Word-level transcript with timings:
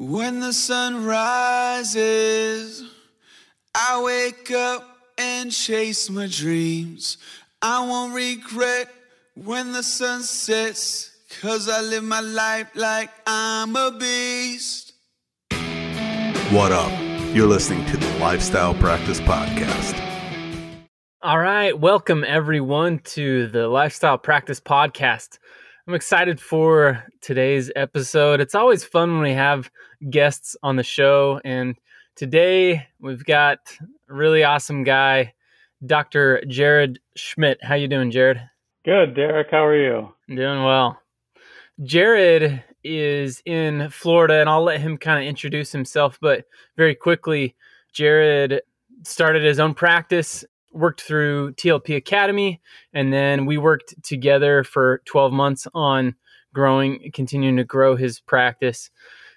When 0.00 0.40
the 0.40 0.54
sun 0.54 1.04
rises, 1.04 2.82
I 3.74 4.02
wake 4.02 4.50
up 4.50 4.82
and 5.18 5.52
chase 5.52 6.08
my 6.08 6.26
dreams. 6.26 7.18
I 7.60 7.86
won't 7.86 8.14
regret 8.14 8.88
when 9.34 9.72
the 9.72 9.82
sun 9.82 10.22
sets, 10.22 11.10
cause 11.42 11.68
I 11.68 11.82
live 11.82 12.02
my 12.02 12.20
life 12.20 12.70
like 12.74 13.10
I'm 13.26 13.76
a 13.76 13.90
beast. 13.90 14.94
What 16.50 16.72
up? 16.72 16.90
You're 17.34 17.46
listening 17.46 17.84
to 17.84 17.98
the 17.98 18.18
Lifestyle 18.18 18.72
Practice 18.72 19.20
Podcast. 19.20 20.00
All 21.20 21.38
right, 21.38 21.78
welcome 21.78 22.24
everyone 22.26 23.00
to 23.00 23.48
the 23.48 23.68
Lifestyle 23.68 24.16
Practice 24.16 24.60
Podcast. 24.60 25.38
I'm 25.90 25.96
excited 25.96 26.40
for 26.40 27.04
today's 27.20 27.68
episode. 27.74 28.40
It's 28.40 28.54
always 28.54 28.84
fun 28.84 29.10
when 29.10 29.22
we 29.22 29.32
have 29.32 29.68
guests 30.08 30.56
on 30.62 30.76
the 30.76 30.84
show. 30.84 31.40
And 31.44 31.74
today 32.14 32.86
we've 33.00 33.24
got 33.24 33.58
a 34.08 34.14
really 34.14 34.44
awesome 34.44 34.84
guy, 34.84 35.34
Dr. 35.84 36.44
Jared 36.46 37.00
Schmidt. 37.16 37.58
How 37.60 37.74
you 37.74 37.88
doing, 37.88 38.12
Jared? 38.12 38.40
Good, 38.84 39.16
Derek. 39.16 39.48
How 39.50 39.64
are 39.64 39.76
you? 39.76 40.14
Doing 40.28 40.62
well. 40.62 41.02
Jared 41.82 42.62
is 42.84 43.42
in 43.44 43.90
Florida, 43.90 44.34
and 44.34 44.48
I'll 44.48 44.62
let 44.62 44.78
him 44.78 44.96
kind 44.96 45.18
of 45.20 45.28
introduce 45.28 45.72
himself. 45.72 46.20
But 46.20 46.44
very 46.76 46.94
quickly, 46.94 47.56
Jared 47.92 48.62
started 49.02 49.42
his 49.42 49.58
own 49.58 49.74
practice 49.74 50.44
worked 50.72 51.00
through 51.00 51.52
TLP 51.52 51.96
Academy, 51.96 52.60
and 52.92 53.12
then 53.12 53.46
we 53.46 53.58
worked 53.58 54.02
together 54.02 54.64
for 54.64 55.02
12 55.06 55.32
months 55.32 55.66
on 55.74 56.14
growing, 56.52 57.10
continuing 57.12 57.56
to 57.56 57.64
grow 57.64 57.96
his 57.96 58.20
practice. 58.20 58.90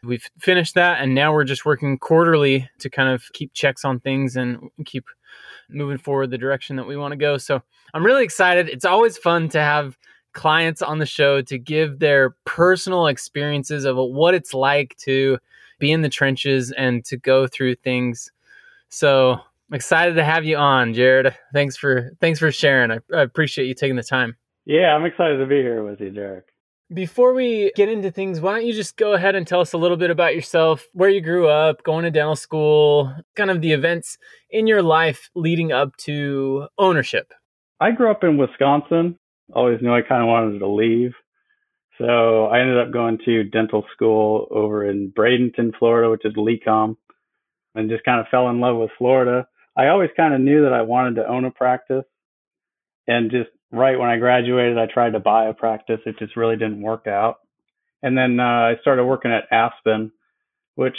We've 0.04 0.28
finished 0.40 0.76
that, 0.76 1.02
and 1.02 1.16
now 1.16 1.34
we're 1.34 1.44
just 1.44 1.66
working 1.66 1.98
quarterly 1.98 2.70
to 2.80 2.90
kind 2.90 3.10
of 3.10 3.24
keep 3.34 3.54
checks 3.54 3.86
on 3.86 4.00
things 4.00 4.36
and 4.36 4.70
keep 4.86 5.06
moving 5.70 5.98
forward 5.98 6.30
the 6.30 6.38
direction 6.38 6.76
that 6.76 6.88
we 6.88 6.98
want 6.98 7.14
to 7.14 7.18
go. 7.18 7.38
So 7.38 7.62
I'm 7.94 8.06
really 8.06 8.24
excited. 8.24 8.70
It's 8.70 8.86
always 8.86 9.18
fun 9.18 9.50
to 9.50 9.60
have 9.60 9.98
clients 10.34 10.82
on 10.82 11.00
the 11.00 11.06
show 11.06 11.42
to 11.42 11.58
give 11.58 12.00
their 12.00 12.32
personal 12.46 13.08
experiences 13.08 13.86
of 13.86 13.96
what 13.98 14.34
it's 14.34 14.54
like 14.54 14.96
to 14.98 15.38
be 15.80 15.92
in 15.92 16.02
the 16.02 16.10
trenches 16.10 16.72
and 16.72 17.06
to 17.06 17.18
go 17.18 17.48
through 17.48 17.76
things. 17.76 18.32
So 18.90 19.40
I'm 19.74 19.78
excited 19.78 20.14
to 20.18 20.24
have 20.24 20.46
you 20.46 20.56
on, 20.56 20.94
Jared. 20.94 21.36
Thanks 21.52 21.76
for 21.76 22.12
thanks 22.22 22.38
for 22.38 22.52
sharing. 22.52 22.92
I, 22.92 23.00
I 23.12 23.24
appreciate 23.24 23.66
you 23.66 23.74
taking 23.74 23.96
the 23.96 24.04
time. 24.04 24.38
Yeah, 24.66 24.94
I'm 24.94 25.04
excited 25.04 25.38
to 25.38 25.48
be 25.48 25.64
here 25.64 25.84
with 25.84 26.00
you, 26.00 26.12
Derek. 26.12 26.46
Before 26.94 27.34
we 27.34 27.72
get 27.76 27.90
into 27.90 28.12
things, 28.12 28.40
why 28.40 28.54
don't 28.54 28.68
you 28.68 28.74
just 28.74 28.98
go 28.98 29.14
ahead 29.14 29.34
and 29.34 29.48
tell 29.48 29.62
us 29.62 29.74
a 29.74 29.80
little 29.80 29.98
bit 29.98 30.12
about 30.12 30.36
yourself, 30.36 30.86
where 30.94 31.10
you 31.10 31.22
grew 31.22 31.48
up, 31.48 31.82
going 31.82 32.04
to 32.04 32.12
dental 32.12 32.36
school, 32.36 33.16
kind 33.36 33.50
of 33.50 33.62
the 33.62 33.72
events 33.72 34.20
in 34.52 34.68
your 34.68 34.84
life 34.84 35.32
leading 35.34 35.72
up 35.72 35.98
to 36.02 36.68
ownership? 36.78 37.34
I 37.80 37.90
grew 37.90 38.12
up 38.12 38.24
in 38.24 38.38
Wisconsin. 38.38 39.18
Always 39.56 39.82
knew 39.82 39.92
I 39.92 40.04
kind 40.04 40.22
of 40.22 40.28
wanted 40.28 40.60
to 40.60 40.68
leave. 40.68 41.14
So 41.98 42.46
I 42.46 42.60
ended 42.60 42.78
up 42.78 42.94
going 42.94 43.18
to 43.26 43.44
dental 43.46 43.86
school 43.92 44.48
over 44.52 44.88
in 44.88 45.12
Bradenton, 45.18 45.72
Florida, 45.80 46.12
which 46.12 46.26
is 46.26 46.34
LECOM, 46.36 46.96
and 47.74 47.90
just 47.90 48.04
kind 48.04 48.20
of 48.20 48.28
fell 48.30 48.50
in 48.50 48.60
love 48.60 48.78
with 48.78 48.92
Florida. 49.00 49.48
I 49.76 49.88
always 49.88 50.10
kind 50.16 50.34
of 50.34 50.42
knew 50.42 50.64
that 50.64 50.74
I 50.74 50.84
wanted 50.84 51.16
to 51.16 51.28
own 51.28 51.46
a 51.46 51.52
practice. 51.52 52.06
And 53.08 53.32
just 53.32 53.50
right 53.72 53.98
when 53.98 54.10
I 54.10 54.18
graduated, 54.18 54.78
I 54.78 54.86
tried 54.86 55.14
to 55.14 55.20
buy 55.20 55.48
a 55.48 55.54
practice. 55.54 56.00
It 56.06 56.20
just 56.20 56.38
really 56.38 56.56
didn't 56.56 56.82
work 56.82 57.08
out. 57.08 57.38
And 58.02 58.18
then 58.18 58.40
uh, 58.40 58.44
I 58.44 58.76
started 58.82 59.06
working 59.06 59.32
at 59.32 59.52
Aspen, 59.52 60.12
which 60.76 60.98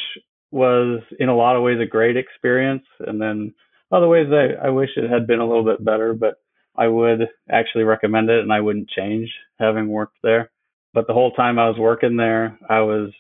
was 0.51 1.01
in 1.19 1.29
a 1.29 1.37
lot 1.37 1.57
of 1.57 1.63
ways 1.63 1.79
a 1.81 1.87
great 1.87 2.17
experience. 2.17 2.85
And 3.01 3.21
then 3.21 3.55
other 3.93 4.09
ways 4.09 4.29
I, 4.33 4.67
I 4.67 4.71
wish 4.71 4.91
it 4.97 5.11
had 5.11 5.27
been 5.27 5.41
a 5.41 5.47
little 5.47 5.65
bit 5.65 5.85
better, 5.85 6.15
but 6.15 6.37
I 6.77 6.89
would 6.89 7.29
actually 7.51 7.85
recommend 7.85 8.31
it 8.31 8.41
and 8.41 8.53
I 8.53 8.61
wouldn't 8.61 8.91
change 8.91 9.31
having 9.59 9.89
worked 9.89 10.19
there. 10.23 10.51
But 10.93 11.07
the 11.07 11.13
whole 11.13 11.33
time 11.33 11.59
I 11.59 11.69
was 11.69 11.79
working 11.79 12.17
there, 12.17 12.59
I 12.69 12.81
was 12.81 13.11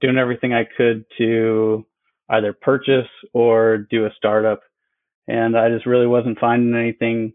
doing 0.00 0.18
everything 0.18 0.52
I 0.52 0.64
could 0.76 1.04
to 1.18 1.86
either 2.28 2.52
purchase 2.52 3.08
or 3.32 3.78
do 3.90 4.06
a 4.06 4.14
startup 4.16 4.60
and 5.28 5.56
I 5.56 5.68
just 5.68 5.86
really 5.86 6.06
wasn't 6.06 6.38
finding 6.38 6.74
anything 6.74 7.32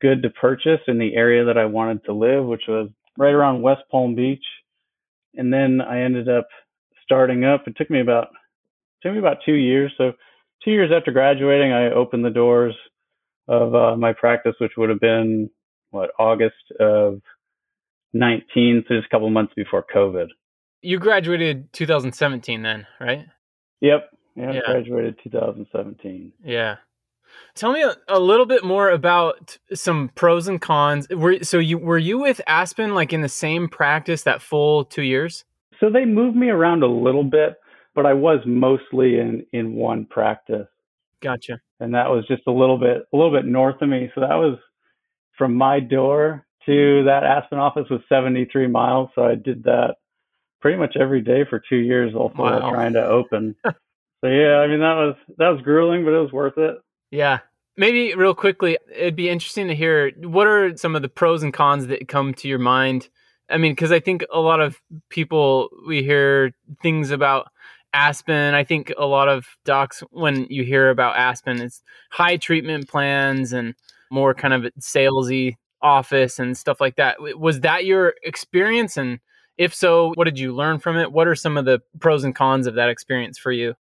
good 0.00 0.22
to 0.22 0.30
purchase 0.30 0.80
in 0.86 0.98
the 0.98 1.14
area 1.14 1.44
that 1.44 1.58
I 1.58 1.64
wanted 1.64 2.04
to 2.04 2.12
live, 2.12 2.44
which 2.44 2.64
was 2.68 2.90
right 3.16 3.32
around 3.32 3.62
West 3.62 3.82
Palm 3.90 4.14
Beach. 4.14 4.44
And 5.34 5.52
then 5.52 5.80
I 5.80 6.02
ended 6.02 6.28
up 6.28 6.48
starting 7.02 7.44
up. 7.44 7.66
It 7.66 7.76
took 7.76 7.90
me 7.90 8.00
about 8.00 8.28
took 9.02 9.12
me 9.12 9.18
about 9.18 9.38
two 9.44 9.54
years. 9.54 9.92
So 9.96 10.12
two 10.64 10.70
years 10.70 10.90
after 10.94 11.12
graduating, 11.12 11.72
I 11.72 11.90
opened 11.90 12.24
the 12.24 12.30
doors 12.30 12.74
of 13.48 13.74
uh, 13.74 13.96
my 13.96 14.12
practice, 14.12 14.54
which 14.60 14.72
would 14.76 14.90
have 14.90 15.00
been 15.00 15.50
what 15.90 16.10
August 16.18 16.54
of 16.80 17.20
19, 18.12 18.84
so 18.88 18.94
just 18.94 19.06
a 19.06 19.08
couple 19.08 19.30
months 19.30 19.52
before 19.54 19.84
COVID. 19.94 20.28
You 20.82 20.98
graduated 20.98 21.72
2017, 21.72 22.62
then, 22.62 22.86
right? 23.00 23.26
Yep. 23.80 24.10
Yeah, 24.34 24.52
yeah. 24.52 24.60
graduated 24.66 25.18
2017. 25.22 26.32
Yeah. 26.44 26.76
Tell 27.54 27.72
me 27.72 27.82
a, 27.82 27.96
a, 28.08 28.20
little 28.20 28.46
bit 28.46 28.64
more 28.64 28.90
about 28.90 29.56
some 29.74 30.10
pros 30.14 30.48
and 30.48 30.60
cons. 30.60 31.08
Were 31.08 31.42
so 31.42 31.58
you 31.58 31.78
were 31.78 31.98
you 31.98 32.18
with 32.18 32.40
Aspen 32.46 32.94
like 32.94 33.12
in 33.12 33.22
the 33.22 33.28
same 33.28 33.68
practice 33.68 34.22
that 34.22 34.42
full 34.42 34.84
two 34.84 35.02
years? 35.02 35.44
So 35.80 35.90
they 35.90 36.04
moved 36.04 36.36
me 36.36 36.48
around 36.48 36.82
a 36.82 36.86
little 36.86 37.24
bit, 37.24 37.56
but 37.94 38.06
I 38.06 38.12
was 38.12 38.40
mostly 38.46 39.18
in 39.18 39.46
in 39.52 39.74
one 39.74 40.04
practice. 40.06 40.68
Gotcha. 41.20 41.60
And 41.80 41.94
that 41.94 42.10
was 42.10 42.26
just 42.26 42.42
a 42.46 42.52
little 42.52 42.78
bit 42.78 43.02
a 43.12 43.16
little 43.16 43.32
bit 43.32 43.44
north 43.44 43.80
of 43.80 43.88
me. 43.88 44.10
So 44.14 44.20
that 44.20 44.34
was 44.34 44.58
from 45.36 45.54
my 45.54 45.80
door 45.80 46.46
to 46.66 47.04
that 47.04 47.24
Aspen 47.24 47.58
office 47.58 47.88
was 47.90 48.00
73 48.08 48.66
miles. 48.66 49.08
So 49.14 49.24
I 49.24 49.34
did 49.34 49.64
that 49.64 49.96
pretty 50.60 50.78
much 50.78 50.96
every 50.98 51.20
day 51.20 51.44
for 51.48 51.62
two 51.68 51.76
years, 51.76 52.14
also 52.14 52.42
wow. 52.42 52.70
trying 52.70 52.94
to 52.94 53.04
open. 53.04 53.54
so 53.64 54.26
yeah, 54.26 54.58
I 54.58 54.66
mean 54.66 54.80
that 54.80 54.94
was 54.94 55.14
that 55.38 55.48
was 55.48 55.62
grueling, 55.62 56.04
but 56.04 56.12
it 56.12 56.20
was 56.20 56.32
worth 56.32 56.58
it. 56.58 56.76
Yeah. 57.10 57.40
Maybe 57.76 58.14
real 58.14 58.34
quickly, 58.34 58.78
it'd 58.94 59.16
be 59.16 59.28
interesting 59.28 59.68
to 59.68 59.74
hear 59.74 60.10
what 60.22 60.46
are 60.46 60.76
some 60.76 60.96
of 60.96 61.02
the 61.02 61.08
pros 61.08 61.42
and 61.42 61.52
cons 61.52 61.86
that 61.88 62.08
come 62.08 62.32
to 62.34 62.48
your 62.48 62.58
mind. 62.58 63.08
I 63.50 63.58
mean, 63.58 63.72
because 63.72 63.92
I 63.92 64.00
think 64.00 64.24
a 64.32 64.40
lot 64.40 64.60
of 64.60 64.80
people, 65.10 65.68
we 65.86 66.02
hear 66.02 66.52
things 66.82 67.10
about 67.10 67.48
Aspen. 67.92 68.54
I 68.54 68.64
think 68.64 68.92
a 68.98 69.06
lot 69.06 69.28
of 69.28 69.46
docs, 69.64 70.02
when 70.10 70.46
you 70.50 70.64
hear 70.64 70.90
about 70.90 71.16
Aspen, 71.16 71.60
it's 71.60 71.82
high 72.10 72.38
treatment 72.38 72.88
plans 72.88 73.52
and 73.52 73.74
more 74.10 74.34
kind 74.34 74.54
of 74.54 74.64
salesy 74.80 75.56
office 75.82 76.38
and 76.38 76.56
stuff 76.56 76.80
like 76.80 76.96
that. 76.96 77.16
Was 77.38 77.60
that 77.60 77.84
your 77.84 78.14
experience? 78.24 78.96
And 78.96 79.20
if 79.58 79.74
so, 79.74 80.12
what 80.14 80.24
did 80.24 80.38
you 80.38 80.54
learn 80.54 80.78
from 80.78 80.96
it? 80.96 81.12
What 81.12 81.28
are 81.28 81.34
some 81.34 81.56
of 81.56 81.64
the 81.66 81.80
pros 82.00 82.24
and 82.24 82.34
cons 82.34 82.66
of 82.66 82.74
that 82.74 82.88
experience 82.88 83.38
for 83.38 83.52
you? 83.52 83.74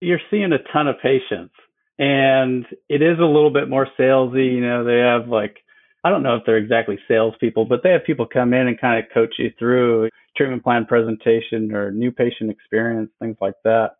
You're 0.00 0.20
seeing 0.30 0.52
a 0.52 0.58
ton 0.72 0.86
of 0.86 0.96
patients 1.02 1.54
and 1.98 2.64
it 2.88 3.02
is 3.02 3.18
a 3.18 3.24
little 3.24 3.50
bit 3.52 3.68
more 3.68 3.88
salesy. 3.98 4.52
You 4.54 4.60
know, 4.60 4.84
they 4.84 4.98
have 4.98 5.28
like 5.28 5.58
I 6.04 6.10
don't 6.10 6.22
know 6.22 6.36
if 6.36 6.42
they're 6.46 6.56
exactly 6.56 6.98
salespeople, 7.08 7.64
but 7.64 7.82
they 7.82 7.90
have 7.90 8.04
people 8.04 8.26
come 8.26 8.54
in 8.54 8.68
and 8.68 8.80
kind 8.80 9.02
of 9.02 9.12
coach 9.12 9.34
you 9.38 9.50
through 9.58 10.10
treatment 10.36 10.62
plan 10.62 10.86
presentation 10.86 11.72
or 11.74 11.90
new 11.90 12.12
patient 12.12 12.50
experience, 12.50 13.10
things 13.18 13.36
like 13.40 13.56
that. 13.64 13.96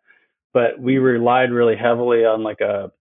But 0.55 0.79
we 0.81 0.99
relied 0.99 1.51
really 1.51 1.77
heavily 1.77 2.25
on 2.25 2.43
like 2.43 2.61
a 2.61 2.93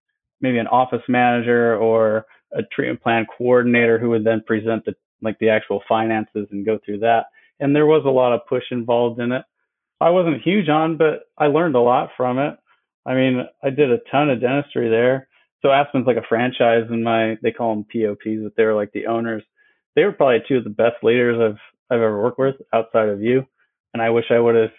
maybe 0.42 0.58
an 0.58 0.68
office 0.68 1.04
manager 1.08 1.78
or 1.78 2.26
a 2.54 2.64
treatment 2.72 3.02
plan 3.02 3.26
coordinator 3.38 4.00
who 4.00 4.10
would 4.10 4.24
then 4.24 4.42
present 4.46 4.84
the 4.86 4.94
like 5.22 5.38
the 5.40 5.50
actual 5.50 5.82
finances 5.88 6.48
and 6.52 6.66
go 6.66 6.80
through 6.84 7.00
that. 7.00 7.26
And 7.60 7.76
there 7.76 7.88
was 7.88 8.04
a 8.06 8.10
lot 8.10 8.34
of 8.34 8.46
push 8.48 8.64
involved 8.72 9.20
in 9.20 9.32
it. 9.32 9.44
I 10.00 10.10
wasn't 10.12 10.44
huge 10.44 10.70
on, 10.70 10.98
but 10.98 11.30
I 11.38 11.48
learned 11.48 11.76
a 11.76 11.82
lot 11.82 12.10
from 12.16 12.38
it. 12.38 12.56
I 13.08 13.16
mean, 13.16 13.46
I 13.64 13.70
did 13.70 13.92
a 13.92 14.00
ton 14.12 14.30
of 14.30 14.42
dentistry 14.42 14.90
there. 14.90 15.30
So 15.62 15.72
Aspen's 15.72 16.06
like 16.06 16.18
a 16.18 16.28
franchise, 16.28 16.86
and 16.90 17.04
my 17.04 17.38
they 17.42 17.52
call 17.52 17.74
them 17.74 17.86
POPs, 17.92 18.44
but 18.44 18.54
they 18.56 18.66
were 18.66 18.76
like 18.76 18.92
the 18.92 19.08
owners. 19.08 19.44
They 19.96 20.04
were 20.04 20.12
probably 20.12 20.44
two 20.48 20.58
of 20.58 20.64
the 20.64 20.70
best 20.70 21.04
leaders 21.04 21.38
I've 21.42 21.60
I've 21.90 22.04
ever 22.04 22.22
worked 22.22 22.38
with 22.38 22.56
outside 22.74 23.10
of 23.10 23.22
you, 23.22 23.46
and 23.94 24.04
I 24.04 24.10
wish 24.10 24.26
I 24.30 24.40
would 24.40 24.56
have 24.56 24.72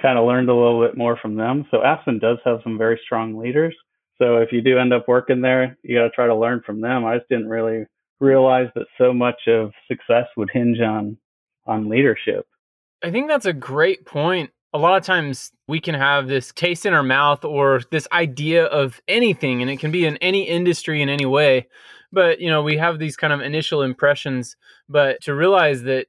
kind 0.00 0.18
of 0.18 0.26
learned 0.26 0.48
a 0.48 0.54
little 0.54 0.86
bit 0.86 0.96
more 0.96 1.18
from 1.20 1.36
them. 1.36 1.66
So 1.70 1.82
Aspen 1.82 2.18
does 2.18 2.38
have 2.44 2.60
some 2.62 2.78
very 2.78 3.00
strong 3.04 3.36
leaders. 3.36 3.74
So 4.18 4.36
if 4.36 4.52
you 4.52 4.60
do 4.60 4.78
end 4.78 4.92
up 4.92 5.08
working 5.08 5.40
there, 5.40 5.76
you 5.82 5.98
got 5.98 6.04
to 6.04 6.10
try 6.10 6.26
to 6.26 6.34
learn 6.34 6.62
from 6.64 6.80
them. 6.80 7.04
I 7.04 7.16
just 7.16 7.28
didn't 7.28 7.48
really 7.48 7.86
realize 8.20 8.68
that 8.74 8.86
so 8.98 9.12
much 9.12 9.40
of 9.48 9.72
success 9.88 10.26
would 10.36 10.50
hinge 10.52 10.80
on 10.80 11.16
on 11.66 11.88
leadership. 11.88 12.46
I 13.02 13.10
think 13.10 13.28
that's 13.28 13.46
a 13.46 13.52
great 13.52 14.04
point 14.04 14.50
a 14.72 14.78
lot 14.78 14.96
of 14.96 15.04
times 15.04 15.52
we 15.66 15.80
can 15.80 15.94
have 15.94 16.28
this 16.28 16.52
taste 16.52 16.86
in 16.86 16.94
our 16.94 17.02
mouth 17.02 17.44
or 17.44 17.80
this 17.90 18.06
idea 18.12 18.64
of 18.66 19.00
anything 19.08 19.62
and 19.62 19.70
it 19.70 19.78
can 19.78 19.90
be 19.90 20.04
in 20.04 20.16
any 20.18 20.44
industry 20.44 21.02
in 21.02 21.08
any 21.08 21.26
way. 21.26 21.66
But 22.12 22.40
you 22.40 22.48
know 22.48 22.62
we 22.62 22.76
have 22.76 22.98
these 22.98 23.16
kind 23.16 23.32
of 23.32 23.40
initial 23.40 23.82
impressions 23.82 24.56
but 24.88 25.20
to 25.22 25.34
realize 25.34 25.82
that 25.82 26.06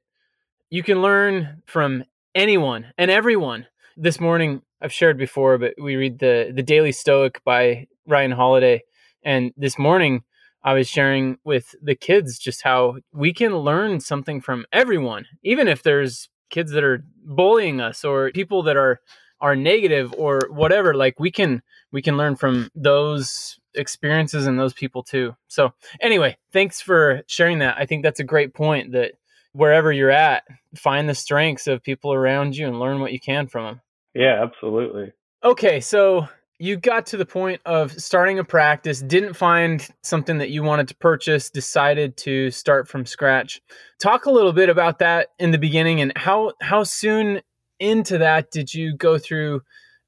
you 0.70 0.82
can 0.82 1.02
learn 1.02 1.62
from 1.66 2.04
anyone 2.34 2.86
and 2.96 3.10
everyone. 3.10 3.66
This 3.96 4.20
morning 4.20 4.62
I've 4.80 4.92
shared 4.92 5.18
before, 5.18 5.58
but 5.58 5.74
we 5.80 5.96
read 5.96 6.18
the 6.18 6.52
the 6.54 6.62
Daily 6.62 6.92
Stoic 6.92 7.42
by 7.44 7.86
Ryan 8.06 8.32
Holiday, 8.32 8.82
and 9.22 9.52
this 9.56 9.78
morning 9.78 10.22
I 10.64 10.74
was 10.74 10.88
sharing 10.88 11.38
with 11.44 11.74
the 11.82 11.94
kids 11.94 12.38
just 12.38 12.62
how 12.62 12.96
we 13.12 13.32
can 13.32 13.56
learn 13.56 14.00
something 14.00 14.40
from 14.40 14.64
everyone, 14.72 15.26
even 15.42 15.68
if 15.68 15.82
there's 15.82 16.28
kids 16.52 16.70
that 16.70 16.84
are 16.84 17.04
bullying 17.24 17.80
us 17.80 18.04
or 18.04 18.30
people 18.30 18.62
that 18.62 18.76
are 18.76 19.00
are 19.40 19.56
negative 19.56 20.14
or 20.16 20.42
whatever. 20.50 20.94
Like 20.94 21.18
we 21.18 21.32
can 21.32 21.62
we 21.90 22.00
can 22.00 22.16
learn 22.16 22.36
from 22.36 22.70
those 22.76 23.58
experiences 23.74 24.46
and 24.46 24.58
those 24.58 24.72
people 24.72 25.02
too. 25.02 25.34
So 25.48 25.72
anyway, 26.00 26.36
thanks 26.52 26.80
for 26.80 27.22
sharing 27.26 27.58
that. 27.58 27.76
I 27.76 27.86
think 27.86 28.04
that's 28.04 28.20
a 28.20 28.24
great 28.24 28.54
point 28.54 28.92
that 28.92 29.14
wherever 29.52 29.92
you're 29.92 30.10
at, 30.10 30.44
find 30.76 31.08
the 31.08 31.14
strengths 31.14 31.66
of 31.66 31.82
people 31.82 32.12
around 32.12 32.56
you 32.56 32.68
and 32.68 32.78
learn 32.78 33.00
what 33.00 33.12
you 33.12 33.20
can 33.20 33.48
from 33.48 33.64
them. 33.64 33.80
Yeah, 34.14 34.42
absolutely. 34.42 35.12
Okay, 35.42 35.80
so 35.80 36.28
you 36.62 36.76
got 36.76 37.06
to 37.06 37.16
the 37.16 37.26
point 37.26 37.60
of 37.66 37.90
starting 38.00 38.38
a 38.38 38.44
practice, 38.44 39.02
didn't 39.02 39.34
find 39.34 39.88
something 40.02 40.38
that 40.38 40.50
you 40.50 40.62
wanted 40.62 40.86
to 40.86 40.94
purchase, 40.94 41.50
decided 41.50 42.16
to 42.16 42.52
start 42.52 42.86
from 42.86 43.04
scratch. 43.04 43.60
Talk 44.00 44.26
a 44.26 44.30
little 44.30 44.52
bit 44.52 44.68
about 44.68 45.00
that 45.00 45.30
in 45.40 45.50
the 45.50 45.58
beginning 45.58 46.00
and 46.00 46.12
how 46.14 46.52
how 46.60 46.84
soon 46.84 47.40
into 47.80 48.16
that 48.18 48.52
did 48.52 48.72
you 48.72 48.96
go 48.96 49.18
through 49.18 49.62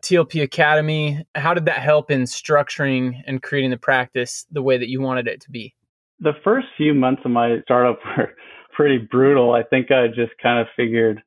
TLP 0.05 0.45
Academy? 0.45 1.27
How 1.35 1.55
did 1.55 1.65
that 1.65 1.79
help 1.79 2.13
in 2.13 2.23
structuring 2.23 3.21
and 3.27 3.43
creating 3.43 3.71
the 3.71 3.77
practice 3.77 4.47
the 4.53 4.63
way 4.63 4.79
that 4.79 4.89
you 4.89 5.01
wanted 5.01 5.27
it 5.27 5.41
to 5.41 5.51
be? 5.51 5.75
The 6.21 6.35
first 6.45 6.69
few 6.77 6.95
months 6.95 7.23
of 7.25 7.33
my 7.33 7.57
startup 7.65 7.99
were 8.17 8.33
pretty 8.73 8.99
brutal. 8.99 9.55
I 9.55 9.65
think 9.65 9.91
I 9.91 10.07
just 10.07 10.39
kind 10.41 10.61
of 10.61 10.69
figured 10.77 11.21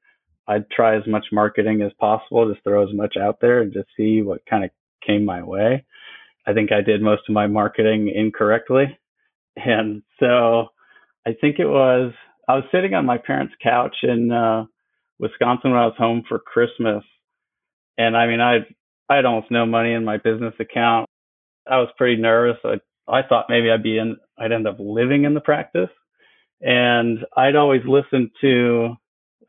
I'd 0.47 0.69
try 0.69 0.95
as 0.95 1.06
much 1.06 1.25
marketing 1.33 1.81
as 1.81 1.91
possible, 2.00 2.50
just 2.50 2.63
throw 2.63 2.88
as 2.88 2.95
much 2.95 3.18
out 3.18 3.41
there 3.41 3.59
and 3.59 3.73
just 3.73 3.89
see 3.97 4.21
what 4.21 4.39
kind 4.50 4.63
of 4.63 4.69
came 5.07 5.25
my 5.25 5.42
way. 5.44 5.86
I 6.45 6.54
think 6.54 6.71
I 6.71 6.81
did 6.81 7.01
most 7.01 7.24
of 7.27 7.33
my 7.33 7.48
marketing 7.48 8.12
incorrectly. 8.13 8.98
And 9.56 10.04
so 10.19 10.68
I 11.25 11.31
think 11.39 11.59
it 11.59 11.68
was, 11.68 12.13
I 12.48 12.56
was 12.56 12.65
sitting 12.71 12.94
on 12.94 13.06
my 13.06 13.18
parents' 13.18 13.56
couch 13.62 13.95
in 14.04 14.31
uh, 14.31 14.65
Wisconsin 15.19 15.71
when 15.71 15.80
I 15.80 15.86
was 15.86 15.95
home 15.98 16.24
for 16.27 16.39
Christmas. 16.39 17.04
And 17.98 18.15
I 18.15 18.27
mean, 18.27 18.42
I 18.42 18.59
I 19.09 19.15
had 19.15 19.25
almost 19.25 19.51
no 19.51 19.65
money 19.65 19.94
in 19.94 20.04
my 20.04 20.18
business 20.18 20.54
account. 20.59 21.07
I 21.65 21.77
was 21.77 21.89
pretty 21.98 22.21
nervous. 22.21 22.57
I, 22.63 22.75
I 23.07 23.21
thought 23.27 23.45
maybe 23.50 23.71
I'd 23.71 23.81
be 23.83 23.98
in, 23.98 24.18
I'd 24.38 24.51
end 24.51 24.68
up 24.68 24.77
living 24.80 25.24
in 25.24 25.33
the 25.33 25.39
practice. 25.39 25.89
And 26.59 27.19
I'd 27.36 27.56
always 27.56 27.83
listened 27.86 28.31
to 28.42 28.95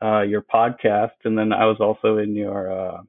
uh, 0.01 0.21
your 0.21 0.41
podcast. 0.41 1.11
And 1.25 1.37
then 1.37 1.51
I 1.51 1.65
was 1.65 1.77
also 1.81 2.17
in 2.17 2.35
your, 2.35 2.71
uh, 2.71 3.01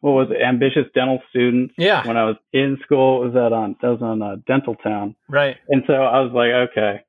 what 0.00 0.12
was 0.12 0.28
it, 0.30 0.42
ambitious 0.42 0.86
dental 0.94 1.20
students. 1.30 1.74
Yeah. 1.76 2.06
When 2.06 2.16
I 2.16 2.24
was 2.24 2.36
in 2.52 2.78
school, 2.84 3.20
was 3.20 3.34
that 3.34 3.52
on 3.52 3.76
that 3.82 3.88
was 3.88 4.02
on 4.02 4.22
uh, 4.22 4.36
Dental 4.46 4.76
Town. 4.76 5.16
Right. 5.28 5.56
And 5.68 5.82
so 5.86 5.94
I 5.94 6.20
was 6.20 6.32
like, 6.32 6.70
okay. 6.70 7.00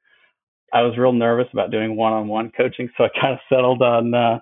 I 0.72 0.84
was 0.84 0.98
real 0.98 1.14
nervous 1.14 1.48
about 1.52 1.72
doing 1.72 1.96
one-on-one 1.96 2.52
coaching, 2.56 2.90
so 2.96 3.04
I 3.04 3.10
kind 3.20 3.34
of 3.34 3.40
settled 3.50 3.82
on 3.82 4.14
uh, 4.14 4.38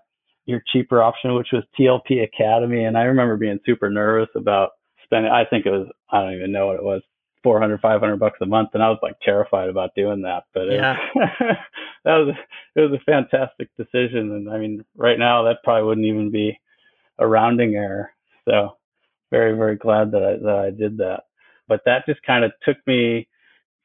your 0.46 0.62
cheaper 0.74 1.02
option, 1.02 1.34
which 1.36 1.54
was 1.54 1.64
TLP 1.80 2.22
Academy. 2.22 2.84
And 2.84 2.98
I 2.98 3.04
remember 3.04 3.38
being 3.38 3.60
super 3.66 3.90
nervous 3.90 4.28
about 4.36 4.72
spending. 5.06 5.32
I 5.32 5.46
think 5.46 5.66
it 5.66 5.72
was 5.72 5.88
I 6.12 6.22
don't 6.22 6.34
even 6.34 6.52
know 6.52 6.68
what 6.68 6.76
it 6.76 6.84
was. 6.84 7.02
400 7.44 7.80
500 7.80 8.18
bucks 8.18 8.40
a 8.42 8.46
month 8.46 8.70
and 8.74 8.84
i 8.84 8.90
was 8.90 8.98
like 9.02 9.14
terrified 9.22 9.70
about 9.70 9.94
doing 9.96 10.24
that 10.24 10.46
but 10.54 10.70
yeah. 10.70 10.98
that 11.16 12.18
was 12.18 12.36
it 12.76 12.82
was 12.82 13.00
a 13.00 13.04
fantastic 13.06 13.70
decision 13.78 14.32
and 14.32 14.50
i 14.50 14.58
mean 14.58 14.84
right 14.98 15.20
now 15.20 15.44
that 15.44 15.64
probably 15.64 15.84
wouldn't 15.88 16.08
even 16.08 16.30
be 16.32 16.60
a 17.20 17.28
rounding 17.28 17.76
error 17.76 18.12
so 18.48 18.78
very, 19.32 19.56
very 19.56 19.76
glad 19.76 20.12
that 20.12 20.24
I, 20.24 20.38
that 20.44 20.64
I 20.66 20.70
did 20.72 20.98
that. 20.98 21.24
But 21.68 21.82
that 21.86 22.06
just 22.08 22.22
kind 22.24 22.46
of 22.46 22.52
took 22.64 22.78
me 22.88 23.28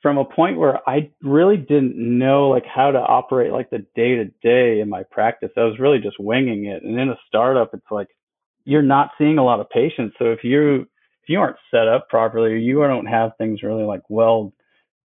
from 0.03 0.19
a 0.19 0.25
point 0.25 0.59
where 0.59 0.79
I 0.88 1.11
really 1.23 1.56
didn't 1.56 1.97
know 1.97 2.49
like 2.49 2.67
how 2.67 2.91
to 2.91 2.99
operate 2.99 3.53
like 3.53 3.70
the 3.70 3.87
day 3.94 4.17
to 4.17 4.25
day 4.43 4.81
in 4.81 4.88
my 4.88 5.05
practice. 5.11 5.50
I 5.56 5.64
was 5.64 5.79
really 5.79 5.99
just 5.99 6.19
winging 6.19 6.67
it. 6.67 6.82
And 6.82 6.99
in 6.99 7.09
a 7.09 7.19
startup, 7.26 7.70
it's 7.73 7.91
like 7.91 8.09
you're 8.64 8.82
not 8.82 9.11
seeing 9.19 9.38
a 9.38 9.44
lot 9.44 9.61
of 9.61 9.70
patients. 9.70 10.17
So 10.19 10.26
if 10.26 10.44
you 10.44 10.82
if 10.82 11.29
you 11.29 11.38
aren't 11.38 11.56
set 11.70 11.87
up 11.87 12.09
properly, 12.09 12.53
or 12.53 12.56
you 12.56 12.82
don't 12.82 13.06
have 13.06 13.32
things 13.38 13.62
really 13.62 13.85
like 13.85 14.03
well 14.09 14.53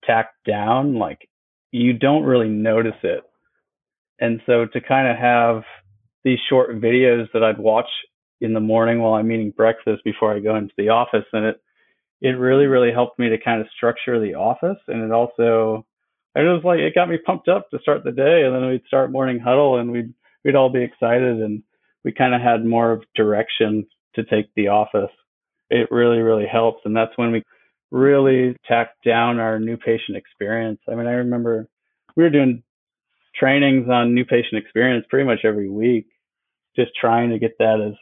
tacked 0.06 0.36
down, 0.48 0.96
like 0.96 1.28
you 1.72 1.94
don't 1.94 2.24
really 2.24 2.48
notice 2.48 2.96
it. 3.04 3.22
And 4.20 4.42
so 4.46 4.66
to 4.66 4.80
kind 4.80 5.10
of 5.10 5.18
have 5.18 5.64
these 6.24 6.40
short 6.50 6.72
videos 6.82 7.28
that 7.34 7.44
I'd 7.44 7.58
watch 7.58 7.90
in 8.42 8.54
the 8.54 8.60
morning 8.60 9.00
while 9.00 9.14
I'm 9.14 9.32
eating 9.32 9.52
breakfast 9.52 10.04
before 10.04 10.36
I 10.36 10.40
go 10.40 10.56
into 10.56 10.74
the 10.78 10.90
office. 10.90 11.26
And 11.34 11.46
it, 11.46 11.62
it 12.22 12.38
really, 12.38 12.66
really 12.66 12.92
helped 12.92 13.20
me 13.20 13.30
to 13.30 13.38
kind 13.38 13.62
of 13.62 13.68
structure 13.76 14.20
the 14.20 14.36
office. 14.36 14.78
And 14.88 15.04
it 15.04 15.12
also, 15.12 15.86
it 16.36 16.42
was 16.42 16.64
like, 16.64 16.80
it 16.80 16.96
got 16.96 17.10
me 17.10 17.18
pumped 17.18 17.48
up 17.48 17.70
to 17.70 17.80
start 17.80 18.04
the 18.04 18.12
day. 18.12 18.44
And 18.44 18.54
then 18.54 18.68
we'd 18.68 18.86
start 18.88 19.12
morning 19.12 19.40
huddle 19.40 19.78
and 19.78 19.92
we'd, 19.92 20.14
we'd 20.44 20.56
all 20.56 20.70
be 20.70 20.84
excited. 20.84 21.42
And 21.42 21.64
we 22.04 22.12
kind 22.12 22.36
of 22.36 22.42
had 22.42 22.66
more 22.66 22.92
of 22.92 23.04
direction 23.16 23.86
to 24.16 24.24
take 24.24 24.54
the 24.56 24.68
office. 24.68 25.12
It 25.70 25.92
really, 25.92 26.20
really 26.20 26.46
helps. 26.46 26.82
And 26.86 26.96
that's 26.96 27.18
when 27.18 27.32
we 27.32 27.44
really 27.92 28.56
tacked 28.68 29.04
down 29.04 29.40
our 29.40 29.60
new 29.60 29.78
patient 29.78 30.18
experience. 30.18 30.80
I 30.90 30.96
mean, 30.96 31.08
I 31.08 31.14
remember 31.14 31.68
we 32.16 32.24
were 32.24 32.30
doing 32.30 32.64
trainings 33.36 33.90
on 33.90 34.14
new 34.14 34.26
patient 34.26 34.62
experience 34.62 35.06
pretty 35.10 35.26
much 35.26 35.40
every 35.44 35.70
week, 35.70 36.08
just 36.76 36.92
trying 37.00 37.32
to 37.32 37.40
get 37.40 37.58
that 37.60 37.82
as 37.86 37.96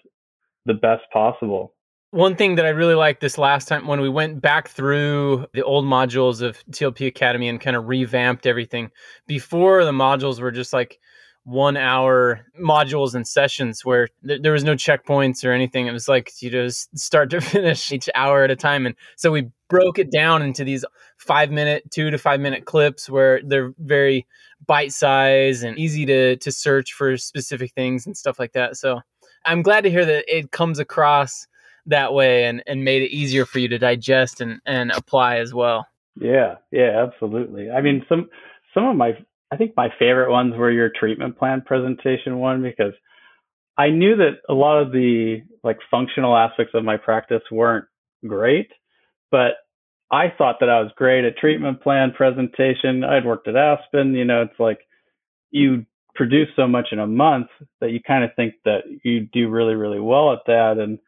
the 0.66 0.74
best 0.74 1.04
possible. 1.12 1.74
One 2.12 2.36
thing 2.36 2.56
that 2.56 2.66
I 2.66 2.70
really 2.70 2.94
liked 2.94 3.22
this 3.22 3.40
last 3.40 3.68
time 3.68 3.88
when 3.88 4.00
we 4.00 4.10
went 4.10 4.40
back 4.40 4.68
through 4.68 5.48
the 5.54 5.64
old 5.64 5.86
modules 5.86 6.42
of 6.42 6.64
TLP 6.70 7.08
Academy 7.08 7.50
and 7.50 7.60
kind 7.60 7.76
of 7.76 7.88
revamped 7.88 8.46
everything. 8.46 8.92
Before 9.26 9.84
the 9.84 9.92
modules 9.92 10.40
were 10.40 10.52
just 10.52 10.74
like 10.74 11.00
one 11.46 11.76
hour 11.76 12.46
modules 12.60 13.16
and 13.16 13.28
sessions 13.28 13.84
where 13.84 14.08
th- 14.26 14.42
there 14.42 14.54
was 14.54 14.64
no 14.64 14.76
checkpoints 14.76 15.44
or 15.44 15.52
anything. 15.52 15.88
It 15.88 15.92
was 15.92 16.08
like 16.08 16.32
you 16.42 16.50
just 16.50 16.98
start 16.98 17.30
to 17.32 17.42
finish 17.42 17.92
each 17.92 18.10
hour 18.16 18.44
at 18.44 18.52
a 18.52 18.56
time. 18.56 18.86
And 18.86 18.96
so 19.18 19.32
we 19.32 19.50
broke 19.70 20.00
it 20.00 20.12
down 20.12 20.42
into 20.42 20.64
these 20.64 20.86
five 21.18 21.52
minute, 21.52 21.90
two 21.92 22.12
to 22.12 22.18
five 22.18 22.40
minute 22.40 22.66
clips 22.66 23.10
where 23.10 23.42
they're 23.44 23.74
very 23.80 24.26
bite 24.66 24.94
size 24.94 25.64
and 25.64 25.78
easy 25.78 26.06
to, 26.06 26.38
to 26.38 26.52
search 26.52 26.94
for 26.94 27.18
specific 27.18 27.74
things 27.74 28.06
and 28.06 28.16
stuff 28.16 28.40
like 28.40 28.54
that. 28.54 28.78
So 28.78 29.02
I'm 29.46 29.62
glad 29.62 29.82
to 29.82 29.92
hear 29.92 30.06
that 30.06 30.26
it 30.28 30.52
comes 30.52 30.80
across 30.80 31.48
that 31.86 32.14
way 32.14 32.46
and, 32.46 32.64
and 32.66 32.84
made 32.84 33.02
it 33.02 33.12
easier 33.12 33.46
for 33.46 33.60
you 33.60 33.68
to 33.70 33.78
digest 33.78 34.42
and, 34.42 34.62
and 34.66 34.92
apply 34.92 35.38
as 35.38 35.54
well. 35.54 35.88
Yeah, 36.20 36.56
yeah, 36.72 37.06
absolutely. 37.06 37.72
I 37.72 37.82
mean, 37.82 38.06
some 38.08 38.30
some 38.74 38.86
of 38.86 38.96
my 38.96 39.18
I 39.52 39.58
think 39.58 39.74
my 39.76 39.90
favorite 40.00 40.32
ones 40.32 40.56
were 40.56 40.72
your 40.72 40.90
treatment 40.90 41.38
plan 41.38 41.62
presentation 41.62 42.40
one 42.40 42.62
because 42.62 42.94
I 43.78 43.90
knew 43.90 44.16
that 44.18 44.38
a 44.50 44.54
lot 44.54 44.82
of 44.82 44.92
the 44.92 45.42
like 45.64 45.80
functional 45.90 46.38
aspects 46.38 46.74
of 46.76 46.84
my 46.84 46.98
practice 46.98 47.42
weren't 47.52 47.86
great, 48.26 48.72
but 49.32 49.54
I 50.12 50.32
thought 50.38 50.58
that 50.60 50.70
I 50.70 50.82
was 50.82 50.92
great 50.96 51.26
at 51.26 51.38
treatment 51.38 51.82
plan 51.82 52.12
presentation. 52.12 53.04
I'd 53.04 53.26
worked 53.26 53.48
at 53.48 53.56
Aspen, 53.56 54.14
you 54.14 54.26
know, 54.26 54.44
it's 54.44 54.60
like 54.60 54.80
you 55.50 55.86
produce 56.16 56.50
so 56.56 56.68
much 56.68 56.88
in 56.92 57.00
a 57.00 57.08
month 57.08 57.48
that 57.82 57.92
you 57.92 58.00
kind 58.06 58.24
of 58.24 58.32
think 58.36 58.54
that 58.66 58.82
you 59.04 59.28
do 59.32 59.50
really, 59.50 59.76
really 59.76 60.00
well 60.00 60.32
at 60.34 60.40
that. 60.48 60.78
And 60.78 61.00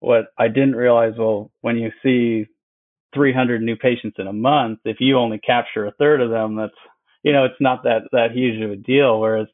what 0.00 0.26
I 0.38 0.48
didn't 0.48 0.76
realize, 0.76 1.14
well, 1.18 1.50
when 1.60 1.76
you 1.76 1.90
see 2.02 2.46
300 3.14 3.62
new 3.62 3.76
patients 3.76 4.16
in 4.18 4.26
a 4.26 4.32
month, 4.32 4.80
if 4.84 4.96
you 5.00 5.18
only 5.18 5.38
capture 5.38 5.86
a 5.86 5.92
third 5.92 6.20
of 6.20 6.30
them, 6.30 6.56
that's, 6.56 6.74
you 7.22 7.32
know, 7.32 7.44
it's 7.44 7.60
not 7.60 7.84
that, 7.84 8.02
that 8.12 8.32
huge 8.32 8.60
of 8.62 8.70
a 8.70 8.76
deal. 8.76 9.20
Whereas 9.20 9.48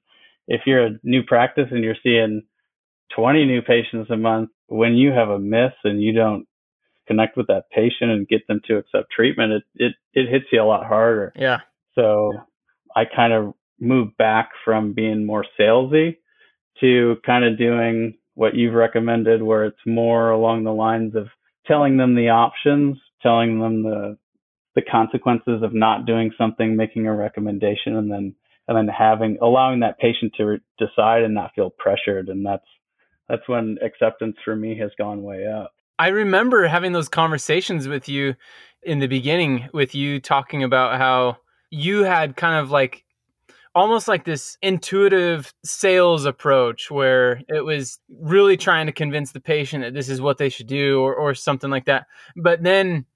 if 0.47 0.63
you're 0.67 0.87
a 0.87 0.99
new 1.03 1.23
practice 1.23 1.69
and 1.71 1.83
you're 1.83 1.97
seeing 2.03 2.43
20 3.17 3.45
new 3.45 3.63
patients 3.63 4.11
a 4.11 4.17
month, 4.17 4.51
when 4.69 4.95
you 4.95 5.11
have 5.11 5.29
a 5.29 5.39
miss 5.39 5.73
and 5.85 6.03
you 6.03 6.13
don't 6.13 6.47
connect 7.07 7.37
with 7.37 7.49
that 7.49 7.65
patient 7.71 8.11
and 8.11 8.29
get 8.29 8.47
them 8.47 8.61
to 8.67 8.77
accept 8.77 9.11
treatment, 9.11 9.53
it, 9.53 9.63
it, 9.75 9.93
it 10.15 10.31
hits 10.31 10.47
you 10.53 10.63
a 10.63 10.65
lot 10.65 10.87
harder. 10.87 11.33
Yeah. 11.37 11.59
So 11.95 12.33
I 12.95 13.05
kind 13.05 13.33
of 13.33 13.55
move 13.83 14.17
back 14.17 14.51
from 14.65 14.93
being 14.93 15.27
more 15.27 15.45
salesy 15.59 16.17
to 16.81 17.17
kind 17.27 17.45
of 17.45 17.59
doing 17.59 18.17
what 18.35 18.55
you've 18.55 18.75
recommended 18.75 19.43
where 19.43 19.65
it's 19.65 19.87
more 19.87 20.31
along 20.31 20.65
the 20.65 20.73
lines 20.73 21.15
of 21.15 21.27
telling 21.67 21.97
them 21.97 22.15
the 22.15 22.29
options, 22.29 22.97
telling 23.23 23.59
them 23.61 23.83
the 23.83 24.17
the 24.75 24.83
consequences 24.83 25.63
of 25.63 25.75
not 25.75 26.07
doing 26.07 26.33
something, 26.39 26.75
making 26.77 27.07
a 27.07 27.15
recommendation 27.15 27.97
and 27.97 28.11
then 28.11 28.35
and 28.69 28.77
then 28.77 28.89
having 28.89 29.37
allowing 29.43 29.81
that 29.81 29.99
patient 29.99 30.33
to 30.37 30.45
re- 30.45 30.61
decide 30.79 31.23
and 31.25 31.35
not 31.35 31.53
feel 31.55 31.71
pressured 31.71 32.29
and 32.29 32.47
that's 32.47 32.65
that's 33.29 33.47
when 33.49 33.79
acceptance 33.83 34.37
for 34.45 34.55
me 34.55 34.79
has 34.79 34.91
gone 34.97 35.23
way 35.23 35.47
up. 35.47 35.73
I 35.99 36.09
remember 36.09 36.67
having 36.67 36.93
those 36.93 37.09
conversations 37.09 37.89
with 37.89 38.09
you 38.09 38.35
in 38.83 38.99
the 38.99 39.07
beginning 39.07 39.69
with 39.73 39.95
you 39.95 40.21
talking 40.21 40.63
about 40.63 40.99
how 40.99 41.39
you 41.71 42.05
had 42.05 42.37
kind 42.37 42.57
of 42.57 42.71
like 42.71 43.05
almost 43.75 44.09
like 44.09 44.25
this 44.25 44.57
intuitive 44.63 45.53
sales 45.65 46.25
approach 46.25 46.91
where 46.91 47.41
it 47.49 47.65
was 47.65 47.99
really 48.21 48.57
trying 48.57 48.87
to 48.87 48.93
convince 48.93 49.33
the 49.33 49.41
patient 49.41 49.83
that 49.83 49.95
this 49.95 50.09
is 50.09 50.21
what 50.21 50.39
they 50.39 50.49
should 50.49 50.67
do 50.67 51.01
or, 51.01 51.15
or 51.15 51.35
something 51.35 51.71
like 51.71 51.87
that. 51.87 52.07
But 52.37 52.63
then 52.63 53.07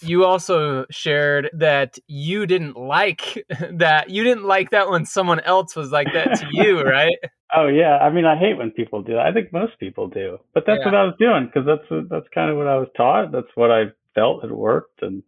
you 0.00 0.24
also 0.24 0.86
shared 0.90 1.50
that 1.52 1.98
you 2.06 2.46
didn't 2.46 2.76
like 2.76 3.44
that. 3.72 4.10
You 4.10 4.24
didn't 4.24 4.44
like 4.44 4.70
that 4.70 4.90
when 4.90 5.04
someone 5.04 5.40
else 5.40 5.76
was 5.76 5.90
like 5.92 6.12
that 6.12 6.38
to 6.40 6.46
you, 6.52 6.82
right? 6.84 7.16
Oh 7.56 7.68
yeah, 7.68 7.98
I 7.98 8.10
mean, 8.10 8.24
I 8.24 8.36
hate 8.36 8.58
when 8.58 8.72
people 8.72 9.02
do 9.02 9.14
that. 9.14 9.26
I 9.26 9.32
think 9.32 9.52
most 9.52 9.78
people 9.78 10.08
do, 10.08 10.38
but 10.52 10.64
that's 10.66 10.80
yeah. 10.80 10.86
what 10.86 10.94
I 10.94 11.04
was 11.04 11.14
doing 11.18 11.46
because 11.46 11.66
that's 11.66 12.08
that's 12.10 12.26
kind 12.34 12.50
of 12.50 12.56
what 12.56 12.66
I 12.66 12.76
was 12.76 12.88
taught. 12.96 13.30
That's 13.30 13.50
what 13.54 13.70
I 13.70 13.84
felt 14.14 14.42
had 14.42 14.50
worked. 14.50 15.02
And 15.02 15.22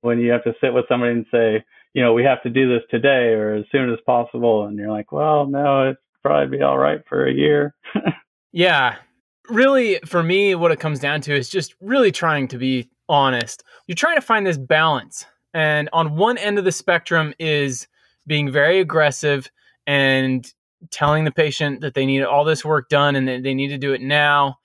when 0.00 0.18
you 0.18 0.30
have 0.32 0.44
to 0.44 0.54
sit 0.60 0.72
with 0.72 0.86
somebody 0.88 1.12
and 1.12 1.26
say, 1.30 1.64
you 1.94 2.02
know, 2.02 2.12
we 2.12 2.24
have 2.24 2.42
to 2.42 2.50
do 2.50 2.68
this 2.68 2.82
today 2.90 3.34
or 3.34 3.54
as 3.54 3.64
soon 3.70 3.92
as 3.92 3.98
possible, 4.06 4.64
and 4.64 4.78
you're 4.78 4.90
like, 4.90 5.12
well, 5.12 5.46
no, 5.46 5.90
it's 5.90 6.00
probably 6.22 6.58
be 6.58 6.62
all 6.62 6.78
right 6.78 7.02
for 7.08 7.26
a 7.26 7.32
year. 7.32 7.74
yeah, 8.52 8.96
really, 9.48 9.98
for 10.06 10.22
me, 10.22 10.54
what 10.54 10.72
it 10.72 10.80
comes 10.80 11.00
down 11.00 11.20
to 11.22 11.34
is 11.34 11.48
just 11.48 11.74
really 11.80 12.12
trying 12.12 12.48
to 12.48 12.58
be 12.58 12.88
honest. 13.08 13.62
You're 13.86 13.96
trying 13.96 14.16
to 14.16 14.22
find 14.22 14.46
this 14.46 14.58
balance, 14.58 15.26
and 15.52 15.90
on 15.92 16.16
one 16.16 16.38
end 16.38 16.58
of 16.58 16.64
the 16.64 16.72
spectrum 16.72 17.34
is 17.38 17.86
being 18.26 18.50
very 18.50 18.80
aggressive 18.80 19.50
and 19.86 20.50
telling 20.90 21.24
the 21.24 21.30
patient 21.30 21.80
that 21.80 21.94
they 21.94 22.06
need 22.06 22.22
all 22.22 22.44
this 22.44 22.64
work 22.64 22.88
done 22.88 23.16
and 23.16 23.28
that 23.28 23.42
they 23.42 23.54
need 23.54 23.68
to 23.68 23.78
do 23.78 23.92
it 23.92 24.00
now, 24.00 24.58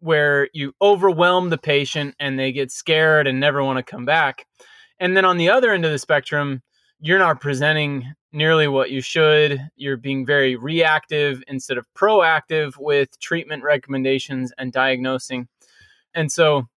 where 0.00 0.48
you 0.52 0.74
overwhelm 0.82 1.50
the 1.50 1.58
patient 1.58 2.14
and 2.18 2.38
they 2.38 2.52
get 2.52 2.72
scared 2.72 3.26
and 3.26 3.38
never 3.38 3.62
want 3.62 3.78
to 3.78 3.82
come 3.82 4.04
back. 4.04 4.46
And 4.98 5.16
then 5.16 5.24
on 5.24 5.36
the 5.36 5.50
other 5.50 5.72
end 5.72 5.84
of 5.84 5.92
the 5.92 5.98
spectrum, 5.98 6.62
you're 7.02 7.18
not 7.18 7.40
presenting 7.40 8.14
nearly 8.32 8.68
what 8.68 8.90
you 8.90 9.00
should. 9.00 9.60
You're 9.74 9.96
being 9.96 10.24
very 10.24 10.54
reactive 10.54 11.42
instead 11.48 11.76
of 11.76 11.86
proactive 11.94 12.74
with 12.78 13.18
treatment 13.18 13.64
recommendations 13.64 14.52
and 14.56 14.72
diagnosing. 14.72 15.48
And 16.14 16.30
so 16.30 16.68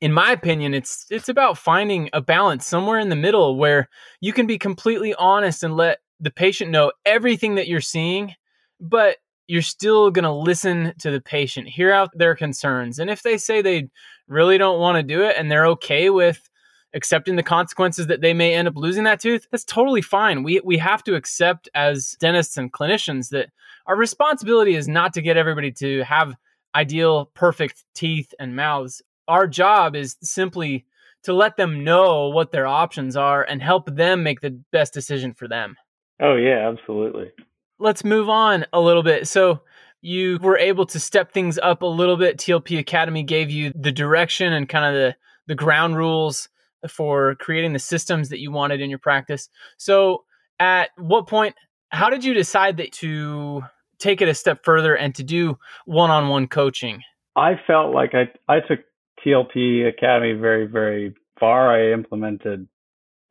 in 0.00 0.12
my 0.12 0.30
opinion, 0.30 0.74
it's 0.74 1.06
it's 1.10 1.28
about 1.28 1.58
finding 1.58 2.08
a 2.12 2.20
balance 2.20 2.66
somewhere 2.66 3.00
in 3.00 3.08
the 3.08 3.16
middle 3.16 3.56
where 3.56 3.88
you 4.20 4.32
can 4.32 4.46
be 4.46 4.58
completely 4.58 5.12
honest 5.14 5.64
and 5.64 5.76
let 5.76 5.98
the 6.20 6.30
patient 6.30 6.70
know 6.70 6.92
everything 7.04 7.56
that 7.56 7.66
you're 7.66 7.80
seeing, 7.80 8.34
but 8.80 9.16
you're 9.48 9.62
still 9.62 10.10
going 10.10 10.24
to 10.24 10.32
listen 10.32 10.94
to 11.00 11.10
the 11.10 11.20
patient, 11.20 11.68
hear 11.68 11.92
out 11.92 12.10
their 12.14 12.34
concerns. 12.36 12.98
And 12.98 13.10
if 13.10 13.22
they 13.22 13.38
say 13.38 13.60
they 13.60 13.88
really 14.28 14.56
don't 14.56 14.80
want 14.80 14.96
to 14.96 15.02
do 15.02 15.22
it 15.22 15.36
and 15.36 15.50
they're 15.50 15.66
okay 15.66 16.10
with 16.10 16.48
accepting 16.94 17.36
the 17.36 17.42
consequences 17.42 18.06
that 18.06 18.20
they 18.20 18.32
may 18.32 18.54
end 18.54 18.68
up 18.68 18.76
losing 18.76 19.04
that 19.04 19.20
tooth, 19.20 19.46
that's 19.50 19.64
totally 19.64 20.02
fine. 20.02 20.42
We 20.42 20.60
we 20.64 20.78
have 20.78 21.02
to 21.04 21.14
accept 21.14 21.68
as 21.74 22.16
dentists 22.20 22.56
and 22.56 22.72
clinicians 22.72 23.30
that 23.30 23.50
our 23.86 23.96
responsibility 23.96 24.74
is 24.74 24.88
not 24.88 25.12
to 25.14 25.22
get 25.22 25.36
everybody 25.36 25.70
to 25.72 26.02
have 26.04 26.34
ideal 26.74 27.26
perfect 27.34 27.84
teeth 27.94 28.32
and 28.38 28.56
mouths. 28.56 29.02
Our 29.28 29.46
job 29.46 29.94
is 29.96 30.16
simply 30.22 30.86
to 31.24 31.32
let 31.32 31.56
them 31.56 31.84
know 31.84 32.28
what 32.28 32.52
their 32.52 32.66
options 32.66 33.16
are 33.16 33.42
and 33.42 33.62
help 33.62 33.94
them 33.94 34.22
make 34.22 34.40
the 34.40 34.60
best 34.72 34.92
decision 34.92 35.32
for 35.34 35.48
them. 35.48 35.76
Oh, 36.20 36.36
yeah, 36.36 36.68
absolutely. 36.68 37.32
Let's 37.78 38.04
move 38.04 38.28
on 38.28 38.66
a 38.72 38.80
little 38.80 39.02
bit. 39.02 39.26
So, 39.26 39.62
you 40.00 40.38
were 40.42 40.58
able 40.58 40.84
to 40.84 41.00
step 41.00 41.32
things 41.32 41.58
up 41.58 41.80
a 41.80 41.86
little 41.86 42.18
bit. 42.18 42.36
TLP 42.36 42.78
Academy 42.78 43.22
gave 43.22 43.50
you 43.50 43.72
the 43.74 43.90
direction 43.90 44.52
and 44.52 44.68
kind 44.68 44.84
of 44.84 44.92
the, 44.92 45.16
the 45.46 45.54
ground 45.54 45.96
rules 45.96 46.50
for 46.88 47.34
creating 47.36 47.72
the 47.72 47.78
systems 47.78 48.28
that 48.28 48.40
you 48.40 48.50
wanted 48.50 48.80
in 48.80 48.90
your 48.90 48.98
practice. 48.98 49.48
So, 49.76 50.24
at 50.60 50.90
what 50.96 51.26
point, 51.26 51.54
how 51.90 52.10
did 52.10 52.24
you 52.24 52.34
decide 52.34 52.76
that 52.76 52.92
to 52.92 53.62
take 53.98 54.20
it 54.20 54.28
a 54.28 54.34
step 54.34 54.64
further 54.64 54.96
and 54.96 55.14
to 55.14 55.22
do 55.22 55.58
one 55.84 56.10
on 56.10 56.28
one 56.28 56.46
coaching? 56.46 57.02
I 57.36 57.60
felt 57.66 57.94
like 57.94 58.14
I, 58.14 58.28
I 58.48 58.60
took 58.60 58.80
TLP 59.24 59.88
Academy 59.88 60.32
very, 60.32 60.66
very 60.66 61.14
far. 61.40 61.74
I 61.74 61.92
implemented 61.92 62.68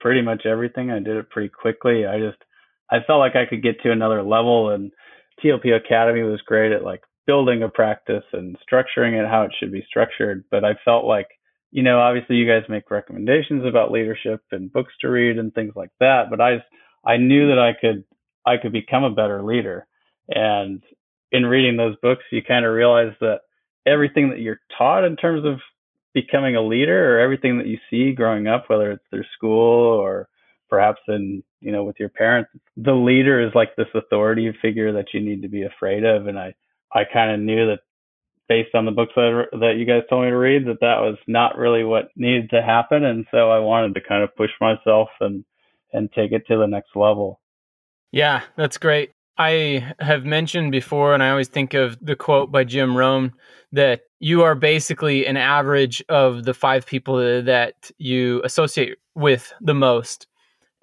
pretty 0.02 0.22
much 0.22 0.46
everything. 0.46 0.92
I 0.92 1.00
did 1.00 1.16
it 1.16 1.30
pretty 1.30 1.50
quickly. 1.50 2.06
I 2.06 2.20
just 2.20 2.38
I 2.92 2.98
felt 3.08 3.20
like 3.20 3.36
I 3.36 3.46
could 3.46 3.64
get 3.64 3.82
to 3.82 3.92
another 3.92 4.22
level 4.22 4.72
and 4.72 4.92
TLP 5.44 5.76
Academy 5.76 6.24
was 6.24 6.42
great 6.42 6.72
at 6.72 6.84
like 6.84 7.02
building 7.26 7.64
a 7.64 7.70
practice 7.70 8.24
and 8.34 8.58
structuring 8.60 9.20
it 9.20 9.28
how 9.28 9.44
it 9.44 9.52
should 9.60 9.72
be 9.72 9.86
structured. 9.88 10.44
But 10.52 10.64
I 10.64 10.74
felt 10.84 11.06
like, 11.06 11.28
you 11.74 11.82
know, 11.82 12.00
obviously 12.00 12.36
you 12.36 12.48
guys 12.48 12.70
make 12.70 12.92
recommendations 12.92 13.66
about 13.66 13.92
leadership 13.92 14.42
and 14.52 14.72
books 14.72 14.94
to 15.02 15.10
read 15.10 15.40
and 15.40 15.52
things 15.54 15.74
like 15.76 15.90
that. 16.00 16.30
But 16.30 16.40
I 16.40 16.64
I 17.04 17.18
knew 17.18 17.48
that 17.48 17.58
I 17.60 17.74
could 17.74 18.04
I 18.46 18.58
could 18.58 18.72
become 18.72 19.04
a 19.04 19.10
better 19.10 19.42
leader. 19.42 19.88
And 20.30 20.84
in 21.32 21.48
reading 21.48 21.76
those 21.76 21.96
books, 22.02 22.24
you 22.32 22.44
kind 22.44 22.64
of 22.64 22.74
realize 22.74 23.14
that 23.22 23.40
everything 23.88 24.30
that 24.30 24.40
you're 24.40 24.62
taught 24.78 25.04
in 25.04 25.16
terms 25.16 25.46
of 25.46 25.60
becoming 26.14 26.56
a 26.56 26.62
leader 26.62 27.16
or 27.16 27.20
everything 27.20 27.58
that 27.58 27.66
you 27.66 27.80
see 27.90 28.14
growing 28.14 28.46
up, 28.46 28.66
whether 28.70 28.92
it's 28.92 29.04
through 29.10 29.26
school 29.36 30.00
or 30.00 30.30
perhaps 30.70 31.02
in 31.08 31.44
you 31.60 31.72
know 31.72 31.84
with 31.84 31.96
your 32.00 32.10
parents 32.10 32.50
the 32.78 32.94
leader 32.94 33.40
is 33.40 33.52
like 33.54 33.76
this 33.76 33.88
authority 33.94 34.52
figure 34.62 34.92
that 34.92 35.14
you 35.14 35.22
need 35.22 35.42
to 35.44 35.48
be 35.48 35.64
afraid 35.64 36.04
of 36.04 36.26
and 36.26 36.40
i 36.40 36.52
i 36.94 37.04
kind 37.14 37.30
of 37.32 37.40
knew 37.40 37.68
that 37.68 37.80
based 38.48 38.76
on 38.76 38.86
the 38.86 38.92
books 38.92 39.14
that, 39.16 39.46
that 39.54 39.76
you 39.78 39.86
guys 39.86 40.04
told 40.10 40.26
me 40.26 40.30
to 40.30 40.38
read 40.38 40.66
that 40.68 40.82
that 40.82 41.00
was 41.00 41.18
not 41.28 41.58
really 41.58 41.84
what 41.84 42.10
needed 42.16 42.50
to 42.50 42.62
happen. 42.62 43.04
And 43.04 43.26
so 43.32 43.52
i 43.52 43.60
wanted 43.60 43.96
to 43.96 44.02
kind 44.02 44.24
of 44.24 44.36
push 44.36 44.52
myself 44.60 45.10
and 45.20 45.44
and 45.92 46.12
take 46.14 46.32
it 46.32 46.48
to 46.48 46.58
the 46.58 46.68
next 46.68 46.96
level. 46.96 47.40
Yeah 48.12 48.42
that's 48.56 48.78
great. 48.78 49.12
I 49.38 49.94
have 50.00 50.26
mentioned 50.26 50.72
before, 50.72 51.14
and 51.14 51.24
I 51.24 51.32
always 51.32 51.48
think 51.48 51.74
of 51.74 51.98
the 52.00 52.16
quote 52.16 52.52
by 52.52 52.64
Jim 52.64 52.96
Rohn 52.96 53.34
that 53.72 54.02
you 54.20 54.44
are 54.44 54.56
basically 54.56 55.26
an 55.26 55.38
average 55.38 56.04
of 56.08 56.44
the 56.44 56.54
five 56.54 56.86
people 56.86 57.18
that 57.44 57.92
you 57.98 58.42
associate 58.44 58.98
with 59.16 59.52
the 59.60 59.74
most. 59.74 60.28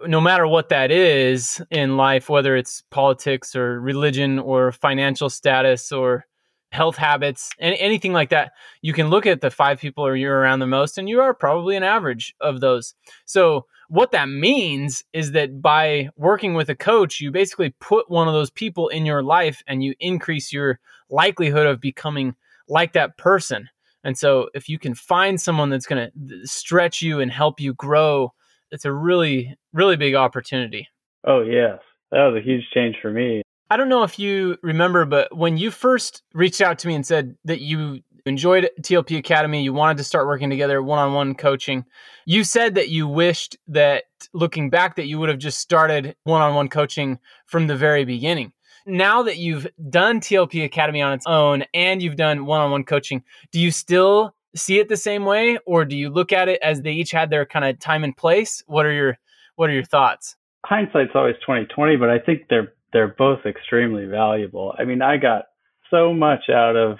No 0.06 0.20
matter 0.20 0.46
what 0.46 0.70
that 0.70 0.90
is 0.90 1.62
in 1.70 1.96
life, 1.96 2.28
whether 2.28 2.56
it's 2.56 2.82
politics 2.90 3.54
or 3.54 3.80
religion 3.80 4.38
or 4.38 4.72
financial 4.72 5.30
status 5.30 5.92
or 5.92 6.26
health 6.72 6.96
habits, 6.96 7.50
and 7.58 7.74
anything 7.78 8.12
like 8.12 8.30
that, 8.30 8.52
you 8.82 8.92
can 8.92 9.08
look 9.08 9.26
at 9.26 9.40
the 9.40 9.50
five 9.50 9.80
people 9.80 10.16
you're 10.16 10.38
around 10.38 10.60
the 10.60 10.66
most, 10.66 10.98
and 10.98 11.08
you 11.08 11.20
are 11.20 11.34
probably 11.34 11.76
an 11.76 11.82
average 11.82 12.34
of 12.40 12.60
those. 12.60 12.94
So, 13.24 13.66
what 13.88 14.12
that 14.12 14.28
means 14.28 15.02
is 15.12 15.32
that 15.32 15.60
by 15.60 16.10
working 16.16 16.54
with 16.54 16.68
a 16.68 16.76
coach, 16.76 17.20
you 17.20 17.32
basically 17.32 17.70
put 17.80 18.08
one 18.08 18.28
of 18.28 18.34
those 18.34 18.50
people 18.50 18.88
in 18.88 19.04
your 19.04 19.22
life 19.22 19.64
and 19.66 19.82
you 19.82 19.94
increase 19.98 20.52
your 20.52 20.78
likelihood 21.10 21.66
of 21.66 21.80
becoming 21.80 22.36
like 22.68 22.92
that 22.92 23.18
person. 23.18 23.68
And 24.04 24.16
so, 24.16 24.48
if 24.54 24.68
you 24.68 24.78
can 24.78 24.94
find 24.94 25.40
someone 25.40 25.70
that's 25.70 25.86
going 25.86 26.08
to 26.08 26.46
stretch 26.46 27.02
you 27.02 27.20
and 27.20 27.32
help 27.32 27.58
you 27.58 27.74
grow 27.74 28.32
it's 28.70 28.84
a 28.84 28.92
really 28.92 29.56
really 29.72 29.96
big 29.96 30.14
opportunity. 30.14 30.88
Oh 31.26 31.42
yes, 31.42 31.78
that 32.10 32.24
was 32.24 32.40
a 32.40 32.44
huge 32.44 32.64
change 32.72 32.96
for 33.02 33.10
me. 33.10 33.42
I 33.70 33.76
don't 33.76 33.88
know 33.88 34.02
if 34.02 34.18
you 34.18 34.56
remember, 34.62 35.04
but 35.04 35.34
when 35.36 35.56
you 35.56 35.70
first 35.70 36.24
reached 36.34 36.60
out 36.60 36.80
to 36.80 36.88
me 36.88 36.96
and 36.96 37.06
said 37.06 37.36
that 37.44 37.60
you 37.60 38.00
enjoyed 38.26 38.68
TLP 38.82 39.16
Academy, 39.16 39.62
you 39.62 39.72
wanted 39.72 39.96
to 39.98 40.04
start 40.04 40.26
working 40.26 40.50
together 40.50 40.82
one 40.82 40.98
on 40.98 41.12
one 41.14 41.36
coaching, 41.36 41.84
you 42.26 42.42
said 42.42 42.74
that 42.74 42.88
you 42.88 43.06
wished 43.06 43.56
that 43.68 44.04
looking 44.34 44.70
back 44.70 44.96
that 44.96 45.06
you 45.06 45.20
would 45.20 45.28
have 45.28 45.38
just 45.38 45.58
started 45.58 46.16
one 46.24 46.42
on 46.42 46.54
one 46.54 46.68
coaching 46.68 47.20
from 47.46 47.68
the 47.68 47.76
very 47.76 48.04
beginning. 48.04 48.52
Now 48.86 49.22
that 49.22 49.36
you've 49.36 49.68
done 49.88 50.20
TLP 50.20 50.64
Academy 50.64 51.00
on 51.00 51.12
its 51.12 51.26
own 51.26 51.64
and 51.72 52.02
you've 52.02 52.16
done 52.16 52.46
one 52.46 52.60
on 52.60 52.72
one 52.72 52.82
coaching, 52.82 53.22
do 53.52 53.60
you 53.60 53.70
still 53.70 54.34
see 54.56 54.80
it 54.80 54.88
the 54.88 54.96
same 54.96 55.24
way 55.24 55.58
or 55.64 55.84
do 55.84 55.96
you 55.96 56.10
look 56.10 56.32
at 56.32 56.48
it 56.48 56.60
as 56.60 56.82
they 56.82 56.90
each 56.90 57.12
had 57.12 57.30
their 57.30 57.46
kind 57.46 57.64
of 57.64 57.78
time 57.78 58.02
and 58.02 58.16
place 58.16 58.64
what 58.66 58.84
are 58.84 58.92
your 58.92 59.16
what 59.54 59.70
are 59.70 59.72
your 59.72 59.84
thoughts 59.84 60.34
hindsight's 60.66 61.12
always 61.14 61.36
2020 61.36 61.94
but 61.96 62.10
i 62.10 62.18
think 62.18 62.42
they're 62.50 62.72
they're 62.92 63.14
both 63.16 63.46
extremely 63.46 64.06
valuable. 64.06 64.74
I 64.78 64.84
mean 64.84 65.02
i 65.02 65.16
got 65.16 65.46
so 65.90 66.12
much 66.12 66.48
out 66.48 66.76
of 66.76 66.98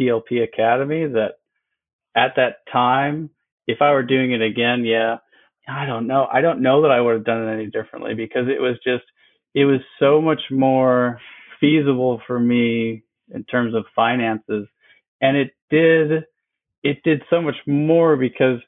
tlp 0.00 0.42
academy 0.42 1.06
that 1.06 1.32
at 2.16 2.34
that 2.36 2.58
time 2.72 3.30
if 3.66 3.82
i 3.82 3.92
were 3.92 4.02
doing 4.02 4.32
it 4.32 4.42
again 4.42 4.84
yeah 4.84 5.16
i 5.68 5.84
don't 5.84 6.06
know. 6.06 6.26
I 6.32 6.40
don't 6.40 6.62
know 6.62 6.82
that 6.82 6.90
i 6.90 7.00
would 7.00 7.14
have 7.14 7.24
done 7.24 7.46
it 7.46 7.52
any 7.52 7.66
differently 7.66 8.14
because 8.14 8.48
it 8.48 8.60
was 8.60 8.76
just 8.84 9.04
it 9.54 9.64
was 9.64 9.80
so 9.98 10.20
much 10.20 10.40
more 10.50 11.20
feasible 11.60 12.20
for 12.26 12.38
me 12.38 13.02
in 13.32 13.44
terms 13.44 13.74
of 13.74 13.84
finances. 13.94 14.66
And 15.20 15.36
it 15.36 15.50
did 15.70 16.24
it 16.82 17.02
did 17.04 17.22
so 17.28 17.42
much 17.42 17.56
more 17.66 18.16
because 18.16 18.60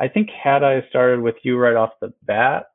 I 0.00 0.08
think 0.08 0.28
had 0.30 0.64
I 0.64 0.82
started 0.88 1.20
with 1.20 1.36
you 1.42 1.56
right 1.56 1.76
off 1.76 1.90
the 2.00 2.12
bat, 2.24 2.66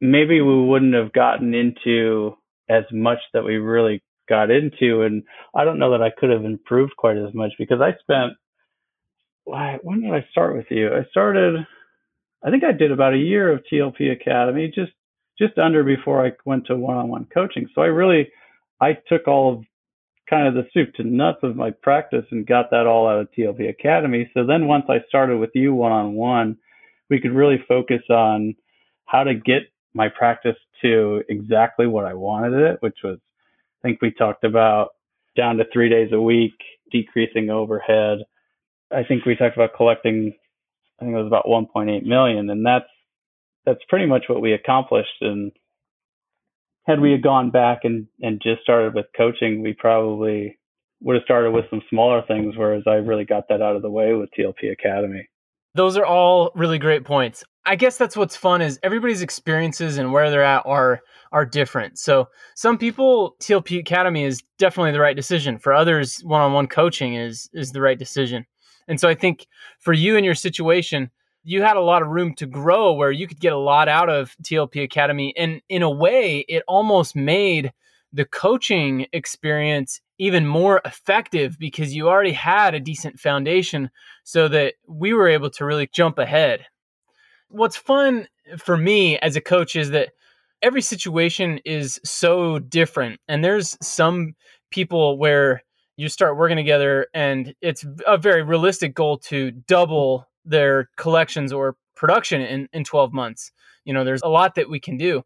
maybe 0.00 0.40
we 0.40 0.64
wouldn't 0.64 0.94
have 0.94 1.12
gotten 1.12 1.54
into 1.54 2.36
as 2.68 2.84
much 2.92 3.18
that 3.32 3.44
we 3.44 3.56
really 3.56 4.02
got 4.28 4.50
into. 4.50 5.02
And 5.02 5.24
I 5.54 5.64
don't 5.64 5.78
know 5.78 5.90
that 5.90 6.02
I 6.02 6.10
could 6.10 6.30
have 6.30 6.44
improved 6.44 6.96
quite 6.96 7.16
as 7.16 7.34
much 7.34 7.52
because 7.58 7.80
I 7.80 7.92
spent, 8.00 8.34
when 9.44 10.02
did 10.02 10.12
I 10.12 10.26
start 10.30 10.56
with 10.56 10.66
you? 10.70 10.88
I 10.88 11.04
started, 11.10 11.66
I 12.44 12.50
think 12.50 12.64
I 12.64 12.72
did 12.72 12.92
about 12.92 13.14
a 13.14 13.18
year 13.18 13.52
of 13.52 13.64
TLP 13.70 14.12
Academy, 14.12 14.72
just, 14.72 14.92
just 15.38 15.58
under 15.58 15.82
before 15.82 16.24
I 16.24 16.32
went 16.44 16.66
to 16.66 16.76
one-on-one 16.76 17.26
coaching. 17.34 17.68
So 17.74 17.82
I 17.82 17.86
really, 17.86 18.30
I 18.80 18.96
took 19.08 19.26
all 19.26 19.54
of 19.54 19.64
kind 20.28 20.46
of 20.46 20.54
the 20.54 20.68
soup 20.72 20.94
to 20.94 21.02
nuts 21.02 21.40
of 21.42 21.56
my 21.56 21.72
practice 21.82 22.24
and 22.30 22.46
got 22.46 22.70
that 22.70 22.86
all 22.86 23.08
out 23.08 23.18
of 23.18 23.28
TLP 23.36 23.68
Academy. 23.68 24.30
So 24.32 24.46
then 24.46 24.68
once 24.68 24.84
I 24.88 24.98
started 25.08 25.38
with 25.38 25.50
you 25.54 25.74
one-on-one, 25.74 26.56
we 27.08 27.20
could 27.20 27.32
really 27.32 27.58
focus 27.66 28.02
on 28.08 28.54
how 29.06 29.24
to 29.24 29.34
get 29.34 29.62
my 29.94 30.08
practice 30.08 30.56
to 30.82 31.22
exactly 31.28 31.86
what 31.86 32.04
I 32.04 32.14
wanted 32.14 32.54
it, 32.54 32.78
which 32.80 32.98
was, 33.02 33.18
I 33.82 33.88
think 33.88 34.00
we 34.00 34.10
talked 34.12 34.44
about 34.44 34.90
down 35.36 35.56
to 35.56 35.64
three 35.72 35.88
days 35.88 36.10
a 36.12 36.20
week, 36.20 36.54
decreasing 36.90 37.50
overhead. 37.50 38.18
I 38.92 39.04
think 39.04 39.24
we 39.24 39.36
talked 39.36 39.56
about 39.56 39.74
collecting, 39.76 40.34
I 41.00 41.04
think 41.04 41.14
it 41.14 41.18
was 41.18 41.26
about 41.26 41.46
1.8 41.46 42.04
million, 42.04 42.50
and 42.50 42.64
that's 42.64 42.86
that's 43.66 43.80
pretty 43.88 44.06
much 44.06 44.24
what 44.28 44.40
we 44.40 44.52
accomplished. 44.52 45.20
And 45.20 45.52
had 46.86 47.00
we 47.00 47.12
had 47.12 47.22
gone 47.22 47.50
back 47.50 47.80
and 47.84 48.06
and 48.20 48.40
just 48.42 48.62
started 48.62 48.94
with 48.94 49.06
coaching, 49.16 49.62
we 49.62 49.72
probably 49.72 50.58
would 51.02 51.16
have 51.16 51.24
started 51.24 51.52
with 51.52 51.66
some 51.70 51.82
smaller 51.90 52.22
things. 52.26 52.54
Whereas 52.56 52.84
I 52.86 52.94
really 52.94 53.24
got 53.24 53.48
that 53.48 53.62
out 53.62 53.76
of 53.76 53.82
the 53.82 53.90
way 53.90 54.14
with 54.14 54.30
TLP 54.38 54.72
Academy. 54.72 55.28
Those 55.74 55.96
are 55.96 56.04
all 56.04 56.50
really 56.54 56.78
great 56.78 57.04
points. 57.04 57.44
I 57.66 57.76
guess 57.76 57.98
that's 57.98 58.16
what's 58.16 58.36
fun 58.36 58.62
is 58.62 58.78
everybody's 58.82 59.22
experiences 59.22 59.98
and 59.98 60.12
where 60.12 60.30
they're 60.30 60.42
at 60.42 60.64
are 60.66 61.00
are 61.32 61.46
different. 61.46 61.98
So 61.98 62.28
some 62.56 62.78
people 62.78 63.36
TLP 63.40 63.78
Academy 63.78 64.24
is 64.24 64.42
definitely 64.58 64.92
the 64.92 65.00
right 65.00 65.14
decision. 65.14 65.58
For 65.58 65.72
others, 65.72 66.20
one-on-one 66.24 66.66
coaching 66.68 67.14
is 67.14 67.48
is 67.52 67.72
the 67.72 67.80
right 67.80 67.98
decision. 67.98 68.46
And 68.88 68.98
so 68.98 69.08
I 69.08 69.14
think 69.14 69.46
for 69.78 69.92
you 69.92 70.16
and 70.16 70.24
your 70.24 70.34
situation, 70.34 71.10
you 71.44 71.62
had 71.62 71.76
a 71.76 71.80
lot 71.80 72.02
of 72.02 72.08
room 72.08 72.34
to 72.34 72.46
grow 72.46 72.92
where 72.92 73.12
you 73.12 73.26
could 73.28 73.40
get 73.40 73.52
a 73.52 73.58
lot 73.58 73.88
out 73.88 74.08
of 74.08 74.34
TLP 74.42 74.82
Academy. 74.82 75.32
And 75.36 75.62
in 75.68 75.82
a 75.82 75.90
way, 75.90 76.40
it 76.48 76.64
almost 76.66 77.14
made 77.14 77.72
the 78.12 78.24
coaching 78.24 79.06
experience 79.12 80.00
even 80.18 80.46
more 80.46 80.80
effective 80.84 81.58
because 81.58 81.94
you 81.94 82.08
already 82.08 82.32
had 82.32 82.74
a 82.74 82.80
decent 82.80 83.18
foundation 83.18 83.90
so 84.24 84.48
that 84.48 84.74
we 84.86 85.14
were 85.14 85.28
able 85.28 85.50
to 85.50 85.64
really 85.64 85.88
jump 85.92 86.18
ahead. 86.18 86.66
What's 87.48 87.76
fun 87.76 88.28
for 88.58 88.76
me 88.76 89.18
as 89.18 89.36
a 89.36 89.40
coach 89.40 89.76
is 89.76 89.90
that 89.90 90.10
every 90.62 90.82
situation 90.82 91.60
is 91.64 92.00
so 92.04 92.58
different. 92.58 93.20
And 93.28 93.44
there's 93.44 93.78
some 93.80 94.34
people 94.70 95.18
where 95.18 95.62
you 95.96 96.08
start 96.08 96.36
working 96.36 96.56
together 96.56 97.06
and 97.14 97.54
it's 97.60 97.84
a 98.06 98.16
very 98.16 98.42
realistic 98.42 98.94
goal 98.94 99.18
to 99.18 99.50
double 99.50 100.26
their 100.44 100.88
collections 100.96 101.52
or 101.52 101.76
production 101.94 102.40
in, 102.40 102.68
in 102.72 102.84
12 102.84 103.12
months. 103.12 103.52
You 103.84 103.94
know, 103.94 104.04
there's 104.04 104.22
a 104.22 104.28
lot 104.28 104.54
that 104.54 104.70
we 104.70 104.80
can 104.80 104.96
do. 104.96 105.22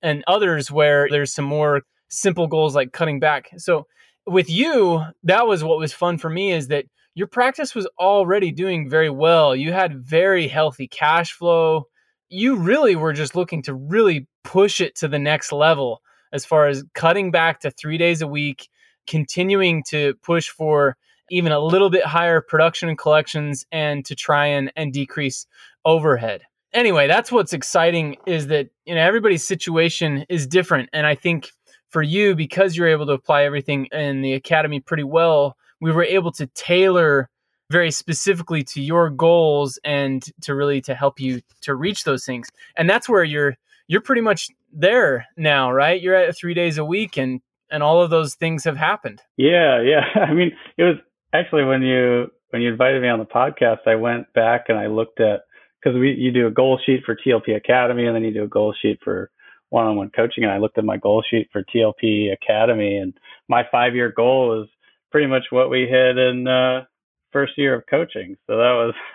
And 0.00 0.24
others 0.26 0.70
where 0.70 1.08
there's 1.08 1.32
some 1.32 1.44
more 1.44 1.82
simple 2.12 2.46
goals 2.46 2.74
like 2.74 2.92
cutting 2.92 3.18
back. 3.18 3.50
So 3.56 3.86
with 4.26 4.48
you, 4.48 5.02
that 5.24 5.46
was 5.46 5.64
what 5.64 5.78
was 5.78 5.92
fun 5.92 6.18
for 6.18 6.30
me 6.30 6.52
is 6.52 6.68
that 6.68 6.86
your 7.14 7.26
practice 7.26 7.74
was 7.74 7.88
already 7.98 8.52
doing 8.52 8.88
very 8.88 9.10
well. 9.10 9.54
You 9.54 9.72
had 9.72 10.04
very 10.04 10.48
healthy 10.48 10.86
cash 10.86 11.32
flow. 11.32 11.88
You 12.28 12.56
really 12.56 12.96
were 12.96 13.12
just 13.12 13.34
looking 13.34 13.62
to 13.62 13.74
really 13.74 14.26
push 14.44 14.80
it 14.80 14.94
to 14.96 15.08
the 15.08 15.18
next 15.18 15.52
level 15.52 16.02
as 16.32 16.44
far 16.44 16.68
as 16.68 16.84
cutting 16.94 17.30
back 17.30 17.60
to 17.60 17.70
three 17.70 17.98
days 17.98 18.22
a 18.22 18.26
week, 18.26 18.68
continuing 19.06 19.82
to 19.88 20.14
push 20.22 20.48
for 20.48 20.96
even 21.30 21.52
a 21.52 21.60
little 21.60 21.90
bit 21.90 22.04
higher 22.04 22.40
production 22.40 22.88
and 22.88 22.98
collections 22.98 23.66
and 23.72 24.04
to 24.06 24.14
try 24.14 24.46
and, 24.46 24.72
and 24.76 24.92
decrease 24.92 25.46
overhead. 25.84 26.42
Anyway, 26.72 27.06
that's 27.06 27.30
what's 27.30 27.52
exciting 27.52 28.16
is 28.26 28.46
that 28.46 28.70
you 28.86 28.94
know 28.94 29.02
everybody's 29.02 29.46
situation 29.46 30.24
is 30.30 30.46
different. 30.46 30.88
And 30.94 31.06
I 31.06 31.14
think 31.14 31.52
for 31.92 32.02
you, 32.02 32.34
because 32.34 32.76
you're 32.76 32.88
able 32.88 33.06
to 33.06 33.12
apply 33.12 33.44
everything 33.44 33.86
in 33.92 34.22
the 34.22 34.32
academy 34.32 34.80
pretty 34.80 35.04
well, 35.04 35.56
we 35.80 35.92
were 35.92 36.04
able 36.04 36.32
to 36.32 36.46
tailor 36.48 37.28
very 37.70 37.90
specifically 37.90 38.62
to 38.62 38.80
your 38.80 39.10
goals 39.10 39.78
and 39.84 40.24
to 40.42 40.54
really 40.54 40.80
to 40.82 40.94
help 40.94 41.20
you 41.20 41.40
to 41.62 41.74
reach 41.74 42.04
those 42.04 42.24
things. 42.24 42.48
And 42.76 42.88
that's 42.88 43.08
where 43.08 43.24
you're 43.24 43.56
you're 43.88 44.00
pretty 44.00 44.20
much 44.22 44.48
there 44.72 45.26
now, 45.36 45.72
right? 45.72 46.00
You're 46.00 46.14
at 46.14 46.36
three 46.36 46.54
days 46.54 46.78
a 46.78 46.84
week 46.84 47.16
and 47.16 47.40
and 47.70 47.82
all 47.82 48.02
of 48.02 48.10
those 48.10 48.34
things 48.34 48.64
have 48.64 48.76
happened. 48.76 49.22
Yeah, 49.36 49.80
yeah. 49.80 50.04
I 50.14 50.32
mean, 50.34 50.52
it 50.76 50.84
was 50.84 50.96
actually 51.32 51.64
when 51.64 51.82
you 51.82 52.30
when 52.50 52.62
you 52.62 52.70
invited 52.70 53.02
me 53.02 53.08
on 53.08 53.18
the 53.18 53.24
podcast, 53.24 53.86
I 53.86 53.96
went 53.96 54.32
back 54.34 54.66
and 54.68 54.78
I 54.78 54.86
looked 54.86 55.20
at 55.20 55.42
because 55.82 55.98
we 55.98 56.12
you 56.12 56.30
do 56.30 56.46
a 56.46 56.50
goal 56.50 56.78
sheet 56.84 57.02
for 57.04 57.16
TLP 57.16 57.56
Academy 57.56 58.06
and 58.06 58.14
then 58.14 58.22
you 58.22 58.32
do 58.32 58.44
a 58.44 58.48
goal 58.48 58.74
sheet 58.80 59.00
for 59.02 59.30
one-on-one 59.72 60.10
coaching 60.14 60.44
and 60.44 60.52
I 60.52 60.58
looked 60.58 60.78
at 60.78 60.84
my 60.84 60.98
goal 60.98 61.24
sheet 61.28 61.48
for 61.50 61.64
TLP 61.64 62.32
Academy 62.32 62.98
and 62.98 63.14
my 63.48 63.66
five-year 63.70 64.12
goal 64.14 64.62
is 64.62 64.68
pretty 65.10 65.26
much 65.26 65.44
what 65.50 65.70
we 65.70 65.86
hit 65.86 66.18
in 66.18 66.46
uh, 66.46 66.84
first 67.32 67.56
year 67.56 67.74
of 67.74 67.84
coaching. 67.88 68.36
So 68.46 68.56
that 68.56 68.72
was 68.72 68.94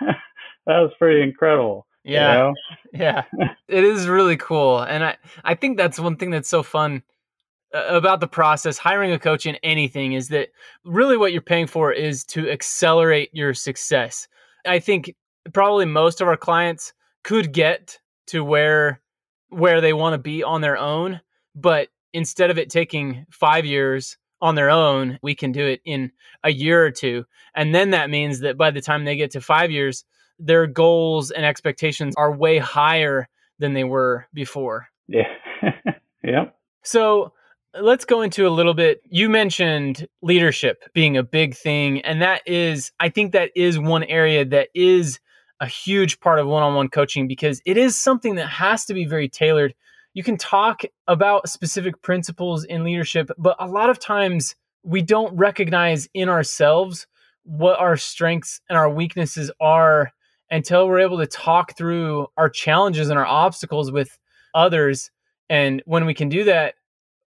that 0.66 0.78
was 0.80 0.90
pretty 0.98 1.22
incredible. 1.22 1.86
Yeah. 2.04 2.32
You 2.32 2.38
know? 2.38 2.54
Yeah. 2.92 3.22
it 3.68 3.84
is 3.84 4.08
really 4.08 4.36
cool. 4.36 4.80
And 4.80 5.04
I 5.04 5.16
I 5.44 5.54
think 5.54 5.76
that's 5.76 6.00
one 6.00 6.16
thing 6.16 6.30
that's 6.30 6.48
so 6.48 6.62
fun 6.62 7.02
about 7.72 8.20
the 8.20 8.26
process 8.28 8.78
hiring 8.78 9.12
a 9.12 9.18
coach 9.18 9.46
in 9.46 9.56
anything 9.62 10.14
is 10.14 10.28
that 10.28 10.48
really 10.84 11.16
what 11.16 11.32
you're 11.32 11.42
paying 11.42 11.66
for 11.66 11.92
is 11.92 12.24
to 12.24 12.50
accelerate 12.50 13.28
your 13.34 13.52
success 13.52 14.26
i 14.66 14.78
think 14.78 15.14
probably 15.52 15.84
most 15.84 16.22
of 16.22 16.28
our 16.28 16.36
clients 16.36 16.94
could 17.24 17.52
get 17.52 17.98
to 18.26 18.42
where 18.42 19.02
where 19.48 19.80
they 19.80 19.92
want 19.92 20.14
to 20.14 20.18
be 20.18 20.42
on 20.42 20.60
their 20.60 20.76
own 20.76 21.20
but 21.54 21.88
instead 22.12 22.50
of 22.50 22.58
it 22.58 22.70
taking 22.70 23.26
5 23.30 23.64
years 23.64 24.16
on 24.40 24.54
their 24.54 24.70
own 24.70 25.18
we 25.22 25.34
can 25.34 25.52
do 25.52 25.66
it 25.66 25.80
in 25.84 26.12
a 26.44 26.52
year 26.52 26.84
or 26.84 26.90
two. 26.90 27.24
And 27.54 27.74
then 27.74 27.90
that 27.90 28.10
means 28.10 28.40
that 28.40 28.56
by 28.56 28.70
the 28.70 28.80
time 28.80 29.04
they 29.04 29.16
get 29.16 29.32
to 29.32 29.40
5 29.40 29.70
years 29.70 30.04
their 30.38 30.66
goals 30.66 31.30
and 31.30 31.44
expectations 31.44 32.14
are 32.16 32.32
way 32.32 32.58
higher 32.58 33.28
than 33.58 33.74
they 33.74 33.84
were 33.84 34.26
before. 34.32 34.88
Yeah. 35.08 35.28
Yep. 36.24 36.56
So 36.82 37.32
let's 37.80 38.04
go 38.04 38.22
into 38.22 38.46
a 38.46 38.50
little 38.50 38.74
bit. 38.74 39.00
You 39.08 39.28
mentioned 39.28 40.06
leadership 40.20 40.84
being 40.92 41.16
a 41.16 41.22
big 41.22 41.54
thing, 41.54 42.00
and 42.02 42.20
that 42.22 42.42
is, 42.46 42.92
I 43.00 43.08
think 43.08 43.32
that 43.32 43.50
is 43.54 43.78
one 43.78 44.04
area 44.04 44.44
that 44.44 44.68
is 44.74 45.20
a 45.60 45.66
huge 45.66 46.20
part 46.20 46.38
of 46.38 46.46
one 46.46 46.62
on 46.62 46.74
one 46.74 46.88
coaching 46.88 47.26
because 47.26 47.60
it 47.66 47.76
is 47.76 47.96
something 47.96 48.36
that 48.36 48.46
has 48.46 48.84
to 48.86 48.94
be 48.94 49.04
very 49.04 49.28
tailored. 49.28 49.74
You 50.14 50.22
can 50.22 50.36
talk 50.36 50.82
about 51.06 51.48
specific 51.48 52.00
principles 52.02 52.64
in 52.64 52.84
leadership, 52.84 53.30
but 53.38 53.56
a 53.58 53.66
lot 53.66 53.90
of 53.90 53.98
times 53.98 54.54
we 54.82 55.02
don't 55.02 55.36
recognize 55.36 56.08
in 56.14 56.28
ourselves 56.28 57.06
what 57.44 57.78
our 57.78 57.96
strengths 57.96 58.60
and 58.68 58.78
our 58.78 58.90
weaknesses 58.90 59.50
are 59.60 60.12
until 60.50 60.86
we're 60.86 61.00
able 61.00 61.18
to 61.18 61.26
talk 61.26 61.76
through 61.76 62.26
our 62.36 62.48
challenges 62.48 63.10
and 63.10 63.18
our 63.18 63.26
obstacles 63.26 63.90
with 63.90 64.18
others. 64.54 65.10
And 65.50 65.82
when 65.86 66.06
we 66.06 66.14
can 66.14 66.28
do 66.28 66.44
that, 66.44 66.74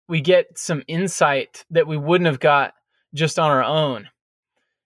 we 0.09 0.21
get 0.21 0.59
some 0.59 0.83
insight 0.89 1.65
that 1.71 1.87
we 1.87 1.97
wouldn't 1.97 2.27
have 2.27 2.41
got 2.41 2.75
just 3.15 3.39
on 3.39 3.51
our 3.51 3.63
own. 3.63 4.09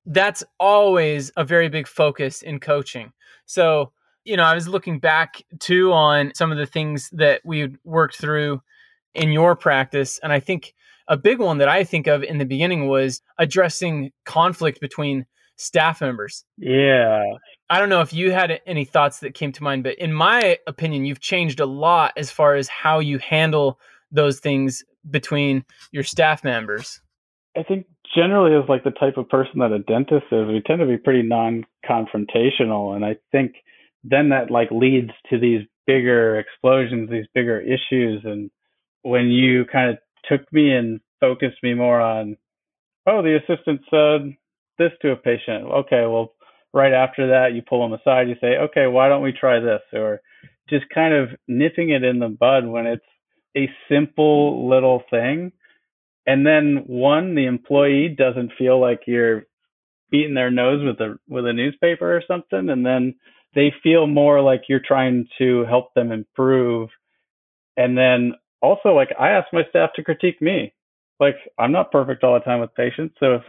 That's 0.07 0.45
always 0.61 1.33
a 1.37 1.45
very 1.45 1.69
big 1.69 1.87
focus 1.87 2.43
in 2.43 2.61
coaching. 2.61 3.13
So, 3.47 3.93
you 4.25 4.37
know, 4.37 4.45
I 4.45 4.55
was 4.55 4.69
looking 4.69 4.99
back 4.99 5.43
too 5.61 5.93
on 5.93 6.33
some 6.35 6.53
of 6.53 6.59
the 6.59 6.67
things 6.67 7.11
that 7.13 7.41
we 7.45 7.77
worked 7.85 8.17
through 8.17 8.63
in 9.15 9.31
your 9.31 9.55
practice. 9.55 10.19
And 10.23 10.33
I 10.33 10.41
think 10.41 10.75
a 11.09 11.17
big 11.17 11.39
one 11.39 11.59
that 11.59 11.69
I 11.69 11.85
think 11.85 12.07
of 12.07 12.23
in 12.23 12.39
the 12.39 12.47
beginning 12.47 12.89
was 12.89 13.21
addressing 13.39 14.13
conflict 14.25 14.81
between 14.81 15.27
staff 15.57 16.01
members. 16.01 16.45
Yeah. 16.59 17.23
I 17.71 17.79
don't 17.79 17.89
know 17.89 18.01
if 18.01 18.13
you 18.13 18.33
had 18.33 18.61
any 18.67 18.85
thoughts 18.85 19.21
that 19.21 19.35
came 19.35 19.53
to 19.53 19.63
mind, 19.63 19.85
but 19.85 19.99
in 19.99 20.13
my 20.13 20.59
opinion, 20.67 21.05
you've 21.05 21.21
changed 21.21 21.61
a 21.61 21.67
lot 21.67 22.13
as 22.17 22.31
far 22.31 22.57
as 22.57 22.69
how 22.69 22.99
you 22.99 23.19
handle 23.19 23.79
those 24.11 24.41
things 24.41 24.85
between 25.11 25.65
your 25.93 26.05
staff 26.05 26.45
members? 26.45 27.01
I 27.57 27.63
think 27.63 27.87
generally 28.15 28.55
as 28.55 28.69
like 28.69 28.85
the 28.85 28.91
type 28.91 29.17
of 29.17 29.29
person 29.29 29.61
that 29.61 29.73
a 29.73 29.79
dentist 29.79 30.27
is, 30.33 30.49
we 30.49 30.63
tend 30.67 30.81
to 30.81 30.87
be 30.87 30.99
pretty 30.99 31.23
non-confrontational, 31.23 32.97
and 32.97 33.05
I 33.05 33.17
think 33.33 33.55
then 34.03 34.31
that 34.31 34.51
like 34.51 34.71
leads 34.71 35.11
to 35.31 35.39
these 35.39 35.67
bigger 35.87 36.39
explosions, 36.39 37.11
these 37.11 37.27
bigger 37.35 37.61
issues. 37.61 38.23
And 38.25 38.51
when 39.03 39.29
you 39.29 39.65
kind 39.71 39.91
of 39.91 39.99
took 40.29 40.51
me 40.53 40.73
and 40.73 41.01
focused 41.21 41.63
me 41.63 41.75
more 41.75 42.01
on, 42.01 42.37
oh, 43.07 43.23
the 43.23 43.37
assistant 43.37 43.81
said 43.91 44.37
this 44.79 44.93
to 45.03 45.13
a 45.13 45.17
patient. 45.17 45.65
Okay, 45.67 46.07
well, 46.07 46.33
right 46.73 46.93
after 46.93 47.29
that, 47.29 47.55
you 47.55 47.63
pull 47.63 47.83
them 47.83 47.99
aside. 47.99 48.29
You 48.29 48.37
say, 48.41 48.57
okay, 48.57 48.87
why 48.87 49.09
don't 49.09 49.23
we 49.23 49.33
try 49.33 49.61
this? 49.61 49.83
Or 49.93 50.21
just 50.69 50.85
kind 50.93 51.15
of 51.15 51.29
nipping 51.47 51.91
it 51.91 52.03
in 52.03 52.19
the 52.19 52.29
bud 52.29 52.67
when 52.67 52.87
it's 52.87 53.05
a 53.57 53.71
simple 53.89 54.69
little 54.69 55.03
thing 55.11 55.53
and 56.27 56.47
then 56.47 56.85
one 56.87 57.35
the 57.35 57.47
employee 57.47 58.09
doesn't 58.17 58.53
feel 58.59 58.81
like 58.81 59.03
you're 59.07 59.45
beating 60.11 60.35
their 60.35 60.51
nose 60.51 60.85
with 60.85 61.01
a 61.01 61.19
with 61.29 61.47
a 61.47 61.53
newspaper 61.55 62.17
or 62.17 62.23
something 62.29 62.71
and 62.71 62.87
then 62.87 63.15
they 63.55 63.73
feel 63.83 64.07
more 64.07 64.43
like 64.43 64.63
you're 64.69 64.81
trying 64.87 65.27
to 65.39 65.65
help 65.67 65.95
them 65.95 66.13
improve 66.13 66.91
And 67.77 67.99
then 67.99 68.35
also, 68.63 68.91
like, 68.91 69.11
I 69.21 69.31
ask 69.31 69.49
my 69.53 69.65
staff 69.71 69.91
to 69.97 70.05
critique 70.05 70.41
me. 70.43 70.75
Like, 71.21 71.37
I'm 71.59 71.73
not 71.73 71.93
perfect 71.93 72.25
all 72.25 72.35
the 72.35 72.41
time 72.41 72.61
with 72.61 72.75
patients. 72.77 73.17
So 73.21 73.37
if 73.37 73.43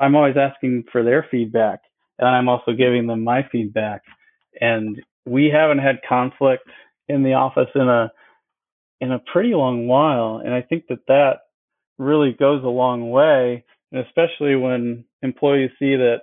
I'm 0.00 0.16
always 0.16 0.36
asking 0.38 0.84
for 0.92 1.04
their 1.04 1.26
feedback 1.30 1.80
and 2.18 2.28
I'm 2.28 2.48
also 2.48 2.72
giving 2.72 3.08
them 3.08 3.24
my 3.24 3.48
feedback. 3.52 4.02
And 4.60 5.02
we 5.26 5.50
haven't 5.54 5.80
had 5.80 6.00
conflict 6.08 6.64
in 7.08 7.24
the 7.24 7.34
office 7.34 7.70
in 7.76 7.88
a 7.88 8.12
in 9.00 9.12
a 9.12 9.20
pretty 9.32 9.54
long 9.54 9.88
while, 9.88 10.42
and 10.44 10.54
I 10.54 10.62
think 10.62 10.86
that 10.88 11.06
that 11.08 11.40
really 12.02 12.32
goes 12.32 12.62
a 12.64 12.68
long 12.68 13.10
way, 13.10 13.64
and 13.90 14.04
especially 14.06 14.56
when 14.56 15.04
employees 15.22 15.70
see 15.78 15.96
that 15.96 16.22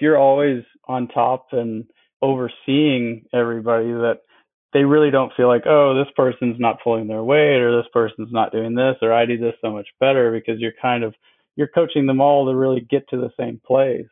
you're 0.00 0.18
always 0.18 0.62
on 0.86 1.08
top 1.08 1.48
and 1.52 1.84
overseeing 2.22 3.24
everybody 3.32 3.86
that 3.86 4.20
they 4.72 4.84
really 4.84 5.10
don't 5.10 5.32
feel 5.36 5.48
like, 5.48 5.64
oh, 5.66 5.94
this 5.94 6.12
person's 6.14 6.60
not 6.60 6.82
pulling 6.82 7.08
their 7.08 7.22
weight 7.22 7.60
or 7.60 7.76
this 7.76 7.88
person's 7.92 8.32
not 8.32 8.52
doing 8.52 8.74
this 8.74 8.96
or 9.02 9.12
I 9.12 9.24
do 9.24 9.38
this 9.38 9.54
so 9.62 9.70
much 9.70 9.88
better 9.98 10.30
because 10.30 10.60
you're 10.60 10.72
kind 10.80 11.04
of 11.04 11.14
you're 11.56 11.68
coaching 11.68 12.06
them 12.06 12.20
all 12.20 12.46
to 12.46 12.56
really 12.56 12.80
get 12.80 13.08
to 13.08 13.16
the 13.16 13.30
same 13.38 13.60
place. 13.66 14.06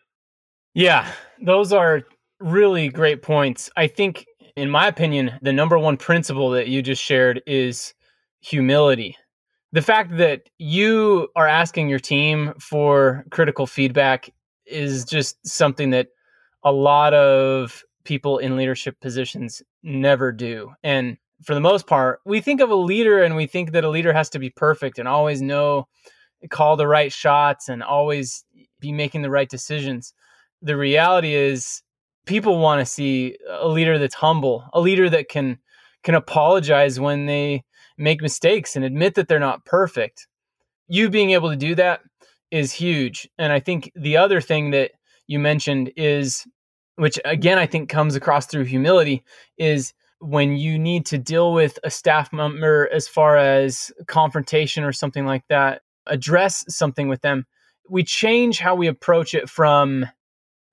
Yeah, 0.75 1.11
those 1.41 1.73
are 1.73 2.03
really 2.41 2.89
great 2.89 3.23
points. 3.23 3.71
I 3.77 3.87
think 3.87 4.27
in 4.57 4.71
my 4.71 4.89
opinion, 4.89 5.39
the 5.43 5.53
number 5.53 5.79
one 5.79 5.97
principle 5.97 6.51
that 6.51 6.69
you 6.69 6.83
just 6.83 7.03
shared 7.03 7.43
is 7.47 7.95
humility. 8.41 9.17
The 9.77 9.83
fact 9.83 10.17
that 10.17 10.49
you 10.57 11.29
are 11.37 11.47
asking 11.47 11.91
your 11.91 11.99
team 11.99 12.55
for 12.59 13.27
critical 13.31 13.67
feedback 13.67 14.33
is 14.65 15.05
just 15.05 15.47
something 15.47 15.91
that 15.91 16.09
a 16.65 16.73
lot 16.73 17.13
of 17.13 17.85
people 18.03 18.39
in 18.39 18.57
leadership 18.57 18.99
positions 19.03 19.63
never 19.83 20.33
do. 20.33 20.73
And 20.83 21.19
for 21.43 21.53
the 21.53 21.61
most 21.61 21.87
part, 21.87 22.21
we 22.25 22.41
think 22.41 22.63
of 22.63 22.71
a 22.71 22.75
leader 22.75 23.23
and 23.23 23.37
we 23.37 23.47
think 23.47 23.73
that 23.73 23.85
a 23.85 23.91
leader 23.91 24.15
has 24.15 24.31
to 24.31 24.39
be 24.39 24.49
perfect 24.49 24.99
and 24.99 25.07
always 25.07 25.43
know, 25.43 25.89
call 26.49 26.77
the 26.77 26.89
right 26.89 27.13
shots 27.13 27.69
and 27.69 27.83
always 27.83 28.47
be 28.81 28.93
making 28.93 29.21
the 29.21 29.31
right 29.31 29.51
decisions. 29.51 30.15
The 30.63 30.79
reality 30.79 31.35
is, 31.35 31.83
people 32.25 32.61
want 32.61 32.81
to 32.81 32.87
see 32.87 33.37
a 33.51 33.69
leader 33.69 33.99
that's 33.99 34.15
humble, 34.15 34.65
a 34.73 34.81
leader 34.81 35.11
that 35.11 35.29
can 35.29 35.59
can 36.03 36.15
apologize 36.15 36.99
when 36.99 37.27
they 37.27 37.63
make 37.99 38.21
mistakes 38.21 38.77
and 38.77 38.85
admit 38.85 39.15
that 39.15 39.29
they're 39.29 39.39
not 39.39 39.65
perfect. 39.65 40.27
You 40.89 41.11
being 41.11 41.31
able 41.31 41.51
to 41.51 41.57
do 41.57 41.75
that 41.77 42.01
is 42.51 42.73
huge. 42.73 43.29
And 43.39 43.53
I 43.53 43.61
think 43.61 43.91
the 43.95 44.17
other 44.17 44.41
thing 44.41 44.71
that 44.71 44.93
you 45.27 45.39
mentioned 45.39 45.93
is 45.97 46.47
which 46.97 47.19
again 47.25 47.59
I 47.59 47.67
think 47.67 47.89
comes 47.89 48.15
across 48.15 48.47
through 48.47 48.65
humility 48.65 49.23
is 49.59 49.93
when 50.21 50.57
you 50.57 50.79
need 50.79 51.05
to 51.07 51.19
deal 51.19 51.53
with 51.53 51.79
a 51.85 51.91
staff 51.91 52.33
member 52.33 52.89
as 52.93 53.07
far 53.07 53.37
as 53.37 53.93
confrontation 54.07 54.83
or 54.83 54.93
something 54.93 55.27
like 55.27 55.45
that, 55.49 55.83
address 56.07 56.65
something 56.75 57.09
with 57.09 57.21
them. 57.21 57.45
We 57.89 58.03
change 58.03 58.59
how 58.59 58.75
we 58.75 58.87
approach 58.87 59.35
it 59.35 59.51
from 59.51 60.07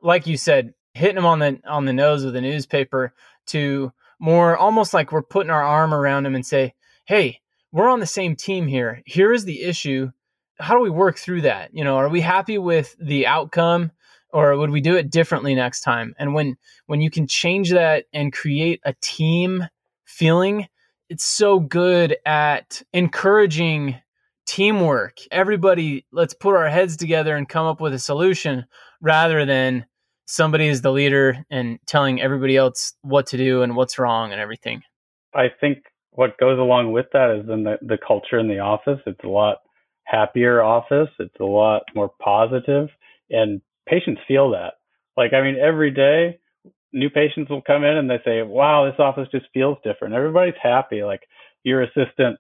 like 0.02 0.28
you 0.28 0.38
said, 0.38 0.74
hitting 0.94 1.16
them 1.16 1.26
on 1.26 1.40
the 1.40 1.60
on 1.66 1.86
the 1.86 1.94
nose 1.94 2.24
with 2.24 2.36
a 2.36 2.42
newspaper 2.42 3.14
to 3.48 3.92
more 4.20 4.56
almost 4.58 4.94
like 4.94 5.12
we're 5.12 5.22
putting 5.22 5.50
our 5.50 5.64
arm 5.64 5.94
around 5.94 6.24
them 6.24 6.36
and 6.36 6.46
say, 6.46 6.74
"Hey, 7.06 7.40
we're 7.72 7.90
on 7.90 8.00
the 8.00 8.06
same 8.06 8.36
team 8.36 8.68
here. 8.68 9.02
Here 9.06 9.34
is 9.34 9.46
the 9.46 9.64
issue. 9.64 10.12
How 10.60 10.76
do 10.76 10.82
we 10.82 10.90
work 10.90 11.18
through 11.18 11.42
that? 11.42 11.74
You 11.74 11.84
know, 11.84 11.98
are 11.98 12.10
we 12.10 12.22
happy 12.22 12.58
with 12.58 12.96
the 13.00 13.28
outcome 13.28 13.92
or 14.30 14.58
would 14.58 14.70
we 14.72 14.82
do 14.82 14.96
it 14.96 15.12
differently 15.12 15.56
next 15.56 15.82
time?" 15.82 16.16
And 16.18 16.34
when 16.34 16.58
when 16.86 17.02
you 17.02 17.10
can 17.10 17.28
change 17.28 17.72
that 17.72 18.06
and 18.14 18.34
create 18.34 18.82
a 18.86 18.94
team 19.02 19.68
feeling, 20.06 20.68
it's 21.10 21.26
so 21.26 21.60
good 21.60 22.18
at 22.26 22.82
encouraging 22.94 24.02
teamwork. 24.46 25.18
Everybody, 25.32 26.06
let's 26.12 26.34
put 26.34 26.56
our 26.56 26.70
heads 26.70 26.98
together 26.98 27.36
and 27.36 27.48
come 27.48 27.66
up 27.66 27.82
with 27.82 27.94
a 27.94 28.00
solution 28.00 28.66
rather 29.02 29.46
than 29.46 29.86
somebody 30.26 30.68
is 30.68 30.82
the 30.82 30.92
leader 30.92 31.46
and 31.50 31.80
telling 31.86 32.22
everybody 32.22 32.58
else 32.58 32.94
what 33.02 33.28
to 33.28 33.38
do 33.38 33.62
and 33.62 33.76
what's 33.76 34.00
wrong 34.00 34.32
and 34.32 34.42
everything. 34.42 34.82
I 35.34 35.50
think 35.50 35.86
what 36.14 36.38
goes 36.38 36.60
along 36.60 36.92
with 36.92 37.08
that 37.14 37.40
is 37.42 37.50
in 37.50 37.64
the, 37.64 37.78
the 37.82 37.98
culture 37.98 38.40
in 38.40 38.48
the 38.48 38.60
office. 38.60 39.00
It's 39.06 39.24
a 39.24 39.28
lot 39.28 39.58
happier 40.04 40.62
office. 40.62 41.10
It's 41.20 41.40
a 41.40 41.46
lot 41.46 41.84
more 41.96 42.12
positive 42.22 42.90
and 43.30 43.62
patients 43.88 44.22
feel 44.28 44.52
that. 44.52 44.74
Like, 45.18 45.34
I 45.34 45.42
mean, 45.42 45.58
every 45.60 45.92
day 45.92 46.40
new 46.92 47.10
patients 47.10 47.50
will 47.50 47.62
come 47.62 47.84
in 47.84 47.98
and 47.98 48.10
they 48.10 48.20
say, 48.24 48.44
wow, 48.44 48.86
this 48.86 49.00
office 49.00 49.28
just 49.32 49.48
feels 49.54 49.78
different. 49.84 50.14
Everybody's 50.14 50.54
happy. 50.62 51.04
Like 51.04 51.22
your 51.64 51.82
assistant, 51.82 52.38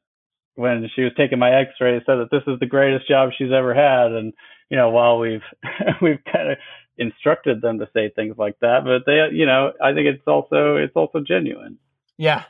when 0.55 0.87
she 0.95 1.01
was 1.01 1.11
taking 1.17 1.39
my 1.39 1.51
x-ray 1.51 1.99
said 2.05 2.15
that 2.15 2.29
this 2.29 2.43
is 2.45 2.59
the 2.59 2.67
greatest 2.67 3.07
job 3.07 3.31
she's 3.35 3.51
ever 3.51 3.73
had. 3.73 4.11
And, 4.11 4.33
you 4.69 4.77
know, 4.77 4.91
while 4.91 5.17
we've, 5.17 5.41
we've 6.01 6.23
kind 6.31 6.51
of 6.51 6.57
instructed 6.97 7.61
them 7.61 7.79
to 7.79 7.89
say 7.93 8.11
things 8.15 8.35
like 8.37 8.59
that, 8.61 8.83
but 8.83 9.03
they, 9.05 9.35
you 9.35 9.45
know, 9.45 9.71
I 9.81 9.93
think 9.93 10.07
it's 10.07 10.27
also 10.27 10.75
it's 10.75 10.95
also 10.95 11.21
genuine. 11.25 11.77
Yeah, 12.17 12.43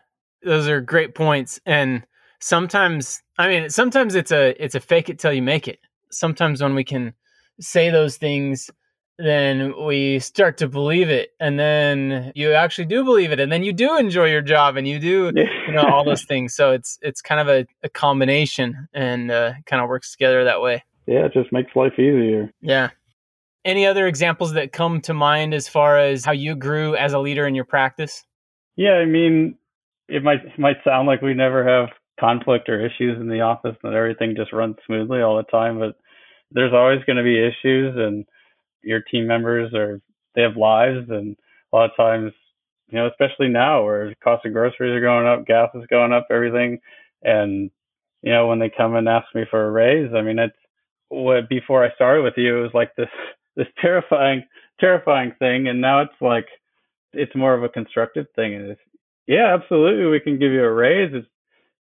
those 0.44 0.68
are 0.68 0.82
great 0.82 1.16
points. 1.16 1.60
And 1.66 2.06
sometimes, 2.40 3.22
I 3.38 3.48
mean, 3.48 3.70
sometimes 3.70 4.16
it's 4.16 4.32
a 4.32 4.56
it's 4.64 4.76
a 4.76 4.80
fake 4.80 5.10
it 5.10 5.20
till 5.20 5.34
you 5.34 5.42
make 5.42 5.68
it. 5.68 5.80
Sometimes 6.12 6.62
when 6.62 6.76
we 6.76 6.84
can 6.84 7.14
say 7.60 7.90
those 7.90 8.18
things, 8.18 8.70
then 9.18 9.74
we 9.86 10.20
start 10.20 10.58
to 10.58 10.68
believe 10.68 11.10
it, 11.10 11.32
and 11.40 11.60
then 11.60 12.32
you 12.36 12.54
actually 12.54 12.86
do 12.86 13.04
believe 13.04 13.32
it, 13.32 13.40
and 13.40 13.52
then 13.52 13.64
you 13.64 13.74
do 13.74 13.98
enjoy 13.98 14.26
your 14.26 14.42
job, 14.42 14.76
and 14.76 14.88
you 14.88 15.00
do, 15.00 15.32
you 15.36 15.74
know, 15.74 15.84
all 15.84 16.04
those 16.04 16.24
things. 16.24 16.56
So 16.56 16.72
it's 16.72 16.98
it's 17.02 17.22
kind 17.22 17.42
of 17.42 17.48
a, 17.48 17.66
a 17.84 17.90
combination, 17.90 18.88
and 18.94 19.32
uh, 19.32 19.54
kind 19.66 19.82
of 19.82 19.90
works 19.90 20.12
together 20.12 20.44
that 20.44 20.62
way. 20.62 20.84
Yeah, 21.06 21.26
it 21.26 21.34
just 21.34 21.52
makes 21.52 21.76
life 21.76 21.94
easier. 21.94 22.52
Yeah. 22.62 22.90
Any 23.66 23.86
other 23.86 24.08
examples 24.08 24.54
that 24.54 24.74
come 24.74 25.00
to 25.02 25.14
mind 25.14 25.54
as 25.54 25.70
far 25.70 25.98
as 25.98 26.26
how 26.26 26.34
you 26.34 26.56
grew 26.56 26.96
as 26.96 27.14
a 27.14 27.20
leader 27.20 27.48
in 27.48 27.56
your 27.56 27.66
practice? 27.66 28.26
Yeah, 28.76 28.94
I 28.96 29.06
mean, 29.06 29.56
it 30.08 30.24
might 30.24 30.44
it 30.46 30.60
might 30.60 30.78
sound 30.84 31.08
like 31.08 31.22
we 31.22 31.34
never 31.34 31.68
have 31.68 31.90
conflict 32.20 32.70
or 32.70 32.86
issues 32.86 33.20
in 33.20 33.28
the 33.28 33.42
office 33.42 33.76
and 33.84 33.96
everything 33.96 34.36
just 34.36 34.54
runs 34.54 34.76
smoothly 34.86 35.22
all 35.22 35.38
the 35.38 35.44
time, 35.44 35.80
but 35.80 35.96
there's 36.52 36.74
always 36.74 37.04
going 37.06 37.18
to 37.18 37.24
be 37.24 37.40
issues 37.40 37.96
and 37.98 38.26
your 38.84 39.02
team 39.02 39.26
members 39.28 39.74
are 39.74 40.02
they 40.36 40.42
have 40.42 40.58
lives 40.58 41.08
and 41.10 41.36
a 41.72 41.76
lot 41.76 41.90
of 41.90 41.96
times 41.96 42.32
you 42.90 42.98
know 42.98 43.08
especially 43.08 43.48
now 43.48 43.84
where 43.84 44.10
the 44.10 44.16
cost 44.16 44.46
of 44.46 44.54
groceries 44.54 44.94
are 44.94 45.02
going 45.02 45.26
up 45.26 45.46
gas 45.46 45.70
is 45.76 45.88
going 45.90 46.14
up 46.14 46.28
everything. 46.30 46.80
And 47.24 47.72
you 48.22 48.32
know 48.32 48.48
when 48.48 48.60
they 48.60 48.70
come 48.70 48.96
and 48.96 49.08
ask 49.08 49.28
me 49.34 49.44
for 49.50 49.66
a 49.66 49.72
raise 49.72 50.12
i 50.16 50.22
mean 50.22 50.40
it's 50.40 50.56
what 51.10 51.50
before 51.50 51.84
i 51.86 51.94
started 51.96 52.24
with 52.24 52.34
you 52.38 52.58
it 52.58 52.62
was 52.62 52.74
like 52.74 52.96
this 52.96 53.10
this 53.56 53.68
terrifying 53.82 54.44
terrifying 54.80 55.34
thing. 55.40 55.68
And 55.68 55.82
now 55.82 56.02
it's 56.02 56.22
like 56.22 56.48
it's 57.14 57.36
more 57.36 57.54
of 57.54 57.64
a 57.64 57.70
constructive 57.70 58.26
thing. 58.36 58.56
And 58.56 58.72
it's 58.72 58.82
yeah 59.28 59.54
absolutely 59.54 60.06
we 60.06 60.20
can 60.20 60.40
give 60.40 60.52
you 60.52 60.64
a 60.64 60.72
raise 60.72 61.12
it's, 61.14 61.28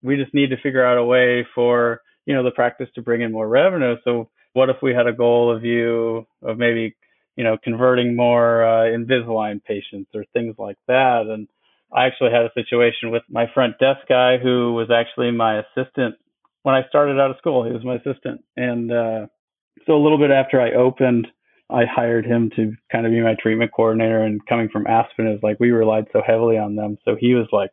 we 0.02 0.16
just 0.16 0.35
need 0.35 0.50
to 0.50 0.57
figure 0.62 0.85
out 0.85 0.98
a 0.98 1.05
way 1.05 1.46
for 1.55 2.00
you 2.26 2.35
know 2.35 2.42
the 2.42 2.50
practice 2.50 2.88
to 2.94 3.02
bring 3.02 3.20
in 3.20 3.33
more 3.33 3.48
revenue 3.48 3.96
so 4.05 4.28
what 4.52 4.70
if 4.70 4.76
we 4.83 4.94
had 4.94 5.07
a 5.07 5.12
goal 5.12 5.55
of 5.55 5.64
you 5.64 6.26
of 6.42 6.59
maybe 6.59 6.94
you 7.37 7.44
know 7.44 7.57
converting 7.62 8.14
more 8.14 8.64
uh, 8.64 8.85
invisalign 8.85 9.62
patients 9.64 10.11
or 10.14 10.24
things 10.33 10.55
like 10.59 10.78
that 10.88 11.26
and 11.26 11.48
i 11.92 12.07
actually 12.07 12.31
had 12.31 12.44
a 12.44 12.52
situation 12.55 13.11
with 13.11 13.22
my 13.28 13.46
front 13.52 13.78
desk 13.78 14.00
guy 14.09 14.38
who 14.38 14.74
was 14.74 14.90
actually 14.90 15.31
my 15.31 15.61
assistant 15.61 16.14
when 16.62 16.74
i 16.74 16.87
started 16.88 17.18
out 17.18 17.31
of 17.31 17.37
school 17.38 17.64
he 17.64 17.72
was 17.72 17.85
my 17.85 17.96
assistant 17.96 18.42
and 18.57 18.92
uh, 18.92 19.26
so 19.87 19.96
a 19.96 20.02
little 20.02 20.18
bit 20.18 20.31
after 20.31 20.61
i 20.61 20.72
opened 20.72 21.26
I 21.72 21.85
hired 21.87 22.26
him 22.26 22.50
to 22.56 22.74
kind 22.90 23.06
of 23.06 23.12
be 23.12 23.20
my 23.20 23.35
treatment 23.40 23.72
coordinator. 23.74 24.22
And 24.22 24.44
coming 24.46 24.68
from 24.68 24.87
Aspen 24.87 25.28
is 25.28 25.42
like 25.42 25.58
we 25.58 25.70
relied 25.70 26.06
so 26.12 26.22
heavily 26.24 26.58
on 26.58 26.76
them. 26.76 26.98
So 27.04 27.16
he 27.18 27.35
was 27.35 27.46
like, 27.52 27.70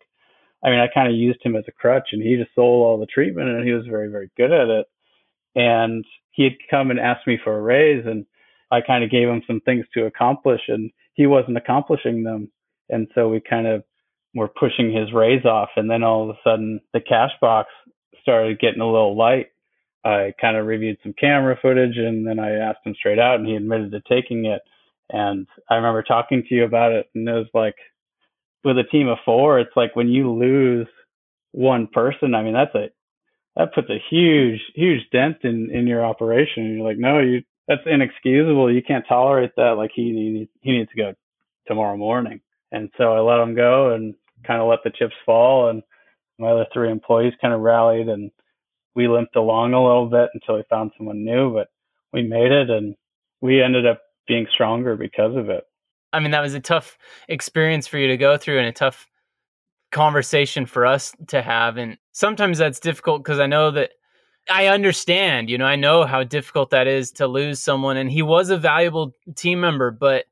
I 0.64 0.70
mean, 0.70 0.80
I 0.80 0.88
kind 0.94 1.08
of 1.08 1.16
used 1.16 1.40
him 1.44 1.56
as 1.56 1.64
a 1.68 1.72
crutch, 1.72 2.10
and 2.12 2.22
he 2.22 2.36
just 2.36 2.54
sold 2.54 2.86
all 2.86 3.00
the 3.00 3.06
treatment, 3.06 3.50
and 3.50 3.66
he 3.66 3.74
was 3.74 3.86
very, 3.86 4.10
very 4.10 4.30
good 4.36 4.52
at 4.52 4.68
it. 4.68 4.88
And 5.56 6.04
he 6.32 6.44
had 6.44 6.54
come 6.70 6.92
and 6.92 7.00
asked 7.00 7.28
me 7.28 7.40
for 7.42 7.58
a 7.58 7.62
raise, 7.62 8.06
and 8.06 8.26
I 8.72 8.82
kind 8.82 9.04
of 9.04 9.10
gave 9.10 9.28
him 9.28 9.42
some 9.48 9.62
things 9.62 9.86
to 9.94 10.06
accomplish, 10.06 10.62
and 10.68 10.92
he 11.14 11.28
wasn't 11.28 11.58
accomplishing 11.58 12.24
them. 12.24 12.52
And 12.90 13.08
so 13.16 13.30
we 13.30 13.40
kind 13.40 13.68
of 13.68 13.84
were 14.36 14.50
pushing 14.50 14.92
his 14.92 15.14
raise 15.14 15.46
off, 15.46 15.70
and 15.76 15.90
then 15.90 16.04
all 16.04 16.24
of 16.24 16.36
a 16.36 16.40
sudden 16.44 16.82
the 16.94 17.00
cash 17.02 17.32
box 17.40 17.70
started 18.22 18.60
getting 18.60 18.82
a 18.82 18.86
little 18.92 19.18
light 19.18 19.48
I 20.06 20.34
kind 20.40 20.58
of 20.58 20.66
reviewed 20.66 20.98
some 21.04 21.14
camera 21.14 21.58
footage 21.62 21.98
and 21.98 22.28
then 22.28 22.40
I 22.40 22.52
asked 22.54 22.86
him 22.86 22.96
straight 22.96 23.20
out 23.20 23.40
and 23.40 23.48
he 23.48 23.56
admitted 23.56 23.92
to 23.92 24.02
taking 24.02 24.46
it. 24.46 24.62
And 25.12 25.48
I 25.70 25.76
remember 25.76 26.04
talking 26.04 26.44
to 26.48 26.56
you 26.56 26.64
about 26.64 26.92
it 26.92 27.10
and 27.16 27.28
it 27.28 27.34
was 27.34 27.48
like 27.54 27.76
with 28.64 28.78
a 28.78 28.84
team 28.84 29.08
of 29.08 29.18
four, 29.26 29.60
it's 29.60 29.76
like 29.76 29.96
when 29.96 30.08
you 30.10 30.32
lose 30.32 30.88
one 31.52 31.88
person, 31.88 32.36
I 32.36 32.44
mean 32.44 32.54
that's 32.54 32.76
a 32.76 32.90
that 33.56 33.74
puts 33.74 33.90
a 33.90 34.02
huge, 34.10 34.62
huge 34.76 35.02
dent 35.12 35.38
in 35.44 35.72
in 35.72 35.88
your 35.88 36.06
operation. 36.06 36.66
And 36.66 36.78
you're 36.78 36.88
like, 36.88 36.98
no, 36.98 37.20
you 37.20 37.44
that's 37.68 37.82
inexcusable. 37.86 38.74
You 38.74 38.82
can't 38.82 39.06
tolerate 39.08 39.52
that. 39.58 39.78
Like 39.78 39.92
he 39.94 40.12
needs 40.12 40.52
he 40.62 40.72
needs 40.72 40.90
to 40.92 40.98
go 40.98 41.14
tomorrow 41.68 41.98
morning. 41.98 42.42
And 42.72 42.90
so 42.98 43.14
I 43.14 43.20
let 43.20 43.42
him 43.42 43.56
go 43.56 43.94
and 43.94 44.16
kind 44.46 44.62
of 44.62 44.70
let 44.70 44.80
the 44.84 44.92
chips 44.92 45.16
fall 45.26 45.70
and 45.70 45.84
My 46.40 46.50
other 46.50 46.68
three 46.74 46.92
employees 46.92 47.34
kind 47.42 47.54
of 47.54 47.62
rallied 47.62 48.08
and 48.08 48.32
we 49.00 49.08
limped 49.08 49.38
along 49.38 49.74
a 49.74 49.82
little 49.82 50.08
bit 50.08 50.30
until 50.34 50.58
we 50.58 50.64
found 50.70 50.92
someone 50.98 51.24
new, 51.24 51.54
but 51.54 51.70
we 52.12 52.22
made 52.22 52.52
it 52.52 52.70
and 52.70 52.96
we 53.40 53.64
ended 53.64 53.88
up 53.88 54.02
being 54.28 54.46
stronger 54.54 54.98
because 54.98 55.38
of 55.38 55.50
it. 55.50 55.64
I 56.12 56.20
mean, 56.20 56.32
that 56.32 56.42
was 56.42 56.54
a 56.54 56.60
tough 56.60 56.98
experience 57.30 57.88
for 57.88 57.98
you 57.98 58.10
to 58.10 58.18
go 58.18 58.36
through 58.36 58.60
and 58.60 58.68
a 58.68 58.74
tough 58.74 59.08
conversation 59.94 60.66
for 60.66 60.86
us 60.86 61.14
to 61.28 61.42
have. 61.42 61.78
And 61.78 61.98
sometimes 62.12 62.58
that's 62.58 62.82
difficult 62.82 63.24
because 63.24 63.40
I 63.40 63.48
know 63.48 63.72
that 63.72 63.92
I 64.50 64.68
understand, 64.68 65.50
you 65.50 65.58
know, 65.58 65.66
I 65.66 65.78
know 65.78 66.04
how 66.04 66.26
difficult 66.26 66.72
that 66.72 66.88
is 66.88 67.10
to 67.14 67.28
lose 67.28 67.62
someone. 67.62 67.96
And 67.96 68.12
he 68.12 68.22
was 68.22 68.50
a 68.50 68.58
valuable 68.58 69.16
team 69.36 69.62
member, 69.62 69.92
but 69.92 70.26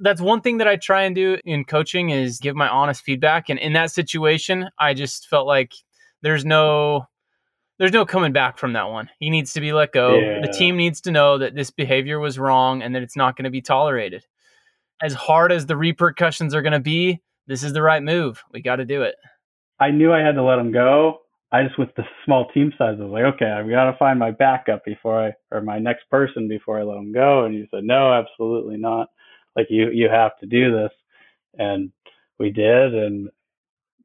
that's 0.00 0.22
one 0.22 0.40
thing 0.40 0.56
that 0.58 0.68
I 0.68 0.76
try 0.76 1.02
and 1.02 1.14
do 1.14 1.36
in 1.44 1.66
coaching 1.66 2.08
is 2.08 2.38
give 2.38 2.56
my 2.56 2.68
honest 2.70 3.02
feedback. 3.02 3.50
And 3.50 3.58
in 3.58 3.74
that 3.74 3.90
situation, 3.90 4.70
I 4.78 4.94
just 4.94 5.28
felt 5.28 5.46
like 5.46 5.74
there's 6.22 6.46
no 6.46 7.06
there's 7.78 7.92
no 7.92 8.04
coming 8.04 8.32
back 8.32 8.58
from 8.58 8.72
that 8.74 8.90
one. 8.90 9.10
He 9.18 9.30
needs 9.30 9.52
to 9.54 9.60
be 9.60 9.72
let 9.72 9.92
go. 9.92 10.14
Yeah. 10.18 10.40
The 10.42 10.52
team 10.52 10.76
needs 10.76 11.00
to 11.02 11.10
know 11.10 11.38
that 11.38 11.54
this 11.54 11.70
behavior 11.70 12.20
was 12.20 12.38
wrong 12.38 12.82
and 12.82 12.94
that 12.94 13.02
it's 13.02 13.16
not 13.16 13.36
going 13.36 13.44
to 13.44 13.50
be 13.50 13.60
tolerated. 13.60 14.24
As 15.02 15.14
hard 15.14 15.50
as 15.52 15.66
the 15.66 15.76
repercussions 15.76 16.54
are 16.54 16.62
going 16.62 16.72
to 16.72 16.80
be, 16.80 17.20
this 17.46 17.62
is 17.62 17.72
the 17.72 17.82
right 17.82 18.02
move. 18.02 18.42
We 18.52 18.62
got 18.62 18.76
to 18.76 18.84
do 18.84 19.02
it. 19.02 19.16
I 19.80 19.90
knew 19.90 20.12
I 20.12 20.20
had 20.20 20.36
to 20.36 20.42
let 20.42 20.58
him 20.58 20.72
go. 20.72 21.20
I 21.52 21.62
just 21.62 21.78
with 21.78 21.94
the 21.96 22.04
small 22.24 22.48
team 22.52 22.72
size 22.76 22.96
I 22.98 23.04
was 23.04 23.12
like, 23.12 23.34
okay, 23.34 23.46
I've 23.46 23.70
got 23.70 23.90
to 23.90 23.96
find 23.96 24.18
my 24.18 24.32
backup 24.32 24.84
before 24.84 25.26
I 25.26 25.32
or 25.52 25.60
my 25.60 25.78
next 25.78 26.08
person 26.10 26.48
before 26.48 26.80
I 26.80 26.82
let 26.82 26.96
him 26.96 27.12
go. 27.12 27.44
And 27.44 27.54
he 27.54 27.66
said, 27.70 27.84
no, 27.84 28.12
absolutely 28.12 28.76
not. 28.76 29.08
Like 29.54 29.66
you 29.70 29.90
you 29.90 30.08
have 30.08 30.36
to 30.40 30.46
do 30.46 30.72
this, 30.72 30.90
and 31.56 31.92
we 32.40 32.50
did. 32.50 32.94
And 32.94 33.28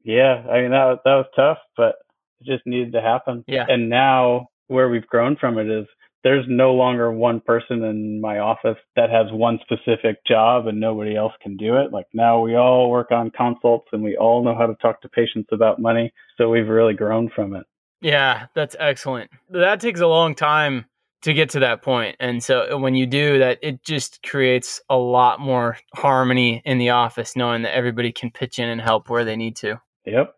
yeah, 0.04 0.44
I 0.48 0.60
mean 0.60 0.70
that 0.70 1.00
that 1.04 1.14
was 1.14 1.26
tough, 1.34 1.58
but 1.76 1.96
it 2.40 2.46
just 2.46 2.66
needed 2.66 2.92
to 2.92 3.00
happen. 3.00 3.44
Yeah. 3.46 3.66
And 3.68 3.88
now 3.88 4.48
where 4.68 4.88
we've 4.88 5.06
grown 5.06 5.36
from 5.36 5.58
it 5.58 5.68
is 5.68 5.86
there's 6.22 6.44
no 6.48 6.72
longer 6.72 7.10
one 7.10 7.40
person 7.40 7.82
in 7.82 8.20
my 8.20 8.38
office 8.38 8.76
that 8.94 9.10
has 9.10 9.26
one 9.32 9.58
specific 9.62 10.24
job 10.26 10.66
and 10.66 10.78
nobody 10.78 11.16
else 11.16 11.32
can 11.42 11.56
do 11.56 11.76
it. 11.76 11.92
Like 11.92 12.06
now 12.12 12.40
we 12.40 12.56
all 12.56 12.90
work 12.90 13.10
on 13.10 13.30
consults 13.30 13.88
and 13.92 14.02
we 14.02 14.16
all 14.16 14.44
know 14.44 14.54
how 14.54 14.66
to 14.66 14.74
talk 14.82 15.00
to 15.02 15.08
patients 15.08 15.48
about 15.52 15.80
money. 15.80 16.12
So 16.36 16.50
we've 16.50 16.68
really 16.68 16.94
grown 16.94 17.30
from 17.34 17.54
it. 17.54 17.64
Yeah, 18.02 18.46
that's 18.54 18.76
excellent. 18.78 19.30
That 19.50 19.80
takes 19.80 20.00
a 20.00 20.06
long 20.06 20.34
time 20.34 20.86
to 21.22 21.34
get 21.34 21.50
to 21.50 21.60
that 21.60 21.82
point. 21.82 22.16
And 22.18 22.42
so 22.42 22.78
when 22.78 22.94
you 22.94 23.06
do 23.06 23.38
that, 23.38 23.58
it 23.62 23.82
just 23.82 24.22
creates 24.22 24.80
a 24.88 24.96
lot 24.96 25.38
more 25.38 25.76
harmony 25.94 26.62
in 26.64 26.78
the 26.78 26.90
office, 26.90 27.36
knowing 27.36 27.62
that 27.62 27.74
everybody 27.74 28.10
can 28.12 28.30
pitch 28.30 28.58
in 28.58 28.68
and 28.68 28.80
help 28.80 29.10
where 29.10 29.24
they 29.24 29.36
need 29.36 29.56
to. 29.56 29.80
Yep. 30.06 30.34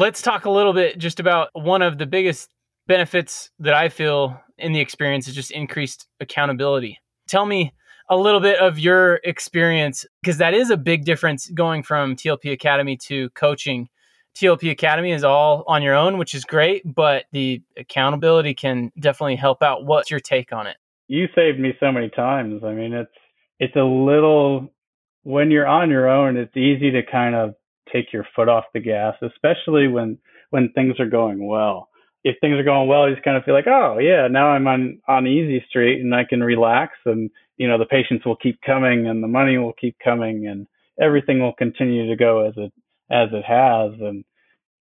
Let's 0.00 0.22
talk 0.22 0.46
a 0.46 0.50
little 0.50 0.72
bit 0.72 0.96
just 0.96 1.20
about 1.20 1.50
one 1.52 1.82
of 1.82 1.98
the 1.98 2.06
biggest 2.06 2.48
benefits 2.86 3.50
that 3.58 3.74
I 3.74 3.90
feel 3.90 4.40
in 4.56 4.72
the 4.72 4.80
experience 4.80 5.28
is 5.28 5.34
just 5.34 5.50
increased 5.50 6.06
accountability. 6.20 6.98
Tell 7.28 7.44
me 7.44 7.74
a 8.08 8.16
little 8.16 8.40
bit 8.40 8.58
of 8.60 8.78
your 8.78 9.20
experience 9.24 10.06
because 10.22 10.38
that 10.38 10.54
is 10.54 10.70
a 10.70 10.78
big 10.78 11.04
difference 11.04 11.50
going 11.50 11.82
from 11.82 12.16
TLP 12.16 12.50
Academy 12.50 12.96
to 13.08 13.28
coaching. 13.34 13.90
TLP 14.38 14.70
Academy 14.70 15.12
is 15.12 15.22
all 15.22 15.64
on 15.68 15.82
your 15.82 15.94
own, 15.94 16.16
which 16.16 16.34
is 16.34 16.46
great, 16.46 16.82
but 16.94 17.26
the 17.32 17.60
accountability 17.76 18.54
can 18.54 18.90
definitely 18.98 19.36
help 19.36 19.62
out. 19.62 19.84
What's 19.84 20.10
your 20.10 20.20
take 20.20 20.50
on 20.50 20.66
it? 20.66 20.78
You 21.08 21.26
saved 21.34 21.60
me 21.60 21.74
so 21.78 21.92
many 21.92 22.08
times. 22.08 22.64
I 22.64 22.72
mean, 22.72 22.94
it's 22.94 23.12
it's 23.58 23.76
a 23.76 23.84
little 23.84 24.72
when 25.24 25.50
you're 25.50 25.66
on 25.66 25.90
your 25.90 26.08
own, 26.08 26.38
it's 26.38 26.56
easy 26.56 26.90
to 26.90 27.02
kind 27.02 27.34
of 27.34 27.54
take 27.92 28.12
your 28.12 28.26
foot 28.34 28.48
off 28.48 28.64
the 28.74 28.80
gas, 28.80 29.14
especially 29.22 29.88
when 29.88 30.18
when 30.50 30.72
things 30.72 30.98
are 30.98 31.08
going 31.08 31.46
well. 31.46 31.88
If 32.22 32.36
things 32.40 32.58
are 32.58 32.64
going 32.64 32.88
well, 32.88 33.08
you 33.08 33.14
just 33.14 33.24
kind 33.24 33.36
of 33.36 33.44
feel 33.44 33.54
like, 33.54 33.66
oh 33.66 33.98
yeah, 33.98 34.28
now 34.28 34.48
I'm 34.48 34.66
on 34.66 35.00
on 35.08 35.26
easy 35.26 35.64
street 35.68 36.00
and 36.00 36.14
I 36.14 36.24
can 36.24 36.42
relax, 36.42 36.92
and 37.06 37.30
you 37.56 37.68
know 37.68 37.78
the 37.78 37.86
patients 37.86 38.26
will 38.26 38.36
keep 38.36 38.60
coming 38.62 39.06
and 39.06 39.22
the 39.22 39.28
money 39.28 39.58
will 39.58 39.72
keep 39.72 39.96
coming 40.02 40.46
and 40.46 40.66
everything 41.00 41.40
will 41.40 41.54
continue 41.54 42.08
to 42.08 42.16
go 42.16 42.46
as 42.46 42.54
it 42.56 42.72
as 43.10 43.28
it 43.32 43.44
has, 43.44 43.92
and 44.00 44.24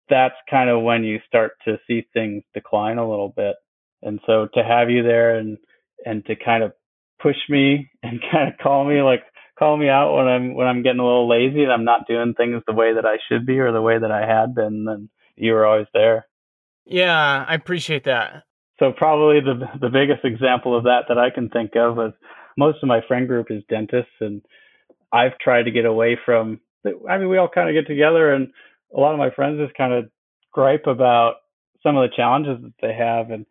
that's 0.09 0.35
kind 0.49 0.69
of 0.69 0.83
when 0.83 1.03
you 1.03 1.19
start 1.27 1.53
to 1.65 1.79
see 1.87 2.05
things 2.13 2.43
decline 2.53 2.97
a 2.97 3.09
little 3.09 3.33
bit. 3.35 3.55
And 4.01 4.19
so 4.25 4.47
to 4.53 4.63
have 4.63 4.89
you 4.89 5.03
there 5.03 5.37
and 5.37 5.57
and 6.05 6.25
to 6.25 6.35
kind 6.35 6.63
of 6.63 6.73
push 7.21 7.37
me 7.49 7.89
and 8.03 8.21
kind 8.31 8.51
of 8.51 8.59
call 8.59 8.85
me 8.85 9.01
like 9.01 9.23
call 9.57 9.77
me 9.77 9.89
out 9.89 10.15
when 10.15 10.27
I'm 10.27 10.53
when 10.53 10.67
I'm 10.67 10.83
getting 10.83 10.99
a 10.99 11.05
little 11.05 11.29
lazy 11.29 11.63
and 11.63 11.71
I'm 11.71 11.85
not 11.85 12.07
doing 12.07 12.33
things 12.33 12.61
the 12.65 12.73
way 12.73 12.93
that 12.93 13.05
I 13.05 13.17
should 13.27 13.45
be 13.45 13.59
or 13.59 13.71
the 13.71 13.81
way 13.81 13.99
that 13.99 14.11
I 14.11 14.25
had 14.25 14.55
been, 14.55 14.85
then 14.85 15.09
you 15.35 15.53
were 15.53 15.65
always 15.65 15.87
there. 15.93 16.27
Yeah, 16.85 17.45
I 17.47 17.53
appreciate 17.55 18.03
that. 18.05 18.43
So 18.79 18.91
probably 18.91 19.39
the 19.39 19.65
the 19.79 19.89
biggest 19.89 20.25
example 20.25 20.77
of 20.77 20.83
that 20.85 21.05
that 21.07 21.17
I 21.17 21.29
can 21.29 21.49
think 21.49 21.75
of 21.75 21.99
is 21.99 22.13
most 22.57 22.79
of 22.81 22.87
my 22.87 23.01
friend 23.07 23.27
group 23.27 23.47
is 23.49 23.63
dentists, 23.69 24.11
and 24.19 24.41
I've 25.11 25.37
tried 25.39 25.63
to 25.63 25.71
get 25.71 25.85
away 25.85 26.17
from. 26.25 26.59
I 27.09 27.17
mean, 27.17 27.29
we 27.29 27.37
all 27.37 27.47
kind 27.47 27.69
of 27.69 27.75
get 27.75 27.87
together, 27.87 28.33
and 28.33 28.49
a 28.95 28.99
lot 28.99 29.13
of 29.13 29.19
my 29.19 29.29
friends 29.29 29.59
just 29.59 29.77
kind 29.77 29.93
of 29.93 30.09
gripe 30.51 30.85
about 30.85 31.35
some 31.81 31.95
of 31.97 32.09
the 32.09 32.15
challenges 32.15 32.61
that 32.61 32.73
they 32.81 32.93
have, 32.93 33.31
and 33.31 33.45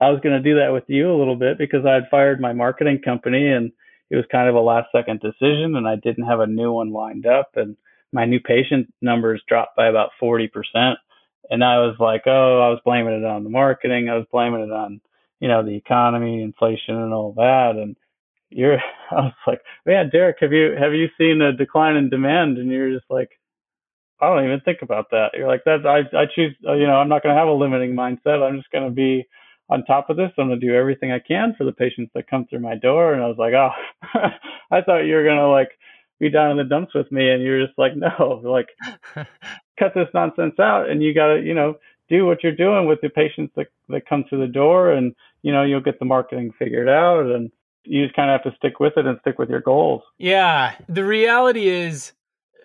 I 0.00 0.10
was 0.10 0.20
going 0.20 0.40
to 0.40 0.48
do 0.48 0.58
that 0.58 0.72
with 0.72 0.84
you 0.86 1.10
a 1.10 1.18
little 1.18 1.36
bit 1.36 1.58
because 1.58 1.84
I 1.84 1.94
had 1.94 2.08
fired 2.10 2.40
my 2.40 2.52
marketing 2.52 3.00
company, 3.04 3.48
and 3.48 3.72
it 4.10 4.16
was 4.16 4.24
kind 4.30 4.48
of 4.48 4.54
a 4.54 4.60
last 4.60 4.88
second 4.92 5.20
decision, 5.20 5.76
and 5.76 5.86
I 5.88 5.96
didn't 5.96 6.26
have 6.26 6.40
a 6.40 6.46
new 6.46 6.72
one 6.72 6.92
lined 6.92 7.26
up, 7.26 7.50
and 7.56 7.76
my 8.12 8.24
new 8.24 8.40
patient 8.40 8.92
numbers 9.02 9.42
dropped 9.48 9.76
by 9.76 9.88
about 9.88 10.10
forty 10.20 10.48
percent 10.48 10.98
and 11.50 11.64
I 11.64 11.78
was 11.78 11.96
like, 11.98 12.22
oh, 12.26 12.60
I 12.60 12.68
was 12.70 12.80
blaming 12.84 13.14
it 13.14 13.24
on 13.24 13.44
the 13.44 13.50
marketing. 13.50 14.08
I 14.08 14.16
was 14.16 14.26
blaming 14.30 14.60
it 14.62 14.72
on, 14.72 15.00
you 15.40 15.48
know, 15.48 15.64
the 15.64 15.76
economy, 15.76 16.42
inflation, 16.42 16.96
and 16.96 17.12
all 17.12 17.32
that. 17.36 17.72
And 17.76 17.96
you're, 18.50 18.78
I 19.10 19.14
was 19.14 19.32
like, 19.46 19.60
man, 19.86 20.10
Derek, 20.10 20.36
have 20.40 20.52
you 20.52 20.74
have 20.78 20.92
you 20.92 21.08
seen 21.18 21.40
a 21.40 21.52
decline 21.52 21.96
in 21.96 22.10
demand? 22.10 22.58
And 22.58 22.70
you're 22.70 22.92
just 22.92 23.10
like, 23.10 23.30
I 24.20 24.28
don't 24.28 24.44
even 24.44 24.60
think 24.60 24.78
about 24.82 25.10
that. 25.10 25.30
You're 25.34 25.48
like, 25.48 25.64
that 25.64 25.86
I 25.86 26.00
I 26.16 26.26
choose, 26.34 26.54
you 26.62 26.86
know, 26.86 26.96
I'm 26.96 27.08
not 27.08 27.22
going 27.22 27.34
to 27.34 27.38
have 27.38 27.48
a 27.48 27.52
limiting 27.52 27.94
mindset. 27.94 28.42
I'm 28.42 28.58
just 28.58 28.70
going 28.70 28.84
to 28.84 28.94
be 28.94 29.26
on 29.70 29.84
top 29.84 30.10
of 30.10 30.16
this. 30.16 30.30
I'm 30.38 30.48
going 30.48 30.60
to 30.60 30.66
do 30.66 30.74
everything 30.74 31.12
I 31.12 31.18
can 31.18 31.54
for 31.56 31.64
the 31.64 31.72
patients 31.72 32.10
that 32.14 32.28
come 32.28 32.46
through 32.46 32.60
my 32.60 32.74
door. 32.74 33.12
And 33.12 33.22
I 33.22 33.26
was 33.26 33.38
like, 33.38 33.52
oh, 33.54 33.70
I 34.70 34.80
thought 34.80 35.00
you 35.00 35.14
were 35.14 35.24
going 35.24 35.38
to 35.38 35.48
like 35.48 35.70
be 36.18 36.30
down 36.30 36.50
in 36.50 36.56
the 36.56 36.64
dumps 36.64 36.94
with 36.94 37.10
me 37.12 37.30
and 37.30 37.42
you're 37.42 37.64
just 37.64 37.78
like 37.78 37.92
no 37.96 38.40
like 38.44 38.68
cut 39.78 39.92
this 39.94 40.08
nonsense 40.14 40.58
out 40.58 40.88
and 40.88 41.02
you 41.02 41.14
got 41.14 41.34
to 41.34 41.42
you 41.42 41.54
know 41.54 41.76
do 42.08 42.24
what 42.24 42.42
you're 42.42 42.54
doing 42.54 42.86
with 42.86 43.00
the 43.02 43.08
patients 43.08 43.52
that 43.56 43.68
that 43.88 44.08
come 44.08 44.24
through 44.28 44.40
the 44.40 44.52
door 44.52 44.90
and 44.90 45.14
you 45.42 45.52
know 45.52 45.62
you'll 45.62 45.80
get 45.80 45.98
the 45.98 46.04
marketing 46.04 46.52
figured 46.58 46.88
out 46.88 47.26
and 47.26 47.50
you 47.84 48.04
just 48.04 48.16
kind 48.16 48.30
of 48.30 48.40
have 48.40 48.52
to 48.52 48.56
stick 48.58 48.80
with 48.80 48.94
it 48.96 49.06
and 49.06 49.18
stick 49.20 49.38
with 49.38 49.48
your 49.48 49.60
goals 49.60 50.02
yeah 50.18 50.74
the 50.88 51.04
reality 51.04 51.68
is 51.68 52.12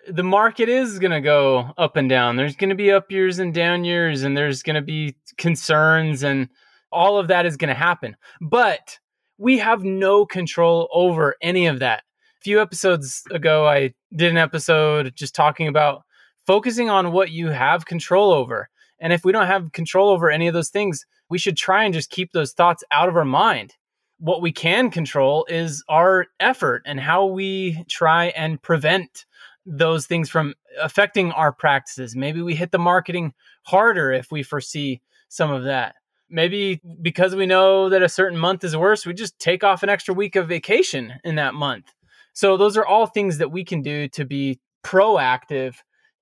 the 0.08 0.24
market 0.24 0.68
is 0.68 0.98
going 0.98 1.12
to 1.12 1.20
go 1.20 1.72
up 1.78 1.96
and 1.96 2.08
down 2.08 2.36
there's 2.36 2.56
going 2.56 2.70
to 2.70 2.76
be 2.76 2.90
up 2.90 3.10
years 3.10 3.38
and 3.38 3.54
down 3.54 3.84
years 3.84 4.22
and 4.22 4.36
there's 4.36 4.62
going 4.62 4.74
to 4.74 4.82
be 4.82 5.14
concerns 5.38 6.22
and 6.22 6.48
all 6.94 7.18
of 7.18 7.28
that 7.28 7.46
is 7.46 7.56
going 7.56 7.68
to 7.68 7.74
happen 7.74 8.16
but 8.40 8.98
we 9.38 9.58
have 9.58 9.82
no 9.82 10.24
control 10.24 10.88
over 10.92 11.34
any 11.42 11.66
of 11.66 11.80
that 11.80 12.02
A 12.38 12.42
few 12.42 12.60
episodes 12.60 13.22
ago, 13.30 13.66
I 13.66 13.94
did 14.14 14.30
an 14.30 14.38
episode 14.38 15.14
just 15.16 15.34
talking 15.34 15.66
about 15.68 16.02
focusing 16.46 16.90
on 16.90 17.12
what 17.12 17.30
you 17.30 17.48
have 17.48 17.86
control 17.86 18.32
over. 18.32 18.68
And 19.00 19.12
if 19.12 19.24
we 19.24 19.32
don't 19.32 19.46
have 19.46 19.72
control 19.72 20.10
over 20.10 20.30
any 20.30 20.46
of 20.46 20.54
those 20.54 20.70
things, 20.70 21.04
we 21.28 21.38
should 21.38 21.56
try 21.56 21.84
and 21.84 21.92
just 21.92 22.10
keep 22.10 22.32
those 22.32 22.52
thoughts 22.52 22.84
out 22.90 23.08
of 23.08 23.16
our 23.16 23.24
mind. 23.24 23.74
What 24.18 24.40
we 24.40 24.52
can 24.52 24.90
control 24.90 25.46
is 25.48 25.82
our 25.88 26.26
effort 26.38 26.82
and 26.86 27.00
how 27.00 27.26
we 27.26 27.84
try 27.88 28.26
and 28.26 28.62
prevent 28.62 29.26
those 29.66 30.06
things 30.06 30.30
from 30.30 30.54
affecting 30.80 31.32
our 31.32 31.52
practices. 31.52 32.14
Maybe 32.14 32.40
we 32.40 32.54
hit 32.54 32.70
the 32.70 32.78
marketing 32.78 33.34
harder 33.64 34.12
if 34.12 34.30
we 34.30 34.42
foresee 34.42 35.00
some 35.28 35.50
of 35.50 35.64
that. 35.64 35.96
Maybe 36.34 36.80
because 37.00 37.36
we 37.36 37.46
know 37.46 37.88
that 37.88 38.02
a 38.02 38.08
certain 38.08 38.36
month 38.36 38.64
is 38.64 38.76
worse, 38.76 39.06
we 39.06 39.14
just 39.14 39.38
take 39.38 39.62
off 39.62 39.84
an 39.84 39.88
extra 39.88 40.12
week 40.12 40.34
of 40.34 40.48
vacation 40.48 41.12
in 41.22 41.36
that 41.36 41.54
month. 41.54 41.94
So 42.32 42.56
those 42.56 42.76
are 42.76 42.84
all 42.84 43.06
things 43.06 43.38
that 43.38 43.52
we 43.52 43.64
can 43.64 43.82
do 43.82 44.08
to 44.08 44.24
be 44.24 44.58
proactive 44.84 45.76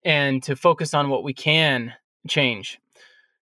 and 0.04 0.42
to 0.42 0.54
focus 0.54 0.92
on 0.92 1.08
what 1.08 1.24
we 1.24 1.32
can 1.32 1.94
change. 2.28 2.78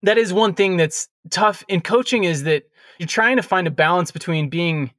That 0.03 0.17
is 0.17 0.34
one 0.34 0.56
thing 0.56 0.75
that's 0.75 1.08
tough 1.30 1.63
in 1.69 1.80
coaching 1.80 2.25
is 2.25 2.43
that 2.43 2.63
you're 2.97 3.08
trying 3.08 3.38
to 3.38 3.43
find 3.43 3.65
a 3.65 3.71
balance 3.71 4.12
between 4.12 4.49
being 4.49 4.91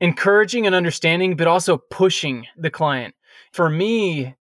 encouraging 0.00 0.64
and 0.64 0.74
understanding 0.74 1.36
but 1.36 1.46
also 1.46 1.76
pushing 1.90 2.46
the 2.56 2.70
client. 2.70 3.14
For 3.52 3.68
me, 3.68 4.36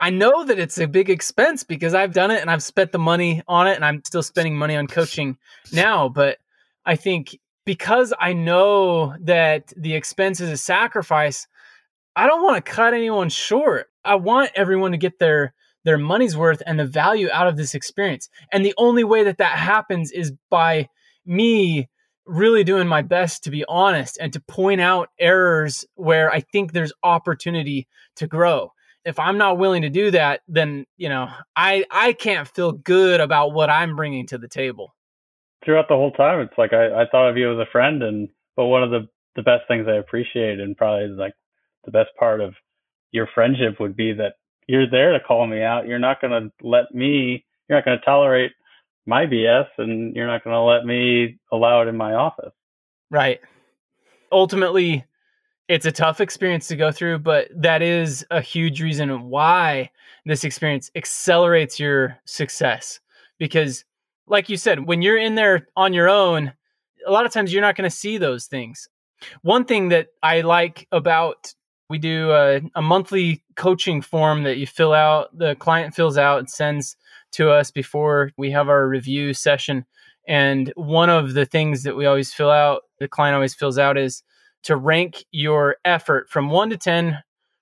I 0.00 0.08
know 0.10 0.44
that 0.44 0.58
it's 0.58 0.78
a 0.78 0.88
big 0.88 1.10
expense 1.10 1.62
because 1.62 1.92
I've 1.92 2.14
done 2.14 2.30
it 2.30 2.40
and 2.40 2.50
I've 2.50 2.62
spent 2.62 2.90
the 2.90 2.98
money 2.98 3.42
on 3.46 3.66
it 3.66 3.76
and 3.76 3.84
I'm 3.84 4.02
still 4.04 4.22
spending 4.22 4.56
money 4.56 4.74
on 4.74 4.86
coaching 4.86 5.36
now, 5.72 6.08
but 6.08 6.38
I 6.86 6.96
think 6.96 7.38
because 7.66 8.14
I 8.18 8.32
know 8.32 9.14
that 9.20 9.72
the 9.76 9.94
expense 9.94 10.40
is 10.40 10.48
a 10.48 10.56
sacrifice, 10.56 11.46
I 12.16 12.26
don't 12.26 12.42
want 12.42 12.64
to 12.64 12.72
cut 12.72 12.94
anyone 12.94 13.28
short. 13.28 13.88
I 14.04 14.14
want 14.14 14.50
everyone 14.54 14.92
to 14.92 14.98
get 14.98 15.18
their 15.18 15.54
their 15.84 15.98
money's 15.98 16.36
worth 16.36 16.62
and 16.66 16.78
the 16.78 16.86
value 16.86 17.28
out 17.32 17.46
of 17.46 17.56
this 17.56 17.74
experience. 17.74 18.28
And 18.52 18.64
the 18.64 18.74
only 18.76 19.04
way 19.04 19.24
that 19.24 19.38
that 19.38 19.58
happens 19.58 20.10
is 20.12 20.32
by 20.50 20.88
me 21.24 21.88
really 22.26 22.64
doing 22.64 22.86
my 22.86 23.02
best 23.02 23.44
to 23.44 23.50
be 23.50 23.64
honest 23.66 24.18
and 24.20 24.32
to 24.32 24.40
point 24.40 24.80
out 24.80 25.08
errors 25.18 25.86
where 25.94 26.30
I 26.30 26.40
think 26.40 26.72
there's 26.72 26.92
opportunity 27.02 27.88
to 28.16 28.26
grow. 28.26 28.72
If 29.04 29.18
I'm 29.18 29.38
not 29.38 29.58
willing 29.58 29.82
to 29.82 29.90
do 29.90 30.10
that, 30.10 30.40
then, 30.46 30.86
you 30.96 31.08
know, 31.08 31.28
I 31.56 31.84
I 31.90 32.12
can't 32.12 32.46
feel 32.46 32.72
good 32.72 33.20
about 33.20 33.52
what 33.52 33.70
I'm 33.70 33.96
bringing 33.96 34.26
to 34.28 34.38
the 34.38 34.48
table. 34.48 34.94
Throughout 35.64 35.88
the 35.88 35.94
whole 35.94 36.12
time, 36.12 36.40
it's 36.40 36.56
like 36.58 36.72
I, 36.72 37.02
I 37.02 37.06
thought 37.10 37.28
of 37.28 37.36
you 37.36 37.52
as 37.52 37.66
a 37.66 37.70
friend 37.70 38.02
and 38.02 38.28
but 38.56 38.66
one 38.66 38.82
of 38.82 38.90
the 38.90 39.08
the 39.36 39.42
best 39.42 39.62
things 39.68 39.86
I 39.88 39.96
appreciate 39.96 40.58
and 40.60 40.76
probably 40.76 41.08
like 41.08 41.34
the 41.84 41.90
best 41.90 42.10
part 42.18 42.40
of 42.40 42.54
your 43.12 43.28
friendship 43.34 43.80
would 43.80 43.96
be 43.96 44.12
that 44.14 44.34
you're 44.66 44.88
there 44.88 45.12
to 45.12 45.20
call 45.20 45.46
me 45.46 45.62
out. 45.62 45.86
You're 45.86 45.98
not 45.98 46.20
going 46.20 46.30
to 46.30 46.66
let 46.66 46.94
me, 46.94 47.44
you're 47.68 47.78
not 47.78 47.84
going 47.84 47.98
to 47.98 48.04
tolerate 48.04 48.52
my 49.06 49.26
BS 49.26 49.66
and 49.78 50.14
you're 50.14 50.26
not 50.26 50.44
going 50.44 50.54
to 50.54 50.60
let 50.60 50.84
me 50.84 51.38
allow 51.50 51.82
it 51.82 51.88
in 51.88 51.96
my 51.96 52.14
office. 52.14 52.52
Right. 53.10 53.40
Ultimately, 54.30 55.04
it's 55.70 55.86
a 55.86 55.92
tough 55.92 56.20
experience 56.20 56.66
to 56.66 56.74
go 56.74 56.90
through, 56.90 57.20
but 57.20 57.48
that 57.54 57.80
is 57.80 58.26
a 58.32 58.40
huge 58.40 58.82
reason 58.82 59.28
why 59.28 59.88
this 60.26 60.42
experience 60.42 60.90
accelerates 60.96 61.78
your 61.78 62.18
success. 62.24 62.98
Because, 63.38 63.84
like 64.26 64.48
you 64.48 64.56
said, 64.56 64.88
when 64.88 65.00
you're 65.00 65.16
in 65.16 65.36
there 65.36 65.68
on 65.76 65.92
your 65.92 66.08
own, 66.08 66.52
a 67.06 67.12
lot 67.12 67.24
of 67.24 67.32
times 67.32 67.52
you're 67.52 67.62
not 67.62 67.76
going 67.76 67.88
to 67.88 67.96
see 67.96 68.18
those 68.18 68.46
things. 68.46 68.88
One 69.42 69.64
thing 69.64 69.90
that 69.90 70.08
I 70.24 70.40
like 70.40 70.88
about 70.90 71.54
we 71.88 71.98
do 71.98 72.32
a, 72.32 72.60
a, 72.74 72.82
monthly 72.82 73.44
coaching 73.54 74.00
form 74.02 74.44
that 74.44 74.58
you 74.58 74.66
fill 74.66 74.92
out, 74.92 75.36
the 75.36 75.54
client 75.56 75.94
fills 75.94 76.16
out 76.16 76.38
and 76.38 76.50
sends 76.50 76.96
to 77.32 77.50
us 77.50 77.70
before 77.70 78.30
we 78.36 78.50
have 78.50 78.68
our 78.68 78.88
review 78.88 79.34
session. 79.34 79.84
And 80.26 80.72
one 80.76 81.10
of 81.10 81.34
the 81.34 81.46
things 81.46 81.84
that 81.84 81.96
we 81.96 82.06
always 82.06 82.32
fill 82.32 82.50
out, 82.50 82.82
the 82.98 83.08
client 83.08 83.34
always 83.34 83.54
fills 83.54 83.76
out, 83.76 83.98
is 83.98 84.22
to 84.64 84.76
rank 84.76 85.24
your 85.32 85.76
effort 85.84 86.28
from 86.28 86.50
one 86.50 86.70
to 86.70 86.76
10, 86.76 87.18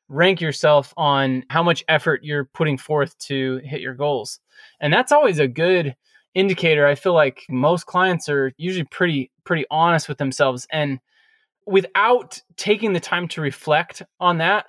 rank 0.08 0.40
yourself 0.40 0.92
on 0.96 1.44
how 1.50 1.62
much 1.62 1.84
effort 1.88 2.24
you're 2.24 2.46
putting 2.46 2.78
forth 2.78 3.16
to 3.18 3.60
hit 3.64 3.80
your 3.80 3.94
goals. 3.94 4.40
And 4.80 4.92
that's 4.92 5.12
always 5.12 5.38
a 5.38 5.48
good 5.48 5.94
indicator. 6.34 6.86
I 6.86 6.94
feel 6.94 7.14
like 7.14 7.42
most 7.48 7.86
clients 7.86 8.28
are 8.28 8.52
usually 8.56 8.84
pretty, 8.84 9.30
pretty 9.44 9.66
honest 9.70 10.08
with 10.08 10.18
themselves. 10.18 10.66
And 10.70 11.00
without 11.66 12.40
taking 12.56 12.92
the 12.92 13.00
time 13.00 13.28
to 13.28 13.40
reflect 13.40 14.02
on 14.20 14.38
that, 14.38 14.66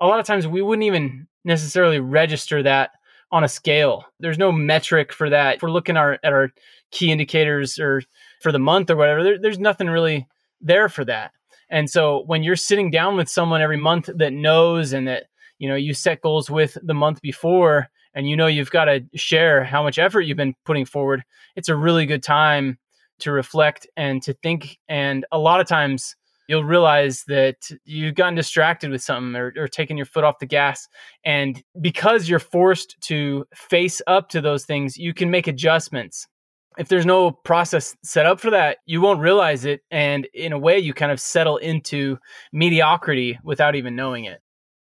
a 0.00 0.06
lot 0.06 0.20
of 0.20 0.26
times 0.26 0.46
we 0.46 0.62
wouldn't 0.62 0.84
even 0.84 1.26
necessarily 1.44 2.00
register 2.00 2.62
that 2.62 2.90
on 3.30 3.44
a 3.44 3.48
scale. 3.48 4.04
There's 4.20 4.38
no 4.38 4.52
metric 4.52 5.12
for 5.12 5.30
that. 5.30 5.56
If 5.56 5.62
we're 5.62 5.70
looking 5.70 5.96
our, 5.96 6.18
at 6.22 6.32
our 6.32 6.50
key 6.90 7.10
indicators 7.10 7.78
or 7.78 8.02
for 8.40 8.52
the 8.52 8.58
month 8.58 8.90
or 8.90 8.96
whatever, 8.96 9.24
there, 9.24 9.38
there's 9.38 9.58
nothing 9.58 9.88
really 9.88 10.26
there 10.60 10.88
for 10.88 11.04
that. 11.06 11.32
And 11.74 11.90
so 11.90 12.22
when 12.26 12.44
you're 12.44 12.54
sitting 12.54 12.88
down 12.88 13.16
with 13.16 13.28
someone 13.28 13.60
every 13.60 13.76
month 13.76 14.08
that 14.14 14.32
knows 14.32 14.92
and 14.92 15.08
that, 15.08 15.24
you 15.58 15.68
know, 15.68 15.74
you 15.74 15.92
set 15.92 16.20
goals 16.20 16.48
with 16.48 16.78
the 16.80 16.94
month 16.94 17.20
before 17.20 17.88
and 18.14 18.28
you 18.28 18.36
know 18.36 18.46
you've 18.46 18.70
got 18.70 18.84
to 18.84 19.00
share 19.16 19.64
how 19.64 19.82
much 19.82 19.98
effort 19.98 20.20
you've 20.20 20.36
been 20.36 20.54
putting 20.64 20.84
forward, 20.84 21.24
it's 21.56 21.68
a 21.68 21.74
really 21.74 22.06
good 22.06 22.22
time 22.22 22.78
to 23.18 23.32
reflect 23.32 23.88
and 23.96 24.22
to 24.22 24.34
think. 24.34 24.78
And 24.88 25.26
a 25.32 25.38
lot 25.38 25.60
of 25.60 25.66
times 25.66 26.14
you'll 26.46 26.62
realize 26.62 27.24
that 27.26 27.56
you've 27.84 28.14
gotten 28.14 28.36
distracted 28.36 28.92
with 28.92 29.02
something 29.02 29.34
or, 29.34 29.52
or 29.56 29.66
taken 29.66 29.96
your 29.96 30.06
foot 30.06 30.22
off 30.22 30.38
the 30.38 30.46
gas. 30.46 30.86
And 31.24 31.60
because 31.80 32.28
you're 32.28 32.38
forced 32.38 33.00
to 33.08 33.46
face 33.52 34.00
up 34.06 34.28
to 34.28 34.40
those 34.40 34.64
things, 34.64 34.96
you 34.96 35.12
can 35.12 35.28
make 35.28 35.48
adjustments. 35.48 36.28
If 36.76 36.88
there's 36.88 37.06
no 37.06 37.30
process 37.30 37.96
set 38.02 38.26
up 38.26 38.40
for 38.40 38.50
that, 38.50 38.78
you 38.86 39.00
won't 39.00 39.20
realize 39.20 39.64
it. 39.64 39.82
And 39.90 40.26
in 40.34 40.52
a 40.52 40.58
way, 40.58 40.78
you 40.78 40.92
kind 40.92 41.12
of 41.12 41.20
settle 41.20 41.56
into 41.58 42.18
mediocrity 42.52 43.38
without 43.44 43.76
even 43.76 43.94
knowing 43.94 44.24
it. 44.24 44.40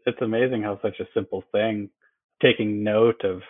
It's 0.06 0.20
amazing 0.20 0.62
how 0.62 0.78
such 0.82 1.00
a 1.00 1.06
simple 1.14 1.44
thing, 1.52 1.90
taking 2.42 2.82
note 2.82 3.24
of 3.24 3.42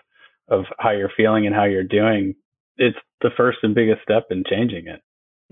of 0.48 0.64
how 0.78 0.90
you're 0.90 1.10
feeling 1.16 1.46
and 1.46 1.54
how 1.54 1.64
you're 1.64 1.84
doing, 1.84 2.34
it's 2.76 2.96
the 3.20 3.30
first 3.36 3.58
and 3.62 3.74
biggest 3.74 4.02
step 4.02 4.26
in 4.30 4.44
changing 4.48 4.86
it. 4.88 5.00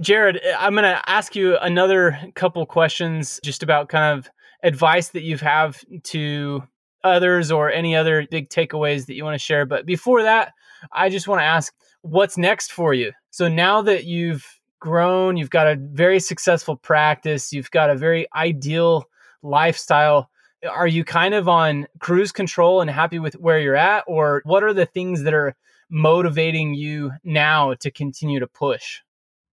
Jared, 0.00 0.40
I'm 0.58 0.74
going 0.74 0.84
to 0.84 1.08
ask 1.08 1.34
you 1.34 1.56
another 1.58 2.18
couple 2.34 2.64
questions 2.66 3.40
just 3.42 3.62
about 3.62 3.88
kind 3.88 4.18
of 4.18 4.30
advice 4.62 5.08
that 5.10 5.22
you 5.22 5.36
have 5.38 5.82
to 6.04 6.62
others 7.02 7.50
or 7.50 7.70
any 7.70 7.96
other 7.96 8.26
big 8.30 8.48
takeaways 8.48 9.06
that 9.06 9.14
you 9.14 9.24
want 9.24 9.34
to 9.34 9.44
share. 9.44 9.64
But 9.64 9.86
before 9.86 10.22
that, 10.22 10.52
I 10.92 11.08
just 11.08 11.28
want 11.28 11.40
to 11.40 11.44
ask 11.44 11.72
what's 12.06 12.38
next 12.38 12.72
for 12.72 12.94
you? 12.94 13.12
So 13.30 13.48
now 13.48 13.82
that 13.82 14.04
you've 14.04 14.44
grown, 14.80 15.36
you've 15.36 15.50
got 15.50 15.66
a 15.66 15.76
very 15.76 16.20
successful 16.20 16.76
practice, 16.76 17.52
you've 17.52 17.70
got 17.70 17.90
a 17.90 17.96
very 17.96 18.26
ideal 18.34 19.04
lifestyle. 19.42 20.30
Are 20.68 20.86
you 20.86 21.04
kind 21.04 21.34
of 21.34 21.48
on 21.48 21.86
cruise 21.98 22.32
control 22.32 22.80
and 22.80 22.90
happy 22.90 23.18
with 23.18 23.34
where 23.34 23.58
you're 23.58 23.76
at? 23.76 24.04
Or 24.06 24.42
what 24.44 24.62
are 24.62 24.74
the 24.74 24.86
things 24.86 25.22
that 25.22 25.34
are 25.34 25.54
motivating 25.88 26.74
you 26.74 27.12
now 27.22 27.74
to 27.74 27.90
continue 27.90 28.40
to 28.40 28.46
push? 28.46 29.00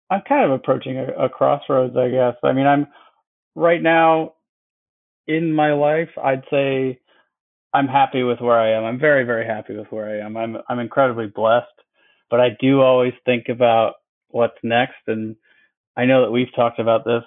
I'm 0.10 0.22
kind 0.22 0.46
of 0.46 0.52
approaching 0.52 0.98
a, 0.98 1.26
a 1.26 1.30
crossroads, 1.30 1.96
I 1.98 2.10
guess. 2.10 2.36
I 2.44 2.54
mean, 2.54 2.68
I'm 2.68 2.88
right 3.56 3.82
now 3.82 4.34
in 5.28 5.54
my 5.54 5.74
life, 5.74 6.10
I'd 6.22 6.44
say 6.50 7.00
I'm 7.74 7.88
happy 7.88 8.24
with 8.24 8.40
where 8.40 8.60
I 8.60 8.72
am. 8.78 8.84
I'm 8.84 9.00
very, 9.00 9.24
very 9.24 9.46
happy 9.46 9.76
with 9.76 9.88
where 9.92 10.10
I 10.10 10.26
am. 10.26 10.38
I'm 10.38 10.58
I'm 10.70 10.80
incredibly 10.80 11.28
blessed, 11.28 11.68
but 12.34 12.40
I 12.40 12.50
do 12.60 12.82
always 12.82 13.14
think 13.28 13.48
about 13.48 13.94
what's 14.30 14.58
next. 14.64 14.98
And 15.06 15.36
I 15.96 16.06
know 16.06 16.24
that 16.24 16.32
we've 16.32 16.52
talked 16.56 16.80
about 16.80 17.06
this. 17.06 17.22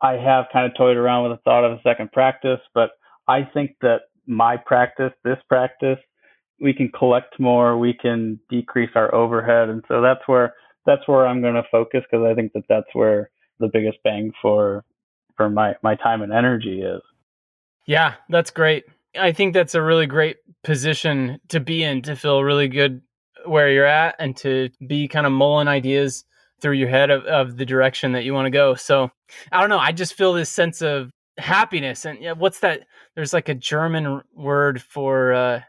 I 0.00 0.12
have 0.12 0.44
kind 0.52 0.66
of 0.70 0.78
toyed 0.78 0.96
around 0.96 1.28
with 1.28 1.36
the 1.36 1.42
thought 1.42 1.64
of 1.64 1.72
a 1.72 1.82
second 1.82 2.12
practice, 2.12 2.60
but 2.72 2.90
I 3.26 3.42
think 3.42 3.72
that 3.80 4.02
my 4.28 4.56
practice, 4.56 5.10
this 5.24 5.38
practice, 5.48 5.98
we 6.60 6.72
can 6.72 6.92
collect 6.96 7.40
more, 7.40 7.76
we 7.76 7.92
can 7.92 8.38
decrease 8.48 8.90
our 8.94 9.12
overhead, 9.12 9.68
and 9.68 9.82
so 9.88 10.00
that's 10.00 10.20
where 10.26 10.54
that's 10.86 11.08
where 11.08 11.26
I'm 11.26 11.40
going 11.40 11.54
to 11.54 11.64
focus 11.68 12.04
because 12.08 12.24
I 12.24 12.32
think 12.32 12.52
that 12.52 12.62
that's 12.68 12.86
where 12.92 13.30
the 13.58 13.66
biggest 13.66 13.98
bang 14.04 14.30
for 14.40 14.84
for 15.36 15.50
my 15.50 15.74
my 15.82 15.96
time 15.96 16.22
and 16.22 16.32
energy 16.32 16.82
is. 16.82 17.02
Yeah, 17.84 18.14
that's 18.28 18.52
great. 18.52 18.84
I 19.18 19.32
think 19.32 19.54
that's 19.54 19.74
a 19.74 19.82
really 19.82 20.06
great 20.06 20.36
position 20.62 21.40
to 21.48 21.58
be 21.58 21.82
in 21.82 22.02
to 22.02 22.14
feel 22.14 22.44
really 22.44 22.68
good 22.68 23.02
where 23.44 23.70
you're 23.70 23.86
at 23.86 24.16
and 24.18 24.36
to 24.38 24.70
be 24.86 25.08
kind 25.08 25.26
of 25.26 25.32
mulling 25.32 25.68
ideas 25.68 26.24
through 26.60 26.74
your 26.74 26.88
head 26.88 27.10
of, 27.10 27.24
of 27.24 27.56
the 27.56 27.64
direction 27.64 28.12
that 28.12 28.24
you 28.24 28.34
want 28.34 28.46
to 28.46 28.50
go. 28.50 28.74
So 28.74 29.10
I 29.50 29.60
don't 29.60 29.70
know. 29.70 29.78
I 29.78 29.92
just 29.92 30.14
feel 30.14 30.32
this 30.32 30.50
sense 30.50 30.82
of 30.82 31.10
happiness. 31.38 32.04
And 32.04 32.20
yeah, 32.20 32.32
what's 32.32 32.60
that? 32.60 32.86
There's 33.14 33.32
like 33.32 33.48
a 33.48 33.54
German 33.54 34.20
word 34.34 34.82
for 34.82 35.32
uh, 35.32 35.60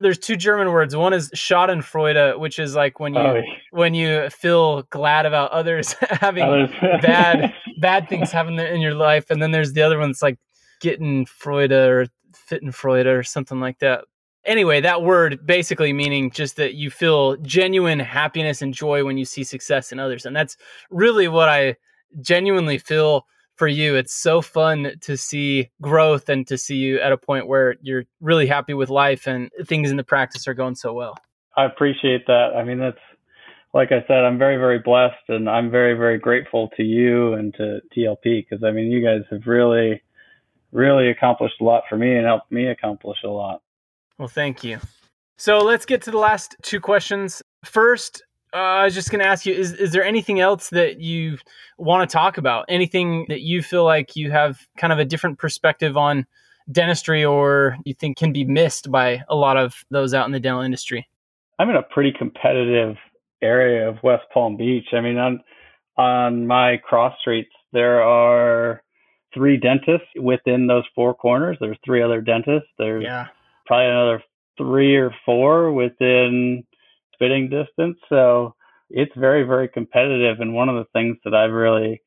there's 0.00 0.18
two 0.18 0.36
German 0.36 0.72
words. 0.72 0.94
One 0.94 1.12
is 1.12 1.30
Schadenfreude, 1.30 2.38
which 2.38 2.58
is 2.58 2.74
like 2.74 3.00
when 3.00 3.14
you 3.14 3.20
oh, 3.20 3.42
when 3.70 3.94
you 3.94 4.28
feel 4.30 4.82
glad 4.90 5.26
about 5.26 5.52
others 5.52 5.92
having 6.00 6.44
others. 6.44 6.70
bad 7.02 7.54
bad 7.80 8.08
things 8.08 8.30
happen 8.30 8.58
in 8.58 8.80
your 8.80 8.94
life, 8.94 9.30
and 9.30 9.40
then 9.40 9.52
there's 9.52 9.72
the 9.72 9.82
other 9.82 9.98
one 9.98 10.10
that's 10.10 10.22
like 10.22 10.38
getting 10.80 11.24
Freude 11.26 11.72
or 11.72 12.06
fitten 12.34 12.72
Freude 12.72 13.06
or 13.06 13.22
something 13.22 13.60
like 13.60 13.78
that. 13.78 14.04
Anyway, 14.46 14.80
that 14.80 15.02
word 15.02 15.44
basically 15.44 15.92
meaning 15.92 16.30
just 16.30 16.56
that 16.56 16.74
you 16.74 16.90
feel 16.90 17.36
genuine 17.38 17.98
happiness 17.98 18.62
and 18.62 18.72
joy 18.72 19.04
when 19.04 19.18
you 19.18 19.24
see 19.24 19.44
success 19.44 19.92
in 19.92 19.98
others, 19.98 20.24
and 20.24 20.34
that's 20.34 20.56
really 20.90 21.28
what 21.28 21.48
I 21.48 21.76
genuinely 22.20 22.78
feel 22.78 23.26
for 23.56 23.68
you. 23.68 23.96
It's 23.96 24.14
so 24.14 24.40
fun 24.40 24.92
to 25.00 25.16
see 25.16 25.70
growth 25.80 26.28
and 26.28 26.46
to 26.46 26.56
see 26.56 26.76
you 26.76 27.00
at 27.00 27.12
a 27.12 27.16
point 27.16 27.48
where 27.48 27.76
you're 27.82 28.04
really 28.20 28.46
happy 28.46 28.74
with 28.74 28.90
life 28.90 29.26
and 29.26 29.50
things 29.64 29.90
in 29.90 29.96
the 29.96 30.04
practice 30.04 30.46
are 30.46 30.54
going 30.54 30.74
so 30.74 30.92
well. 30.92 31.16
I 31.56 31.64
appreciate 31.64 32.26
that. 32.26 32.52
I 32.54 32.64
mean, 32.64 32.78
that's 32.78 32.98
like 33.72 33.92
I 33.92 34.04
said, 34.06 34.24
I'm 34.24 34.38
very, 34.38 34.56
very 34.56 34.78
blessed 34.78 35.28
and 35.28 35.50
I'm 35.50 35.70
very, 35.70 35.94
very 35.94 36.18
grateful 36.18 36.70
to 36.76 36.82
you 36.82 37.34
and 37.34 37.52
to 37.54 37.80
TLP 37.94 38.46
because 38.48 38.62
I 38.64 38.70
mean, 38.70 38.90
you 38.90 39.04
guys 39.04 39.22
have 39.30 39.46
really, 39.46 40.02
really 40.72 41.08
accomplished 41.08 41.60
a 41.60 41.64
lot 41.64 41.82
for 41.88 41.96
me 41.96 42.16
and 42.16 42.26
helped 42.26 42.52
me 42.52 42.68
accomplish 42.68 43.18
a 43.24 43.28
lot. 43.28 43.62
Well, 44.18 44.28
thank 44.28 44.64
you. 44.64 44.78
So 45.36 45.58
let's 45.58 45.84
get 45.84 46.02
to 46.02 46.10
the 46.10 46.18
last 46.18 46.56
two 46.62 46.80
questions. 46.80 47.42
First, 47.64 48.22
uh, 48.54 48.56
I 48.56 48.84
was 48.84 48.94
just 48.94 49.10
going 49.10 49.22
to 49.22 49.28
ask 49.28 49.44
you: 49.44 49.54
is 49.54 49.74
is 49.74 49.92
there 49.92 50.04
anything 50.04 50.40
else 50.40 50.70
that 50.70 51.00
you 51.00 51.38
want 51.78 52.08
to 52.08 52.12
talk 52.12 52.38
about? 52.38 52.64
Anything 52.68 53.26
that 53.28 53.42
you 53.42 53.62
feel 53.62 53.84
like 53.84 54.16
you 54.16 54.30
have 54.30 54.58
kind 54.78 54.92
of 54.92 54.98
a 54.98 55.04
different 55.04 55.38
perspective 55.38 55.96
on 55.96 56.26
dentistry, 56.72 57.24
or 57.24 57.76
you 57.84 57.92
think 57.92 58.16
can 58.16 58.32
be 58.32 58.44
missed 58.44 58.90
by 58.90 59.22
a 59.28 59.36
lot 59.36 59.56
of 59.56 59.84
those 59.90 60.14
out 60.14 60.26
in 60.26 60.32
the 60.32 60.40
dental 60.40 60.62
industry? 60.62 61.06
I'm 61.58 61.68
in 61.68 61.76
a 61.76 61.82
pretty 61.82 62.12
competitive 62.16 62.96
area 63.42 63.88
of 63.88 64.02
West 64.02 64.24
Palm 64.32 64.56
Beach. 64.56 64.88
I 64.92 65.00
mean, 65.00 65.18
on 65.18 65.40
on 65.98 66.46
my 66.46 66.78
cross 66.78 67.14
streets, 67.20 67.52
there 67.72 68.02
are 68.02 68.82
three 69.34 69.58
dentists 69.58 70.08
within 70.18 70.66
those 70.66 70.84
four 70.94 71.14
corners. 71.14 71.58
There's 71.60 71.78
three 71.84 72.02
other 72.02 72.22
dentists. 72.22 72.68
There's 72.78 73.04
yeah. 73.04 73.26
Probably 73.66 73.86
another 73.86 74.22
three 74.58 74.96
or 74.96 75.14
four 75.24 75.72
within 75.72 76.64
spitting 77.12 77.48
distance. 77.48 77.98
So 78.08 78.54
it's 78.90 79.12
very, 79.16 79.42
very 79.42 79.68
competitive. 79.68 80.40
And 80.40 80.54
one 80.54 80.68
of 80.68 80.76
the 80.76 80.90
things 80.92 81.16
that 81.24 81.34
I've 81.34 81.52
really, 81.52 82.02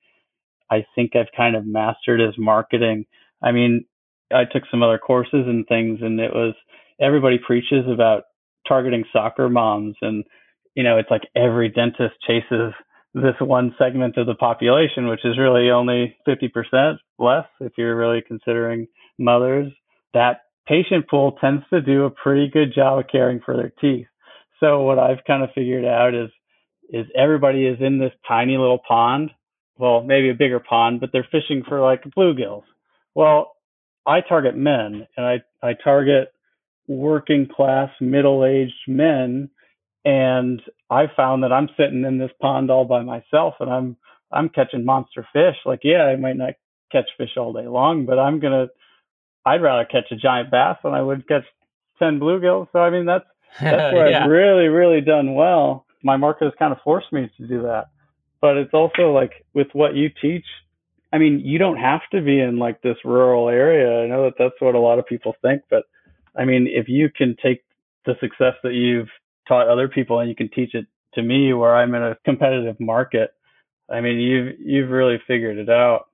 I 0.72 0.86
think 0.96 1.16
I've 1.16 1.32
kind 1.36 1.56
of 1.56 1.66
mastered 1.66 2.22
is 2.22 2.34
marketing. 2.38 3.06
I 3.44 3.52
mean, 3.52 3.86
I 4.32 4.46
took 4.46 4.64
some 4.70 4.84
other 4.84 4.98
courses 4.98 5.46
and 5.48 5.66
things, 5.68 6.00
and 6.02 6.20
it 6.20 6.34
was 6.34 6.54
everybody 7.00 7.40
preaches 7.40 7.86
about 7.92 8.24
targeting 8.68 9.04
soccer 9.12 9.50
moms. 9.50 9.96
And, 10.02 10.24
you 10.76 10.84
know, 10.84 10.98
it's 10.98 11.10
like 11.10 11.24
every 11.36 11.70
dentist 11.70 12.16
chases 12.28 12.74
this 13.16 13.34
one 13.40 13.74
segment 13.80 14.18
of 14.18 14.28
the 14.28 14.36
population, 14.36 15.08
which 15.08 15.26
is 15.26 15.38
really 15.38 15.72
only 15.72 16.16
50% 16.28 16.98
less 17.18 17.46
if 17.60 17.74
you're 17.78 17.96
really 17.96 18.22
considering 18.26 18.88
mothers. 19.18 19.72
That 20.14 20.42
patient 20.70 21.10
pool 21.10 21.34
tends 21.42 21.64
to 21.72 21.82
do 21.82 22.06
a 22.06 22.12
pretty 22.12 22.48
good 22.48 22.74
job 22.74 23.00
of 23.00 23.06
caring 23.12 23.42
for 23.44 23.58
their 23.58 23.74
teeth. 23.82 24.08
So 24.60 24.84
what 24.84 25.00
I've 25.00 25.24
kind 25.26 25.44
of 25.44 25.50
figured 25.56 25.86
out 25.86 26.14
is 26.14 26.30
is 26.92 27.06
everybody 27.16 27.66
is 27.66 27.78
in 27.82 28.00
this 28.00 28.14
tiny 28.28 28.58
little 28.58 28.80
pond. 28.88 29.32
Well, 29.78 30.02
maybe 30.04 30.30
a 30.30 30.34
bigger 30.34 30.60
pond, 30.60 31.00
but 31.00 31.12
they're 31.12 31.28
fishing 31.32 31.64
for 31.68 31.82
like 31.82 32.04
bluegills. 32.18 32.64
Well, 33.16 33.56
I 34.06 34.22
target 34.22 34.56
men 34.56 35.08
and 35.16 35.26
I, 35.26 35.42
I 35.62 35.74
target 35.74 36.34
working 36.88 37.48
class 37.48 37.90
middle 38.02 38.44
aged 38.44 38.74
men 38.88 39.50
and 40.04 40.62
I 40.90 41.06
found 41.16 41.44
that 41.44 41.54
I'm 41.54 41.70
sitting 41.78 42.04
in 42.06 42.18
this 42.18 42.32
pond 42.42 42.72
all 42.72 42.86
by 42.86 43.02
myself 43.04 43.56
and 43.60 43.70
I'm 43.70 43.98
I'm 44.32 44.50
catching 44.50 44.86
monster 44.86 45.28
fish. 45.34 45.56
Like, 45.66 45.82
yeah, 45.84 46.04
I 46.04 46.16
might 46.16 46.38
not 46.38 46.54
catch 46.92 47.06
fish 47.18 47.38
all 47.38 47.54
day 47.54 47.68
long, 47.68 48.06
but 48.06 48.20
I'm 48.20 48.40
gonna 48.40 48.68
I'd 49.50 49.62
rather 49.62 49.86
catch 49.86 50.12
a 50.12 50.16
giant 50.16 50.52
bass 50.52 50.78
than 50.84 50.94
I 50.94 51.02
would 51.02 51.28
catch 51.28 51.46
ten 51.98 52.20
bluegills. 52.20 52.68
So 52.72 52.80
I 52.80 52.90
mean 52.90 53.06
that's 53.06 53.26
that's 53.62 53.94
where 53.94 54.10
yeah. 54.10 54.24
I've 54.24 54.30
really, 54.30 54.68
really 54.68 55.02
done 55.02 55.34
well. 55.34 55.86
My 56.04 56.18
market 56.18 56.46
has 56.46 56.54
kind 56.60 56.72
of 56.72 56.80
forced 56.84 57.12
me 57.12 57.30
to 57.38 57.48
do 57.48 57.64
that. 57.64 57.88
But 58.42 58.58
it's 58.58 58.74
also 58.74 59.12
like 59.12 59.46
with 59.54 59.68
what 59.74 59.96
you 59.96 60.10
teach, 60.22 60.46
I 61.12 61.18
mean, 61.18 61.42
you 61.44 61.58
don't 61.58 61.78
have 61.78 62.02
to 62.12 62.22
be 62.22 62.40
in 62.40 62.58
like 62.58 62.82
this 62.82 62.98
rural 63.04 63.50
area. 63.50 64.04
I 64.04 64.08
know 64.08 64.24
that 64.26 64.36
that's 64.38 64.60
what 64.60 64.76
a 64.76 64.80
lot 64.80 65.00
of 65.00 65.08
people 65.08 65.36
think, 65.42 65.64
but 65.70 65.84
I 66.36 66.46
mean, 66.46 66.68
if 66.70 66.88
you 66.88 67.10
can 67.10 67.36
take 67.42 67.64
the 68.06 68.14
success 68.22 68.54
that 68.64 68.74
you've 68.74 69.10
taught 69.48 69.68
other 69.68 69.88
people 69.88 70.20
and 70.20 70.30
you 70.30 70.36
can 70.36 70.50
teach 70.50 70.74
it 70.74 70.86
to 71.16 71.22
me 71.22 71.54
where 71.54 71.76
I'm 71.76 71.96
in 71.96 72.04
a 72.04 72.18
competitive 72.24 72.80
market, 72.80 73.34
I 73.90 74.02
mean, 74.02 74.20
you've 74.20 74.60
you've 74.60 74.90
really 74.92 75.20
figured 75.28 75.58
it 75.58 75.70
out. 75.70 76.09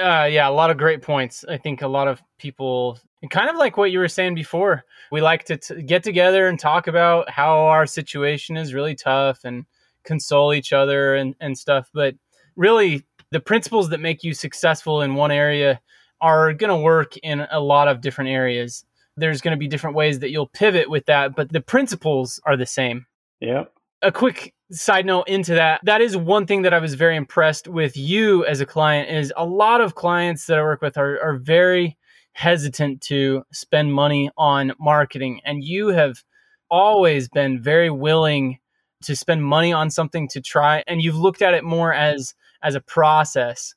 Uh, 0.00 0.24
yeah, 0.24 0.48
a 0.48 0.50
lot 0.50 0.70
of 0.70 0.76
great 0.76 1.02
points. 1.02 1.44
I 1.48 1.56
think 1.56 1.82
a 1.82 1.88
lot 1.88 2.08
of 2.08 2.22
people, 2.38 2.98
kind 3.30 3.48
of 3.48 3.56
like 3.56 3.76
what 3.76 3.90
you 3.90 3.98
were 3.98 4.08
saying 4.08 4.34
before, 4.34 4.84
we 5.12 5.20
like 5.20 5.44
to 5.44 5.56
t- 5.56 5.82
get 5.82 6.02
together 6.02 6.48
and 6.48 6.58
talk 6.58 6.86
about 6.86 7.30
how 7.30 7.66
our 7.66 7.86
situation 7.86 8.56
is 8.56 8.74
really 8.74 8.94
tough 8.94 9.44
and 9.44 9.64
console 10.04 10.52
each 10.52 10.72
other 10.72 11.14
and, 11.14 11.34
and 11.40 11.56
stuff. 11.56 11.90
But 11.94 12.14
really, 12.56 13.04
the 13.30 13.40
principles 13.40 13.88
that 13.90 14.00
make 14.00 14.24
you 14.24 14.34
successful 14.34 15.02
in 15.02 15.14
one 15.14 15.30
area 15.30 15.80
are 16.20 16.52
going 16.52 16.70
to 16.70 16.76
work 16.76 17.16
in 17.18 17.46
a 17.50 17.60
lot 17.60 17.88
of 17.88 18.00
different 18.00 18.30
areas. 18.30 18.84
There's 19.16 19.40
going 19.40 19.52
to 19.52 19.58
be 19.58 19.68
different 19.68 19.96
ways 19.96 20.18
that 20.20 20.30
you'll 20.30 20.48
pivot 20.48 20.88
with 20.88 21.06
that, 21.06 21.36
but 21.36 21.52
the 21.52 21.60
principles 21.60 22.40
are 22.44 22.56
the 22.56 22.66
same. 22.66 23.06
Yeah. 23.40 23.64
A 24.02 24.10
quick 24.10 24.54
side 24.74 25.06
note 25.06 25.28
into 25.28 25.54
that 25.54 25.80
that 25.84 26.00
is 26.00 26.16
one 26.16 26.46
thing 26.46 26.62
that 26.62 26.74
i 26.74 26.78
was 26.78 26.94
very 26.94 27.16
impressed 27.16 27.68
with 27.68 27.96
you 27.96 28.44
as 28.46 28.60
a 28.60 28.66
client 28.66 29.08
is 29.08 29.32
a 29.36 29.44
lot 29.44 29.80
of 29.80 29.94
clients 29.94 30.46
that 30.46 30.58
i 30.58 30.62
work 30.62 30.82
with 30.82 30.98
are, 30.98 31.20
are 31.22 31.36
very 31.36 31.96
hesitant 32.34 33.00
to 33.00 33.44
spend 33.52 33.92
money 33.92 34.30
on 34.36 34.72
marketing. 34.78 35.40
And 35.44 35.64
you 35.64 35.88
have 35.88 36.22
always 36.68 37.28
been 37.28 37.62
very 37.62 37.90
willing 37.90 38.58
to 39.04 39.16
spend 39.16 39.44
money 39.44 39.72
on 39.72 39.90
something 39.90 40.28
to 40.28 40.40
try 40.40 40.82
and 40.86 41.00
you've 41.00 41.16
looked 41.16 41.42
at 41.42 41.54
it 41.54 41.64
more 41.64 41.92
as 41.92 42.34
as 42.62 42.74
a 42.74 42.80
process. 42.80 43.74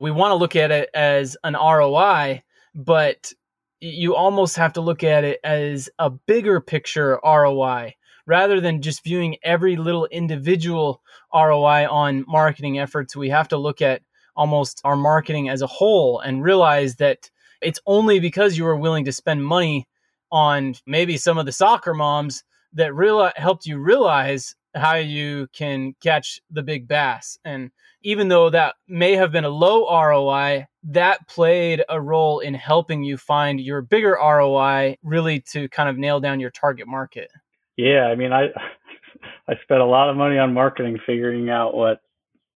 We 0.00 0.10
want 0.10 0.32
to 0.32 0.36
look 0.36 0.56
at 0.56 0.70
it 0.70 0.90
as 0.94 1.36
an 1.44 1.54
roi 1.54 2.42
but 2.74 3.32
you 3.80 4.16
almost 4.16 4.56
have 4.56 4.72
to 4.72 4.80
look 4.80 5.04
at 5.04 5.22
it 5.22 5.38
as 5.44 5.90
a 5.98 6.10
bigger 6.10 6.60
picture 6.60 7.20
roi 7.22 7.94
rather 8.26 8.60
than 8.60 8.82
just 8.82 9.04
viewing 9.04 9.36
every 9.42 9.76
little 9.76 10.06
individual 10.06 11.02
ROI 11.32 11.88
on 11.88 12.24
marketing 12.26 12.78
efforts, 12.78 13.16
we 13.16 13.28
have 13.30 13.48
to 13.48 13.56
look 13.56 13.82
at 13.82 14.02
almost 14.36 14.80
our 14.84 14.96
marketing 14.96 15.48
as 15.48 15.62
a 15.62 15.66
whole 15.66 16.20
and 16.20 16.42
realize 16.42 16.96
that 16.96 17.30
it's 17.60 17.80
only 17.86 18.20
because 18.20 18.56
you 18.56 18.64
were 18.64 18.76
willing 18.76 19.04
to 19.04 19.12
spend 19.12 19.44
money 19.44 19.86
on 20.30 20.74
maybe 20.86 21.16
some 21.16 21.38
of 21.38 21.46
the 21.46 21.52
soccer 21.52 21.94
moms 21.94 22.42
that 22.72 22.94
real 22.94 23.30
helped 23.36 23.66
you 23.66 23.78
realize 23.78 24.54
how 24.74 24.96
you 24.96 25.46
can 25.52 25.94
catch 26.02 26.40
the 26.50 26.62
big 26.62 26.88
bass. 26.88 27.38
And 27.44 27.70
even 28.02 28.28
though 28.28 28.50
that 28.50 28.74
may 28.88 29.14
have 29.14 29.32
been 29.32 29.44
a 29.44 29.48
low 29.48 29.88
ROI, 29.88 30.66
that 30.84 31.26
played 31.28 31.82
a 31.88 32.00
role 32.00 32.40
in 32.40 32.54
helping 32.54 33.02
you 33.04 33.16
find 33.16 33.60
your 33.60 33.80
bigger 33.80 34.18
ROI 34.20 34.96
really 35.02 35.40
to 35.52 35.68
kind 35.68 35.88
of 35.88 35.96
nail 35.96 36.20
down 36.20 36.40
your 36.40 36.50
target 36.50 36.86
market. 36.86 37.30
Yeah, 37.76 38.06
I 38.06 38.14
mean, 38.14 38.32
I 38.32 38.44
I 39.48 39.54
spent 39.62 39.80
a 39.80 39.86
lot 39.86 40.10
of 40.10 40.16
money 40.16 40.38
on 40.38 40.54
marketing, 40.54 40.98
figuring 41.06 41.50
out 41.50 41.74
what 41.74 42.00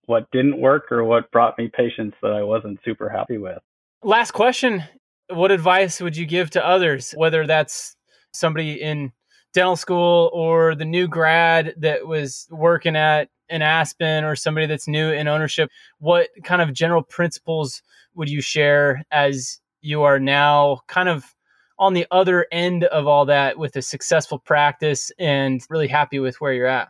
what 0.07 0.31
didn't 0.33 0.61
work 0.61 0.91
or 0.91 1.05
what 1.05 1.31
brought 1.31 1.59
me 1.59 1.71
patients 1.73 2.16
that 2.23 2.33
I 2.33 2.43
wasn't 2.43 2.81
super 2.85 3.09
happy 3.09 3.39
with. 3.39 3.59
Last 4.03 4.33
question: 4.33 4.83
What 5.31 5.51
advice 5.51 6.01
would 6.01 6.16
you 6.16 6.27
give 6.27 6.51
to 6.51 6.66
others, 6.66 7.12
whether 7.12 7.47
that's 7.47 7.97
somebody 8.33 8.81
in 8.81 9.12
dental 9.55 9.77
school 9.77 10.31
or 10.33 10.75
the 10.75 10.85
new 10.85 11.09
grad 11.09 11.75
that 11.79 12.07
was 12.07 12.47
working 12.51 12.97
at 12.97 13.29
an 13.51 13.62
Aspen 13.62 14.25
or 14.25 14.37
somebody 14.37 14.66
that's 14.66 14.89
new 14.89 15.11
in 15.11 15.29
ownership? 15.29 15.71
What 15.99 16.29
kind 16.45 16.62
of 16.62 16.73
general 16.73 17.03
principles 17.03 17.83
would 18.14 18.29
you 18.29 18.41
share 18.41 19.03
as 19.11 19.61
you 19.81 20.03
are 20.03 20.19
now 20.19 20.81
kind 20.89 21.09
of 21.09 21.35
on 21.79 21.95
the 21.95 22.07
other 22.11 22.47
end 22.53 22.85
of 22.85 23.07
all 23.07 23.24
that 23.26 23.59
with 23.59 23.76
a 23.76 23.83
successful 23.83 24.39
practice 24.39 25.11
and 25.18 25.61
really 25.70 25.89
happy 25.89 26.18
with 26.18 26.41
where 26.41 26.53
you're 26.53 26.66
at? 26.66 26.89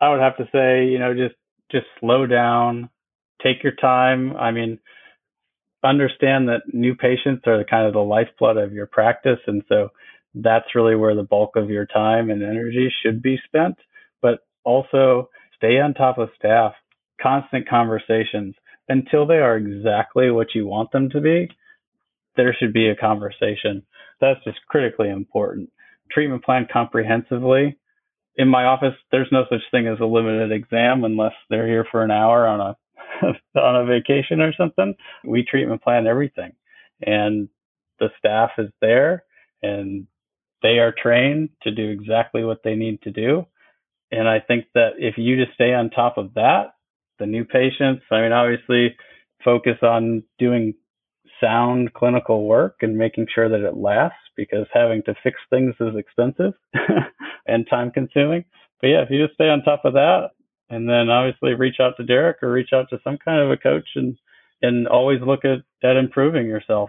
I 0.00 0.10
would 0.10 0.20
have 0.20 0.36
to 0.38 0.48
say, 0.52 0.86
you 0.86 0.98
know, 0.98 1.14
just 1.14 1.34
just 1.70 1.86
slow 2.00 2.26
down, 2.26 2.90
take 3.42 3.62
your 3.62 3.74
time. 3.74 4.36
I 4.36 4.50
mean, 4.50 4.78
understand 5.82 6.48
that 6.48 6.62
new 6.72 6.94
patients 6.94 7.42
are 7.46 7.58
the 7.58 7.64
kind 7.64 7.86
of 7.86 7.92
the 7.92 8.00
lifeblood 8.00 8.56
of 8.56 8.72
your 8.72 8.86
practice 8.86 9.38
and 9.46 9.62
so 9.68 9.90
that's 10.34 10.74
really 10.74 10.96
where 10.96 11.14
the 11.14 11.22
bulk 11.22 11.56
of 11.56 11.70
your 11.70 11.86
time 11.86 12.30
and 12.30 12.42
energy 12.42 12.92
should 13.02 13.22
be 13.22 13.38
spent, 13.46 13.76
but 14.20 14.40
also 14.64 15.28
stay 15.56 15.78
on 15.78 15.94
top 15.94 16.18
of 16.18 16.28
staff, 16.36 16.72
constant 17.20 17.68
conversations 17.68 18.54
until 18.88 19.26
they 19.26 19.36
are 19.38 19.56
exactly 19.56 20.30
what 20.30 20.54
you 20.54 20.66
want 20.66 20.90
them 20.92 21.08
to 21.10 21.20
be. 21.20 21.48
There 22.36 22.54
should 22.58 22.72
be 22.72 22.88
a 22.88 22.96
conversation 22.96 23.84
that's 24.20 24.42
just 24.44 24.58
critically 24.68 25.10
important. 25.10 25.70
Treatment 26.10 26.44
plan 26.44 26.66
comprehensively. 26.72 27.78
In 28.36 28.48
my 28.48 28.64
office, 28.64 28.94
there's 29.10 29.28
no 29.30 29.44
such 29.48 29.60
thing 29.70 29.86
as 29.86 30.00
a 30.00 30.04
limited 30.04 30.52
exam 30.52 31.04
unless 31.04 31.32
they're 31.48 31.68
here 31.68 31.86
for 31.90 32.02
an 32.02 32.10
hour 32.10 32.46
on 32.46 32.60
a 32.60 32.76
on 33.58 33.76
a 33.76 33.86
vacation 33.86 34.40
or 34.40 34.52
something. 34.56 34.94
We 35.24 35.44
treatment 35.44 35.82
plan 35.82 36.06
everything, 36.06 36.52
and 37.00 37.48
the 38.00 38.08
staff 38.18 38.50
is 38.58 38.70
there, 38.80 39.24
and 39.62 40.06
they 40.62 40.78
are 40.78 40.94
trained 41.00 41.50
to 41.62 41.70
do 41.70 41.88
exactly 41.88 42.44
what 42.44 42.62
they 42.64 42.74
need 42.74 43.02
to 43.02 43.10
do. 43.10 43.46
And 44.10 44.28
I 44.28 44.40
think 44.40 44.66
that 44.74 44.92
if 44.98 45.14
you 45.16 45.36
just 45.42 45.54
stay 45.54 45.74
on 45.74 45.90
top 45.90 46.18
of 46.18 46.34
that, 46.34 46.74
the 47.18 47.26
new 47.26 47.44
patients, 47.44 48.02
I 48.10 48.22
mean, 48.22 48.32
obviously 48.32 48.96
focus 49.44 49.76
on 49.82 50.22
doing 50.38 50.74
sound 51.40 51.92
clinical 51.94 52.46
work 52.46 52.76
and 52.82 52.96
making 52.96 53.26
sure 53.34 53.48
that 53.48 53.66
it 53.66 53.76
lasts 53.76 54.18
because 54.36 54.66
having 54.72 55.02
to 55.04 55.14
fix 55.22 55.38
things 55.50 55.74
is 55.80 55.96
expensive 55.96 56.52
and 57.46 57.66
time 57.68 57.90
consuming. 57.90 58.44
But 58.80 58.88
yeah, 58.88 59.02
if 59.02 59.10
you 59.10 59.22
just 59.24 59.34
stay 59.34 59.48
on 59.48 59.62
top 59.62 59.84
of 59.84 59.94
that 59.94 60.30
and 60.70 60.88
then 60.88 61.08
obviously 61.08 61.54
reach 61.54 61.76
out 61.80 61.96
to 61.96 62.04
Derek 62.04 62.42
or 62.42 62.50
reach 62.50 62.72
out 62.72 62.88
to 62.90 63.00
some 63.04 63.18
kind 63.18 63.40
of 63.40 63.50
a 63.50 63.56
coach 63.56 63.88
and 63.94 64.16
and 64.62 64.88
always 64.88 65.20
look 65.20 65.44
at, 65.44 65.58
at 65.82 65.96
improving 65.96 66.46
yourself. 66.46 66.88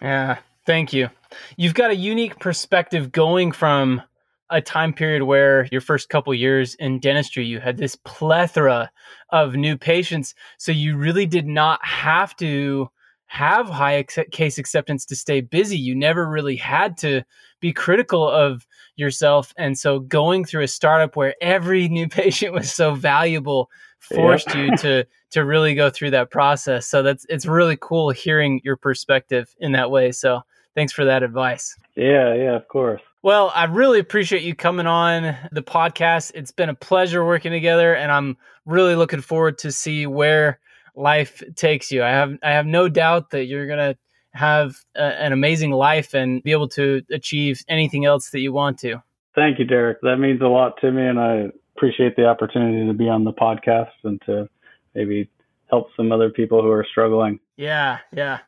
Yeah, 0.00 0.38
thank 0.66 0.92
you. 0.92 1.08
You've 1.56 1.74
got 1.74 1.90
a 1.90 1.96
unique 1.96 2.38
perspective 2.38 3.10
going 3.10 3.50
from 3.50 4.02
a 4.50 4.60
time 4.60 4.92
period 4.92 5.22
where 5.22 5.66
your 5.72 5.80
first 5.80 6.10
couple 6.10 6.32
years 6.34 6.74
in 6.74 7.00
dentistry 7.00 7.44
you 7.44 7.58
had 7.58 7.78
this 7.78 7.96
plethora 7.96 8.90
of 9.30 9.54
new 9.54 9.78
patients 9.78 10.34
so 10.58 10.70
you 10.70 10.96
really 10.96 11.24
did 11.24 11.46
not 11.46 11.82
have 11.82 12.36
to 12.36 12.90
have 13.32 13.66
high 13.66 13.94
ex- 13.94 14.18
case 14.30 14.58
acceptance 14.58 15.06
to 15.06 15.16
stay 15.16 15.40
busy. 15.40 15.78
You 15.78 15.94
never 15.94 16.28
really 16.28 16.54
had 16.54 16.98
to 16.98 17.22
be 17.60 17.72
critical 17.72 18.28
of 18.28 18.66
yourself. 18.96 19.54
And 19.56 19.78
so 19.78 20.00
going 20.00 20.44
through 20.44 20.64
a 20.64 20.68
startup 20.68 21.16
where 21.16 21.34
every 21.40 21.88
new 21.88 22.08
patient 22.08 22.52
was 22.52 22.70
so 22.70 22.94
valuable 22.94 23.70
forced 24.00 24.54
you 24.54 24.76
to 24.76 25.06
to 25.30 25.44
really 25.46 25.74
go 25.74 25.88
through 25.88 26.10
that 26.10 26.30
process. 26.30 26.86
So 26.86 27.02
that's 27.02 27.24
it's 27.30 27.46
really 27.46 27.78
cool 27.80 28.10
hearing 28.10 28.60
your 28.64 28.76
perspective 28.76 29.54
in 29.60 29.72
that 29.72 29.90
way. 29.90 30.12
So 30.12 30.42
thanks 30.74 30.92
for 30.92 31.06
that 31.06 31.22
advice. 31.22 31.74
Yeah, 31.96 32.34
yeah, 32.34 32.54
of 32.54 32.68
course. 32.68 33.00
Well, 33.22 33.50
I 33.54 33.64
really 33.64 33.98
appreciate 33.98 34.42
you 34.42 34.54
coming 34.54 34.86
on 34.86 35.34
the 35.52 35.62
podcast. 35.62 36.32
It's 36.34 36.52
been 36.52 36.68
a 36.68 36.74
pleasure 36.74 37.24
working 37.24 37.52
together, 37.52 37.94
and 37.94 38.12
I'm 38.12 38.36
really 38.66 38.94
looking 38.94 39.22
forward 39.22 39.56
to 39.58 39.72
see 39.72 40.06
where 40.06 40.60
life 40.94 41.42
takes 41.56 41.90
you. 41.90 42.02
I 42.02 42.10
have 42.10 42.38
I 42.42 42.50
have 42.52 42.66
no 42.66 42.88
doubt 42.88 43.30
that 43.30 43.46
you're 43.46 43.66
gonna 43.66 43.96
have 44.32 44.76
a, 44.96 45.02
an 45.02 45.32
amazing 45.32 45.70
life 45.70 46.14
and 46.14 46.42
be 46.42 46.52
able 46.52 46.68
to 46.68 47.02
achieve 47.10 47.62
anything 47.68 48.04
else 48.04 48.30
that 48.30 48.40
you 48.40 48.52
want 48.52 48.78
to. 48.80 49.02
Thank 49.34 49.58
you, 49.58 49.64
Derek. 49.64 50.00
That 50.02 50.16
means 50.16 50.40
a 50.42 50.46
lot 50.46 50.80
to 50.80 50.90
me, 50.90 51.06
and 51.06 51.18
I 51.18 51.50
appreciate 51.76 52.16
the 52.16 52.26
opportunity 52.26 52.86
to 52.86 52.92
be 52.92 53.08
on 53.08 53.24
the 53.24 53.32
podcast 53.32 53.90
and 54.04 54.20
to 54.26 54.48
maybe 54.94 55.30
help 55.70 55.88
some 55.96 56.12
other 56.12 56.30
people 56.30 56.60
who 56.62 56.70
are 56.70 56.86
struggling. 56.90 57.40
Yeah, 57.56 57.98
yeah. 58.12 58.40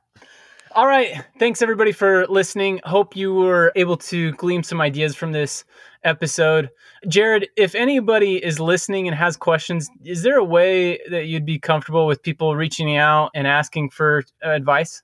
All 0.75 0.89
right. 0.89 1.23
Thanks 1.39 1.63
everybody 1.63 1.93
for 1.93 2.27
listening. 2.27 2.81
Hope 2.83 3.15
you 3.15 3.33
were 3.33 3.71
able 3.77 3.97
to 3.99 4.33
glean 4.33 4.65
some 4.65 4.81
ideas 4.81 5.15
from 5.15 5.31
this 5.31 5.65
episode. 6.03 6.69
Jared, 7.07 7.49
if 7.57 7.77
anybody 7.77 8.45
is 8.45 8.59
listening 8.59 9.07
and 9.07 9.17
has 9.17 9.37
questions, 9.37 9.89
is 10.05 10.25
there 10.25 10.37
a 10.37 10.43
way 10.43 10.99
that 11.11 11.27
you'd 11.27 11.47
be 11.47 11.61
comfortable 11.61 12.09
with 12.09 12.21
people 12.25 12.57
reaching 12.57 12.97
out 12.97 13.31
and 13.37 13.47
asking 13.47 13.91
for 13.91 14.25
uh, 14.45 14.51
advice? 14.51 15.01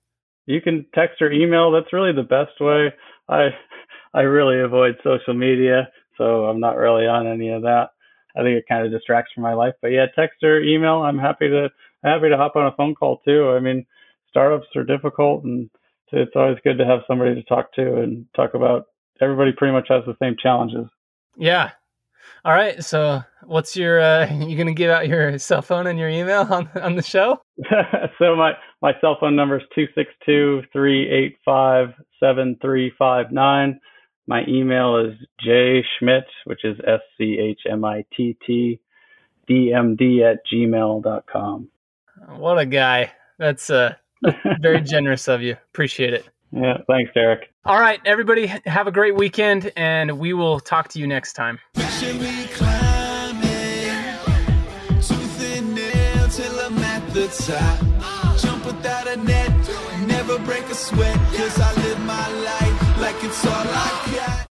You 0.47 0.61
can 0.61 0.87
text 0.93 1.23
or 1.23 1.31
email. 1.31 1.71
That's 1.71 1.93
really 1.93 2.13
the 2.13 2.25
best 2.25 2.61
way. 2.61 2.93
I 3.29 3.51
I 4.13 4.23
really 4.23 4.61
avoid 4.61 4.97
social 5.05 5.35
media, 5.35 5.89
so 6.19 6.47
I'm 6.47 6.59
not 6.59 6.79
really 6.79 7.07
on 7.07 7.29
any 7.29 7.51
of 7.51 7.63
that. 7.63 7.91
I 8.37 8.43
think 8.43 8.59
it 8.59 8.65
kind 8.69 8.85
of 8.85 8.91
distracts 8.91 9.31
from 9.33 9.45
my 9.45 9.55
life. 9.55 9.75
But 9.81 9.93
yeah, 9.93 10.07
text 10.17 10.43
or 10.43 10.61
email. 10.61 11.03
I'm 11.03 11.19
happy 11.19 11.49
to 11.49 11.71
happy 12.03 12.29
to 12.29 12.37
hop 12.37 12.57
on 12.57 12.67
a 12.67 12.75
phone 12.77 12.97
call 12.97 13.21
too. 13.25 13.51
I 13.51 13.61
mean, 13.61 13.87
startups 14.31 14.69
are 14.77 14.85
difficult, 14.85 15.45
and 15.45 15.69
it's 16.13 16.33
always 16.35 16.59
good 16.65 16.79
to 16.79 16.87
have 16.87 17.01
somebody 17.07 17.35
to 17.35 17.43
talk 17.45 17.73
to 17.75 17.97
and 17.97 18.27
talk 18.35 18.55
about. 18.55 18.87
Everybody 19.21 19.53
pretty 19.53 19.73
much 19.73 19.89
has 19.89 20.03
the 20.07 20.17
same 20.21 20.37
challenges. 20.41 20.87
Yeah. 21.37 21.71
All 22.45 22.53
right. 22.53 22.83
So, 22.83 23.23
what's 23.45 23.77
your? 23.77 24.01
Uh, 24.01 24.33
you 24.47 24.57
gonna 24.57 24.73
give 24.73 24.91
out 24.91 25.09
your 25.09 25.39
cell 25.39 25.63
phone 25.63 25.87
and 25.87 25.99
your 25.99 26.09
email 26.09 26.47
on 26.51 26.69
on 26.81 26.97
the 26.97 27.03
show? 27.03 27.41
so 28.19 28.37
my 28.37 28.53
my 28.83 28.93
cell 29.01 29.17
phone 29.21 29.37
number 29.37 29.59
is 29.59 29.65
two 29.75 29.87
six 29.95 30.11
two 30.25 30.63
three 30.73 31.09
eight 31.11 31.37
five 31.45 31.89
seven 32.19 32.57
three 32.61 32.93
five 32.99 33.31
nine. 33.31 33.81
My 34.27 34.45
email 34.47 34.97
is 34.97 35.15
J 35.41 35.85
Schmitt, 35.99 36.25
which 36.45 36.65
is 36.65 36.79
S 36.87 37.01
C 37.19 37.39
H 37.41 37.61
M 37.69 37.85
I 37.85 38.05
T 38.17 38.37
T 38.47 38.81
D 39.47 39.73
M 39.73 39.97
D 39.97 40.23
at 40.23 40.39
gmail.com. 40.53 41.69
What 42.37 42.59
a 42.59 42.67
guy. 42.67 43.13
That's 43.39 43.71
uh, 43.71 43.95
very 44.61 44.81
generous 44.81 45.29
of 45.29 45.43
you. 45.43 45.53
Appreciate 45.73 46.15
it. 46.15 46.29
Yeah, 46.53 46.79
thanks, 46.89 47.13
Derek. 47.15 47.53
All 47.65 47.81
right, 47.81 48.01
everybody, 48.05 48.47
have 48.47 48.87
a 48.87 48.93
great 48.93 49.15
weekend, 49.15 49.71
and 49.77 50.19
we 50.19 50.33
will 50.33 50.59
talk 50.59 50.89
to 50.89 50.99
you 50.99 51.07
next 51.07 51.35
time. 51.35 51.61
Jump 58.39 58.65
without 58.65 59.07
a 59.07 59.17
net, 59.17 59.51
never 60.07 60.39
break 60.39 60.65
a 60.65 60.75
sweat, 60.75 61.17
cause 61.37 61.61
I 61.61 61.75
live 61.83 62.01
my 62.01 62.29
life 62.29 63.01
like 63.01 63.23
it's 63.23 63.45
all 63.45 63.53
I 63.53 64.13
got. 64.15 64.41